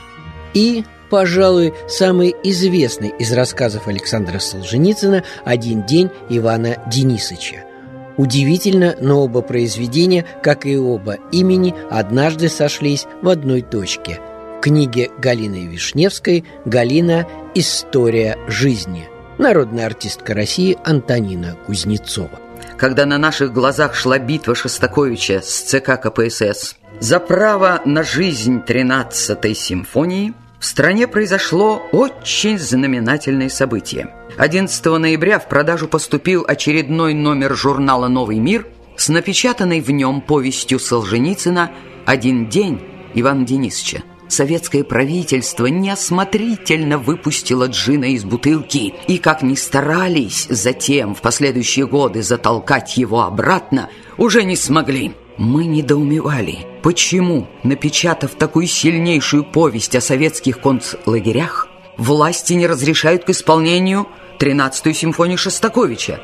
И, 0.52 0.84
пожалуй, 1.08 1.72
самый 1.88 2.34
известный 2.44 3.14
из 3.18 3.32
рассказов 3.32 3.88
Александра 3.88 4.40
Солженицына 4.40 5.24
«Один 5.46 5.86
день 5.86 6.10
Ивана 6.28 6.76
Денисовича», 6.92 7.71
Удивительно, 8.16 8.94
но 9.00 9.22
оба 9.22 9.40
произведения, 9.40 10.24
как 10.42 10.66
и 10.66 10.76
оба 10.76 11.16
имени, 11.32 11.74
однажды 11.90 12.48
сошлись 12.48 13.06
в 13.22 13.28
одной 13.28 13.62
точке. 13.62 14.20
Книге 14.60 15.10
Галины 15.18 15.66
Вишневской 15.66 16.44
«Галина. 16.64 17.26
История 17.54 18.38
жизни». 18.46 19.08
Народная 19.38 19.86
артистка 19.86 20.34
России 20.34 20.78
Антонина 20.84 21.56
Кузнецова. 21.66 22.38
Когда 22.76 23.06
на 23.06 23.18
наших 23.18 23.52
глазах 23.52 23.94
шла 23.94 24.18
битва 24.18 24.54
Шостаковича 24.54 25.40
с 25.42 25.62
ЦК 25.62 26.00
КПСС 26.00 26.76
за 27.00 27.18
право 27.18 27.80
на 27.84 28.02
жизнь 28.02 28.60
13-й 28.66 29.54
симфонии, 29.54 30.34
в 30.62 30.64
стране 30.64 31.06
произошло 31.06 31.82
очень 31.92 32.58
знаменательное 32.58 33.50
событие– 33.50 34.14
11 34.38 34.84
ноября 34.86 35.38
в 35.38 35.48
продажу 35.48 35.88
поступил 35.88 36.44
очередной 36.46 37.12
номер 37.12 37.54
журнала 37.54 38.08
«Новый 38.08 38.38
мир» 38.38 38.66
с 38.96 39.08
напечатанной 39.10 39.80
в 39.80 39.90
нем 39.90 40.22
повестью 40.22 40.78
Солженицына 40.78 41.70
«Один 42.06 42.48
день» 42.48 42.80
Ивана 43.14 43.44
Денисовича. 43.44 44.02
Советское 44.28 44.84
правительство 44.84 45.66
неосмотрительно 45.66 46.96
выпустило 46.96 47.66
джина 47.66 48.06
из 48.06 48.24
бутылки, 48.24 48.94
и 49.06 49.18
как 49.18 49.42
ни 49.42 49.54
старались 49.54 50.46
затем 50.48 51.14
в 51.14 51.20
последующие 51.20 51.86
годы 51.86 52.22
затолкать 52.22 52.96
его 52.96 53.22
обратно, 53.22 53.90
уже 54.16 54.44
не 54.44 54.56
смогли. 54.56 55.12
Мы 55.38 55.64
недоумевали, 55.64 56.66
почему, 56.82 57.46
напечатав 57.62 58.34
такую 58.34 58.66
сильнейшую 58.66 59.44
повесть 59.44 59.96
о 59.96 60.00
советских 60.00 60.60
концлагерях, 60.60 61.68
власти 61.96 62.52
не 62.52 62.66
разрешают 62.66 63.24
к 63.24 63.30
исполнению 63.30 64.06
13-ю 64.38 64.92
симфонию 64.92 65.38
Шостаковича. 65.38 66.20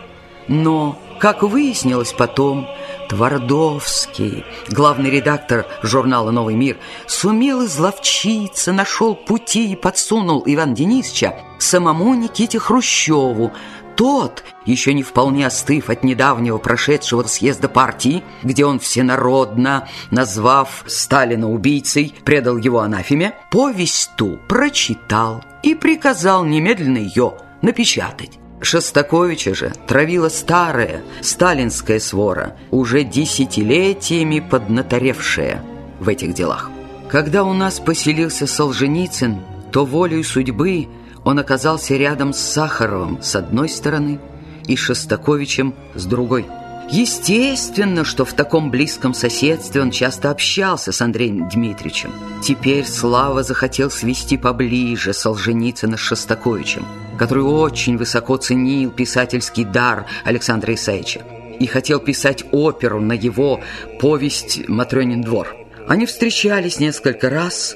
Но, 0.47 0.99
как 1.21 1.43
выяснилось 1.43 2.13
потом, 2.13 2.67
Твардовский, 3.09 4.45
главный 4.69 5.11
редактор 5.11 5.67
журнала 5.83 6.31
«Новый 6.31 6.55
мир», 6.55 6.77
сумел 7.07 7.65
изловчиться, 7.65 8.73
нашел 8.73 9.15
пути 9.15 9.73
и 9.73 9.77
подсунул 9.77 10.43
Ивана 10.45 10.75
Денисовича 10.75 11.35
самому 11.59 12.15
Никите 12.15 12.59
Хрущеву. 12.59 13.53
Тот, 13.99 14.45
еще 14.65 14.95
не 14.95 15.03
вполне 15.03 15.45
остыв 15.45 15.91
от 15.91 16.05
недавнего 16.05 16.59
прошедшего 16.59 17.25
съезда 17.25 17.69
партии, 17.69 18.23
где 18.45 18.65
он 18.65 18.79
всенародно, 18.79 19.89
назвав 20.13 20.85
Сталина 20.87 21.51
убийцей, 21.51 22.15
предал 22.25 22.59
его 22.59 22.79
анафеме, 22.79 23.35
повесть 23.51 24.13
ту 24.17 24.39
прочитал 24.47 25.43
и 25.65 25.75
приказал 25.75 26.45
немедленно 26.45 26.99
ее 26.99 27.35
напечатать. 27.61 28.39
Шостаковича 28.61 29.57
же 29.57 29.73
травила 29.89 30.29
старая 30.29 31.03
сталинская 31.21 31.99
свора, 31.99 32.55
уже 32.71 33.03
десятилетиями 33.03 34.39
поднаторевшая 34.39 35.65
в 35.99 36.09
этих 36.09 36.35
делах. 36.35 36.71
Когда 37.11 37.43
у 37.43 37.53
нас 37.53 37.81
поселился 37.81 38.47
Солженицын, 38.47 39.41
то 39.73 39.85
волей 39.85 40.23
судьбы 40.23 40.87
он 41.25 41.39
оказался 41.39 41.97
рядом 41.97 42.33
с 42.33 42.39
Сахаровым 42.39 43.23
с 43.23 43.37
одной 43.37 43.69
стороны 43.69 44.21
и 44.67 44.77
Шостаковичем 44.77 45.75
с 45.95 46.05
другой. 46.05 46.47
Естественно, 46.91 48.03
что 48.03 48.25
в 48.25 48.33
таком 48.33 48.71
близком 48.71 49.13
соседстве 49.13 49.83
он 49.83 49.91
часто 49.91 50.31
общался 50.31 50.91
с 50.91 51.03
Андреем 51.03 51.49
Дмитриевичем. 51.49 52.13
Теперь 52.43 52.87
Слава 52.87 53.43
захотел 53.43 53.91
свести 53.91 54.39
поближе 54.39 55.13
Солженицына 55.13 55.99
с 55.99 56.01
Шостаковичем, 56.01 56.87
который 57.19 57.43
очень 57.43 57.99
высоко 57.99 58.39
ценил 58.39 58.91
писательский 58.91 59.65
дар 59.65 60.07
Александра 60.25 60.73
Исаевича 60.73 61.23
и 61.61 61.67
хотел 61.67 61.99
писать 61.99 62.45
оперу 62.53 63.01
на 63.01 63.13
его 63.13 63.61
повесть 64.01 64.67
«Матрёнин 64.69 65.21
двор». 65.23 65.55
Они 65.89 66.07
встречались 66.07 66.81
несколько 66.81 67.29
раз, 67.31 67.75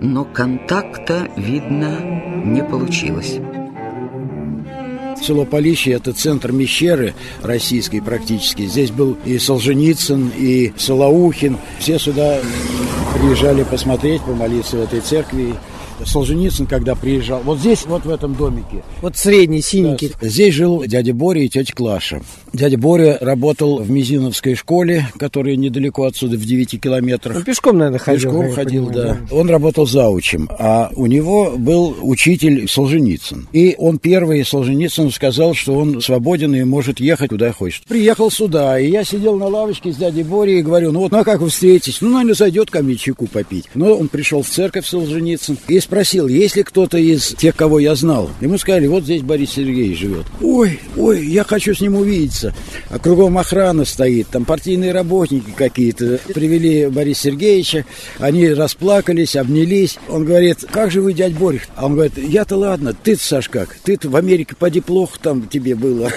но 0.00 0.24
контакта, 0.24 1.28
видно, 1.36 1.98
не 2.44 2.62
получилось. 2.62 3.38
Село 5.20 5.44
Полище– 5.44 5.90
это 5.92 6.12
центр 6.12 6.52
Мещеры 6.52 7.14
российской 7.42 8.00
практически. 8.00 8.66
Здесь 8.66 8.90
был 8.90 9.16
и 9.24 9.38
Солженицын, 9.38 10.30
и 10.36 10.72
Солоухин. 10.76 11.58
Все 11.80 11.98
сюда 11.98 12.38
приезжали 13.18 13.64
посмотреть, 13.64 14.22
помолиться 14.22 14.76
в 14.76 14.82
этой 14.82 15.00
церкви. 15.00 15.54
Солженицын, 16.04 16.66
когда 16.66 16.94
приезжал, 16.94 17.40
вот 17.44 17.58
здесь, 17.58 17.86
вот 17.86 18.04
в 18.04 18.10
этом 18.10 18.34
домике. 18.34 18.82
Вот 19.02 19.16
средний, 19.16 19.62
синенький. 19.62 20.12
Да, 20.20 20.28
здесь 20.28 20.54
жил 20.54 20.84
дядя 20.84 21.14
Боря 21.14 21.42
и 21.42 21.48
тетя 21.48 21.72
Клаша. 21.74 22.22
Дядя 22.52 22.78
Боря 22.78 23.18
работал 23.20 23.78
в 23.78 23.90
Мизиновской 23.90 24.54
школе, 24.54 25.06
которая 25.18 25.56
недалеко 25.56 26.04
отсюда, 26.04 26.36
в 26.36 26.44
9 26.44 26.80
километрах. 26.80 27.36
Он 27.36 27.44
пешком, 27.44 27.78
наверное, 27.78 27.98
ходил. 27.98 28.30
Пешком 28.30 28.52
ходил, 28.52 28.86
понимаю, 28.86 29.18
да. 29.18 29.26
да. 29.28 29.36
Он 29.36 29.50
работал 29.50 29.86
заучим, 29.86 30.48
а 30.58 30.90
у 30.96 31.06
него 31.06 31.54
был 31.56 31.96
учитель 32.02 32.68
Солженицын. 32.68 33.48
И 33.52 33.74
он 33.78 33.98
первый, 33.98 34.44
Солженицын, 34.44 35.10
сказал, 35.10 35.54
что 35.54 35.74
он 35.74 36.00
свободен 36.00 36.54
и 36.54 36.64
может 36.64 37.00
ехать 37.00 37.30
куда 37.30 37.52
хочет. 37.52 37.84
Приехал 37.86 38.30
сюда, 38.30 38.78
и 38.78 38.90
я 38.90 39.04
сидел 39.04 39.36
на 39.36 39.46
лавочке 39.46 39.92
с 39.92 39.96
дядей 39.96 40.22
Борей 40.22 40.60
и 40.60 40.62
говорю, 40.62 40.92
ну 40.92 41.00
вот, 41.00 41.12
ну 41.12 41.18
а 41.18 41.24
как 41.24 41.40
вы 41.40 41.48
встретитесь? 41.48 42.00
Ну, 42.00 42.10
наверное, 42.10 42.34
зайдет 42.34 42.70
ко 42.70 42.82
мне 42.82 42.96
чайку 42.96 43.26
попить. 43.26 43.66
Но 43.74 43.94
он 43.94 44.08
пришел 44.08 44.42
в 44.42 44.48
церковь 44.48 44.86
Солженицын 44.86 45.58
и 45.68 45.78
спросил, 45.88 46.28
есть 46.28 46.54
ли 46.54 46.64
кто-то 46.64 46.98
из 46.98 47.28
тех, 47.28 47.56
кого 47.56 47.78
я 47.78 47.94
знал. 47.94 48.30
Ему 48.42 48.58
сказали, 48.58 48.86
вот 48.86 49.04
здесь 49.04 49.22
Борис 49.22 49.52
Сергеевич 49.52 49.98
живет. 49.98 50.26
Ой, 50.42 50.78
ой, 50.98 51.26
я 51.26 51.44
хочу 51.44 51.74
с 51.74 51.80
ним 51.80 51.96
увидеться. 51.96 52.54
А 52.90 52.98
кругом 52.98 53.38
охрана 53.38 53.86
стоит, 53.86 54.28
там 54.28 54.44
партийные 54.44 54.92
работники 54.92 55.50
какие-то. 55.56 56.20
Привели 56.34 56.88
Бориса 56.88 57.22
Сергеевича, 57.22 57.86
они 58.18 58.50
расплакались, 58.50 59.34
обнялись. 59.34 59.98
Он 60.10 60.26
говорит, 60.26 60.66
как 60.70 60.90
же 60.90 61.00
вы, 61.00 61.14
дядь 61.14 61.32
Борих? 61.32 61.62
А 61.74 61.86
он 61.86 61.94
говорит, 61.94 62.18
я-то 62.18 62.56
ладно, 62.56 62.92
ты-то, 62.92 63.24
Саш, 63.24 63.48
как? 63.48 63.74
Ты-то 63.82 64.10
в 64.10 64.16
Америке 64.16 64.54
поди 64.58 64.82
плохо 64.82 65.18
там 65.18 65.48
тебе 65.48 65.74
было. 65.74 66.10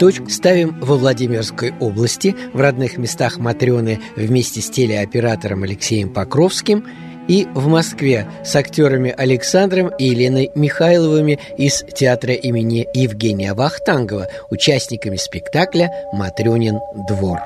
Точку 0.00 0.30
ставим 0.30 0.80
во 0.80 0.96
Владимирской 0.96 1.74
области, 1.80 2.34
в 2.54 2.60
родных 2.62 2.96
местах 2.96 3.36
Матрены 3.36 4.00
вместе 4.16 4.62
с 4.62 4.70
телеоператором 4.70 5.64
Алексеем 5.64 6.08
Покровским– 6.08 6.86
и 7.32 7.48
в 7.54 7.66
Москве 7.66 8.26
с 8.44 8.54
актерами 8.56 9.14
Александром 9.16 9.88
и 9.88 10.04
Еленой 10.04 10.50
Михайловыми 10.54 11.38
из 11.56 11.82
театра 11.94 12.34
имени 12.34 12.86
Евгения 12.92 13.54
Вахтангова, 13.54 14.28
участниками 14.50 15.16
спектакля 15.16 15.90
«Матрёнин 16.12 16.78
двор». 17.08 17.38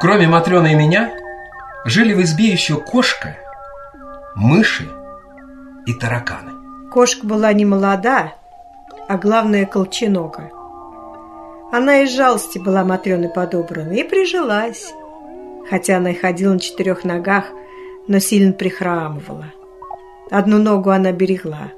Кроме 0.00 0.28
Матрёны 0.28 0.74
и 0.74 0.76
меня, 0.76 1.10
жили 1.84 2.14
в 2.14 2.22
избе 2.22 2.44
еще 2.44 2.76
кошка, 2.76 3.36
мыши 4.36 4.86
и 5.86 5.94
тараканы. 5.94 6.52
Кошка 6.92 7.26
была 7.26 7.52
не 7.52 7.64
молода, 7.64 8.34
а 9.08 9.18
главное 9.18 9.66
колченока. 9.66 10.48
Она 11.72 12.02
из 12.02 12.14
жалости 12.14 12.60
была 12.60 12.84
Матрёной 12.84 13.30
подобрана 13.30 13.94
и 13.94 14.04
прижилась. 14.04 14.92
Хотя 15.68 15.96
она 15.96 16.12
и 16.12 16.14
ходила 16.14 16.52
на 16.52 16.60
четырех 16.60 17.02
ногах– 17.02 17.46
но 18.08 18.18
сильно 18.18 18.52
прихрамывала. 18.52 19.46
Одну 20.30 20.58
ногу 20.58 20.90
она 20.90 21.12
берегла. 21.12 21.72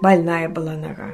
Больная 0.00 0.48
была 0.48 0.72
нога. 0.72 1.12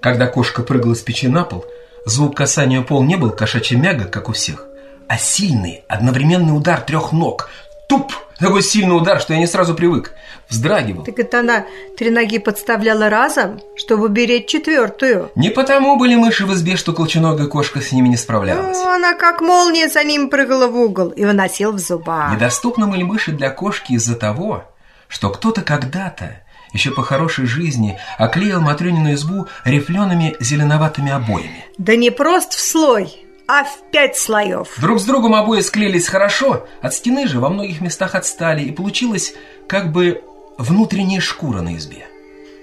Когда 0.00 0.26
кошка 0.26 0.62
прыгала 0.62 0.94
с 0.94 1.00
печи 1.00 1.28
на 1.28 1.44
пол, 1.44 1.64
звук 2.06 2.36
касания 2.36 2.82
пол 2.82 3.02
не 3.02 3.16
был 3.16 3.30
кошачий 3.30 3.76
мяга, 3.76 4.04
как 4.04 4.28
у 4.28 4.32
всех, 4.32 4.66
а 5.08 5.18
сильный, 5.18 5.84
одновременный 5.88 6.56
удар 6.56 6.80
трех 6.80 7.12
ног. 7.12 7.50
Туп! 7.88 8.12
Такой 8.40 8.62
сильный 8.62 8.96
удар, 8.96 9.20
что 9.20 9.34
я 9.34 9.38
не 9.38 9.46
сразу 9.46 9.74
привык. 9.74 10.12
Вздрагивал. 10.48 11.04
Так 11.04 11.18
это 11.18 11.40
она 11.40 11.66
три 11.96 12.10
ноги 12.10 12.38
подставляла 12.38 13.10
разом, 13.10 13.60
чтобы 13.76 14.08
беречь 14.08 14.48
четвертую. 14.48 15.30
Не 15.36 15.50
потому 15.50 15.96
были 15.96 16.14
мыши 16.14 16.46
в 16.46 16.52
избе, 16.54 16.76
что 16.76 16.92
колченогая 16.92 17.46
кошка 17.46 17.80
с 17.80 17.92
ними 17.92 18.08
не 18.08 18.16
справлялась. 18.16 18.78
Ну, 18.78 18.88
она 18.88 19.14
как 19.14 19.42
молния 19.42 19.88
за 19.88 20.02
ним 20.02 20.30
прыгала 20.30 20.66
в 20.66 20.76
угол 20.76 21.10
и 21.10 21.24
выносил 21.24 21.72
в 21.72 21.78
зубах. 21.78 22.32
Недоступны 22.32 22.86
были 22.86 23.02
мыши 23.02 23.30
для 23.32 23.50
кошки 23.50 23.92
из-за 23.92 24.16
того, 24.16 24.64
что 25.06 25.28
кто-то 25.28 25.60
когда-то 25.62 26.40
еще 26.72 26.92
по 26.92 27.02
хорошей 27.02 27.46
жизни 27.46 27.98
оклеил 28.16 28.60
Матрёнину 28.60 29.12
избу 29.14 29.48
рифлеными 29.64 30.36
зеленоватыми 30.40 31.12
обоями. 31.12 31.66
Да 31.78 31.96
не 31.96 32.10
просто 32.10 32.56
в 32.56 32.60
слой, 32.60 33.26
а 33.52 33.64
в 33.64 33.90
пять 33.90 34.16
слоев. 34.16 34.68
Друг 34.80 35.00
с 35.00 35.04
другом 35.04 35.34
обои 35.34 35.60
склеились 35.60 36.06
хорошо, 36.06 36.68
от 36.80 36.94
стены 36.94 37.26
же 37.26 37.40
во 37.40 37.48
многих 37.48 37.80
местах 37.80 38.14
отстали, 38.14 38.62
и 38.62 38.70
получилась 38.70 39.34
как 39.66 39.90
бы 39.90 40.22
внутренняя 40.56 41.20
шкура 41.20 41.60
на 41.60 41.76
избе. 41.76 42.06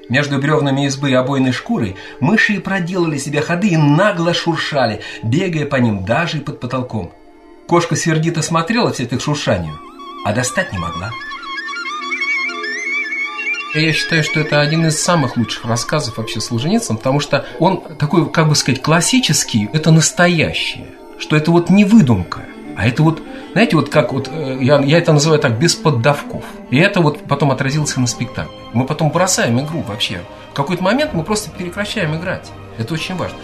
Между 0.08 0.38
бревнами 0.40 0.86
избы 0.86 1.12
и 1.12 1.14
обойной 1.14 1.52
шкурой 1.52 1.98
мыши 2.22 2.62
проделали 2.62 3.18
себе 3.18 3.42
ходы 3.42 3.68
и 3.68 3.78
нагло 3.78 4.34
шуршали, 4.34 5.02
бегая 5.24 5.66
по 5.66 5.76
ним 5.76 6.06
даже 6.06 6.38
и 6.38 6.42
под 6.42 6.62
потолком. 6.62 7.12
Кошка 7.68 7.98
сердито 7.98 8.42
смотрела 8.42 8.94
все 8.94 9.04
это 9.04 9.20
шуршанию, 9.20 9.78
а 10.24 10.32
достать 10.32 10.72
не 10.72 10.80
могла. 10.80 11.12
Я 13.78 13.94
считаю, 13.94 14.24
что 14.24 14.40
это 14.40 14.60
один 14.60 14.88
из 14.88 15.02
самых 15.02 15.38
лучших 15.38 15.66
рассказов 15.66 16.18
вообще 16.18 16.42
Солженицын, 16.42 16.98
потому 16.98 17.20
что 17.20 17.46
он 17.60 17.82
такой, 17.98 18.30
как 18.30 18.50
бы 18.50 18.56
сказать, 18.56 18.82
классический, 18.82 19.70
это 19.72 19.92
настоящее, 19.92 20.88
что 21.20 21.36
это 21.36 21.52
вот 21.52 21.70
не 21.70 21.86
выдумка, 21.86 22.42
а 22.76 22.88
это 22.88 23.04
вот, 23.04 23.22
знаете, 23.54 23.76
вот 23.76 23.90
как 23.90 24.14
вот, 24.14 24.30
э, 24.32 24.58
я, 24.62 24.80
я 24.80 24.98
это 24.98 25.14
называю 25.14 25.40
так, 25.40 25.60
без 25.60 25.76
поддавков. 25.76 26.44
И 26.70 26.78
это 26.78 27.02
вот 27.02 27.24
потом 27.24 27.52
отразилось 27.52 27.96
на 27.98 28.08
спектакле. 28.08 28.56
Мы 28.74 28.86
потом 28.86 29.10
бросаем 29.10 29.60
игру 29.60 29.84
вообще. 29.88 30.22
В 30.52 30.56
какой-то 30.56 30.84
момент 30.84 31.14
мы 31.14 31.24
просто 31.24 31.50
прекращаем 31.50 32.16
играть. 32.16 32.52
Это 32.78 32.94
очень 32.94 33.16
важно. 33.16 33.38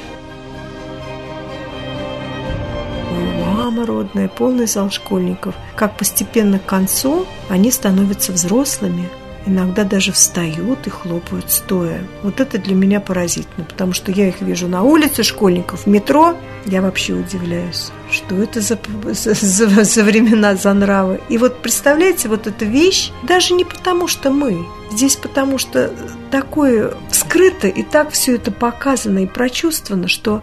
мама 3.73 3.86
родная, 3.88 4.27
полный 4.27 4.67
зал 4.67 4.91
школьников. 4.91 5.55
Как 5.75 5.97
постепенно 5.97 6.59
к 6.59 6.65
концу 6.65 7.25
они 7.49 7.71
становятся 7.71 8.31
взрослыми, 8.31 9.09
иногда 9.46 9.84
даже 9.84 10.12
встают 10.12 10.88
и 10.88 10.89
хлопают 10.89 11.52
стоя. 11.52 12.02
Вот 12.22 12.39
это 12.39 12.58
для 12.58 12.76
меня 12.76 13.00
поразительно, 13.00 13.66
потому 13.66 13.94
что 13.94 14.12
я 14.12 14.28
их 14.30 14.41
вижу 14.41 14.68
на 14.68 14.84
улице 14.84 15.24
школьников, 15.24 15.86
в 15.86 15.88
метро, 15.88 16.36
я 16.66 16.82
вообще 16.82 17.14
удивляюсь, 17.14 17.91
что 18.10 18.36
это 18.36 18.62
за, 18.62 18.80
за, 19.12 19.84
за, 19.84 20.04
времена, 20.04 20.56
за 20.56 20.74
нравы. 20.74 21.20
И 21.30 21.38
вот 21.38 21.62
представляете, 21.62 22.30
вот 22.30 22.48
эта 22.48 22.66
вещь, 22.66 23.12
даже 23.24 23.54
не 23.54 23.66
потому, 23.66 24.08
что 24.08 24.32
мы, 24.32 24.66
здесь 24.91 25.16
потому, 25.16 25.58
что 25.58 25.91
такое 26.32 26.94
скрыто 27.12 27.68
и 27.68 27.84
так 27.84 28.12
все 28.12 28.36
это 28.36 28.52
показано 28.52 29.20
и 29.20 29.28
прочувствовано, 29.28 30.08
что 30.08 30.41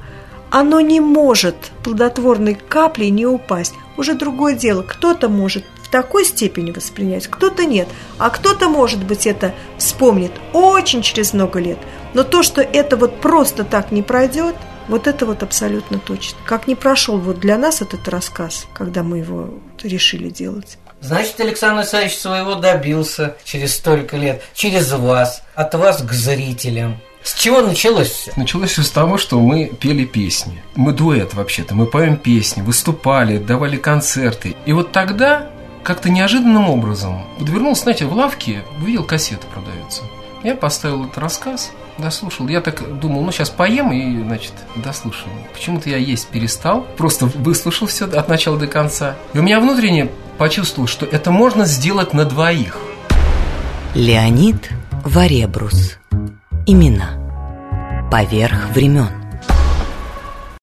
оно 0.50 0.80
не 0.80 1.00
может 1.00 1.70
плодотворной 1.84 2.54
каплей 2.54 3.10
не 3.10 3.24
упасть. 3.24 3.74
Уже 3.96 4.14
другое 4.14 4.54
дело, 4.54 4.82
кто-то 4.82 5.28
может 5.28 5.64
такой 5.90 6.24
степени 6.24 6.70
воспринять, 6.70 7.26
кто-то 7.26 7.64
нет. 7.64 7.88
А 8.18 8.30
кто-то, 8.30 8.68
может 8.68 9.04
быть, 9.04 9.26
это 9.26 9.54
вспомнит 9.78 10.32
очень 10.52 11.02
через 11.02 11.32
много 11.32 11.58
лет. 11.58 11.78
Но 12.14 12.24
то, 12.24 12.42
что 12.42 12.60
это 12.60 12.96
вот 12.96 13.20
просто 13.20 13.64
так 13.64 13.92
не 13.92 14.02
пройдет, 14.02 14.56
вот 14.88 15.06
это 15.06 15.24
вот 15.26 15.42
абсолютно 15.42 15.98
точно. 15.98 16.38
Как 16.44 16.66
не 16.66 16.74
прошел 16.74 17.18
вот 17.18 17.38
для 17.38 17.56
нас 17.56 17.80
этот 17.80 18.08
рассказ, 18.08 18.66
когда 18.74 19.02
мы 19.02 19.18
его 19.18 19.54
решили 19.82 20.28
делать. 20.28 20.78
Значит, 21.00 21.40
Александр 21.40 21.80
Александрович 21.80 22.16
своего 22.16 22.56
добился 22.56 23.36
через 23.44 23.74
столько 23.74 24.16
лет, 24.16 24.42
через 24.52 24.92
вас, 24.92 25.42
от 25.54 25.74
вас 25.74 26.02
к 26.02 26.12
зрителям. 26.12 27.00
С 27.22 27.34
чего 27.34 27.60
началось 27.60 28.30
Началось 28.36 28.70
все 28.70 28.82
с 28.82 28.90
того, 28.90 29.18
что 29.18 29.38
мы 29.40 29.66
пели 29.66 30.04
песни. 30.04 30.62
Мы 30.74 30.92
дуэт 30.92 31.34
вообще-то, 31.34 31.74
мы 31.74 31.86
поем 31.86 32.16
песни, 32.16 32.62
выступали, 32.62 33.38
давали 33.38 33.76
концерты. 33.76 34.56
И 34.66 34.72
вот 34.72 34.92
тогда 34.92 35.50
как-то 35.82 36.10
неожиданным 36.10 36.68
образом 36.68 37.24
подвернулся, 37.38 37.82
знаете, 37.82 38.06
в 38.06 38.12
лавке, 38.12 38.62
увидел 38.80 39.04
кассеты 39.04 39.46
продаются. 39.52 40.02
Я 40.42 40.54
поставил 40.54 41.04
этот 41.04 41.18
рассказ, 41.18 41.70
дослушал. 41.98 42.48
Я 42.48 42.60
так 42.60 42.98
думал, 42.98 43.22
ну 43.22 43.30
сейчас 43.30 43.50
поем 43.50 43.92
и, 43.92 44.22
значит, 44.22 44.52
дослушаю. 44.76 45.32
Почему-то 45.52 45.90
я 45.90 45.98
есть 45.98 46.28
перестал, 46.28 46.86
просто 46.96 47.26
выслушал 47.26 47.86
все 47.86 48.06
от 48.06 48.28
начала 48.28 48.58
до 48.58 48.66
конца. 48.66 49.16
И 49.34 49.38
у 49.38 49.42
меня 49.42 49.60
внутренне 49.60 50.10
почувствовал, 50.38 50.88
что 50.88 51.04
это 51.04 51.30
можно 51.30 51.66
сделать 51.66 52.14
на 52.14 52.24
двоих. 52.24 52.78
Леонид 53.94 54.70
Варебрус. 55.04 55.98
Имена. 56.66 58.08
Поверх 58.10 58.70
времен. 58.70 59.19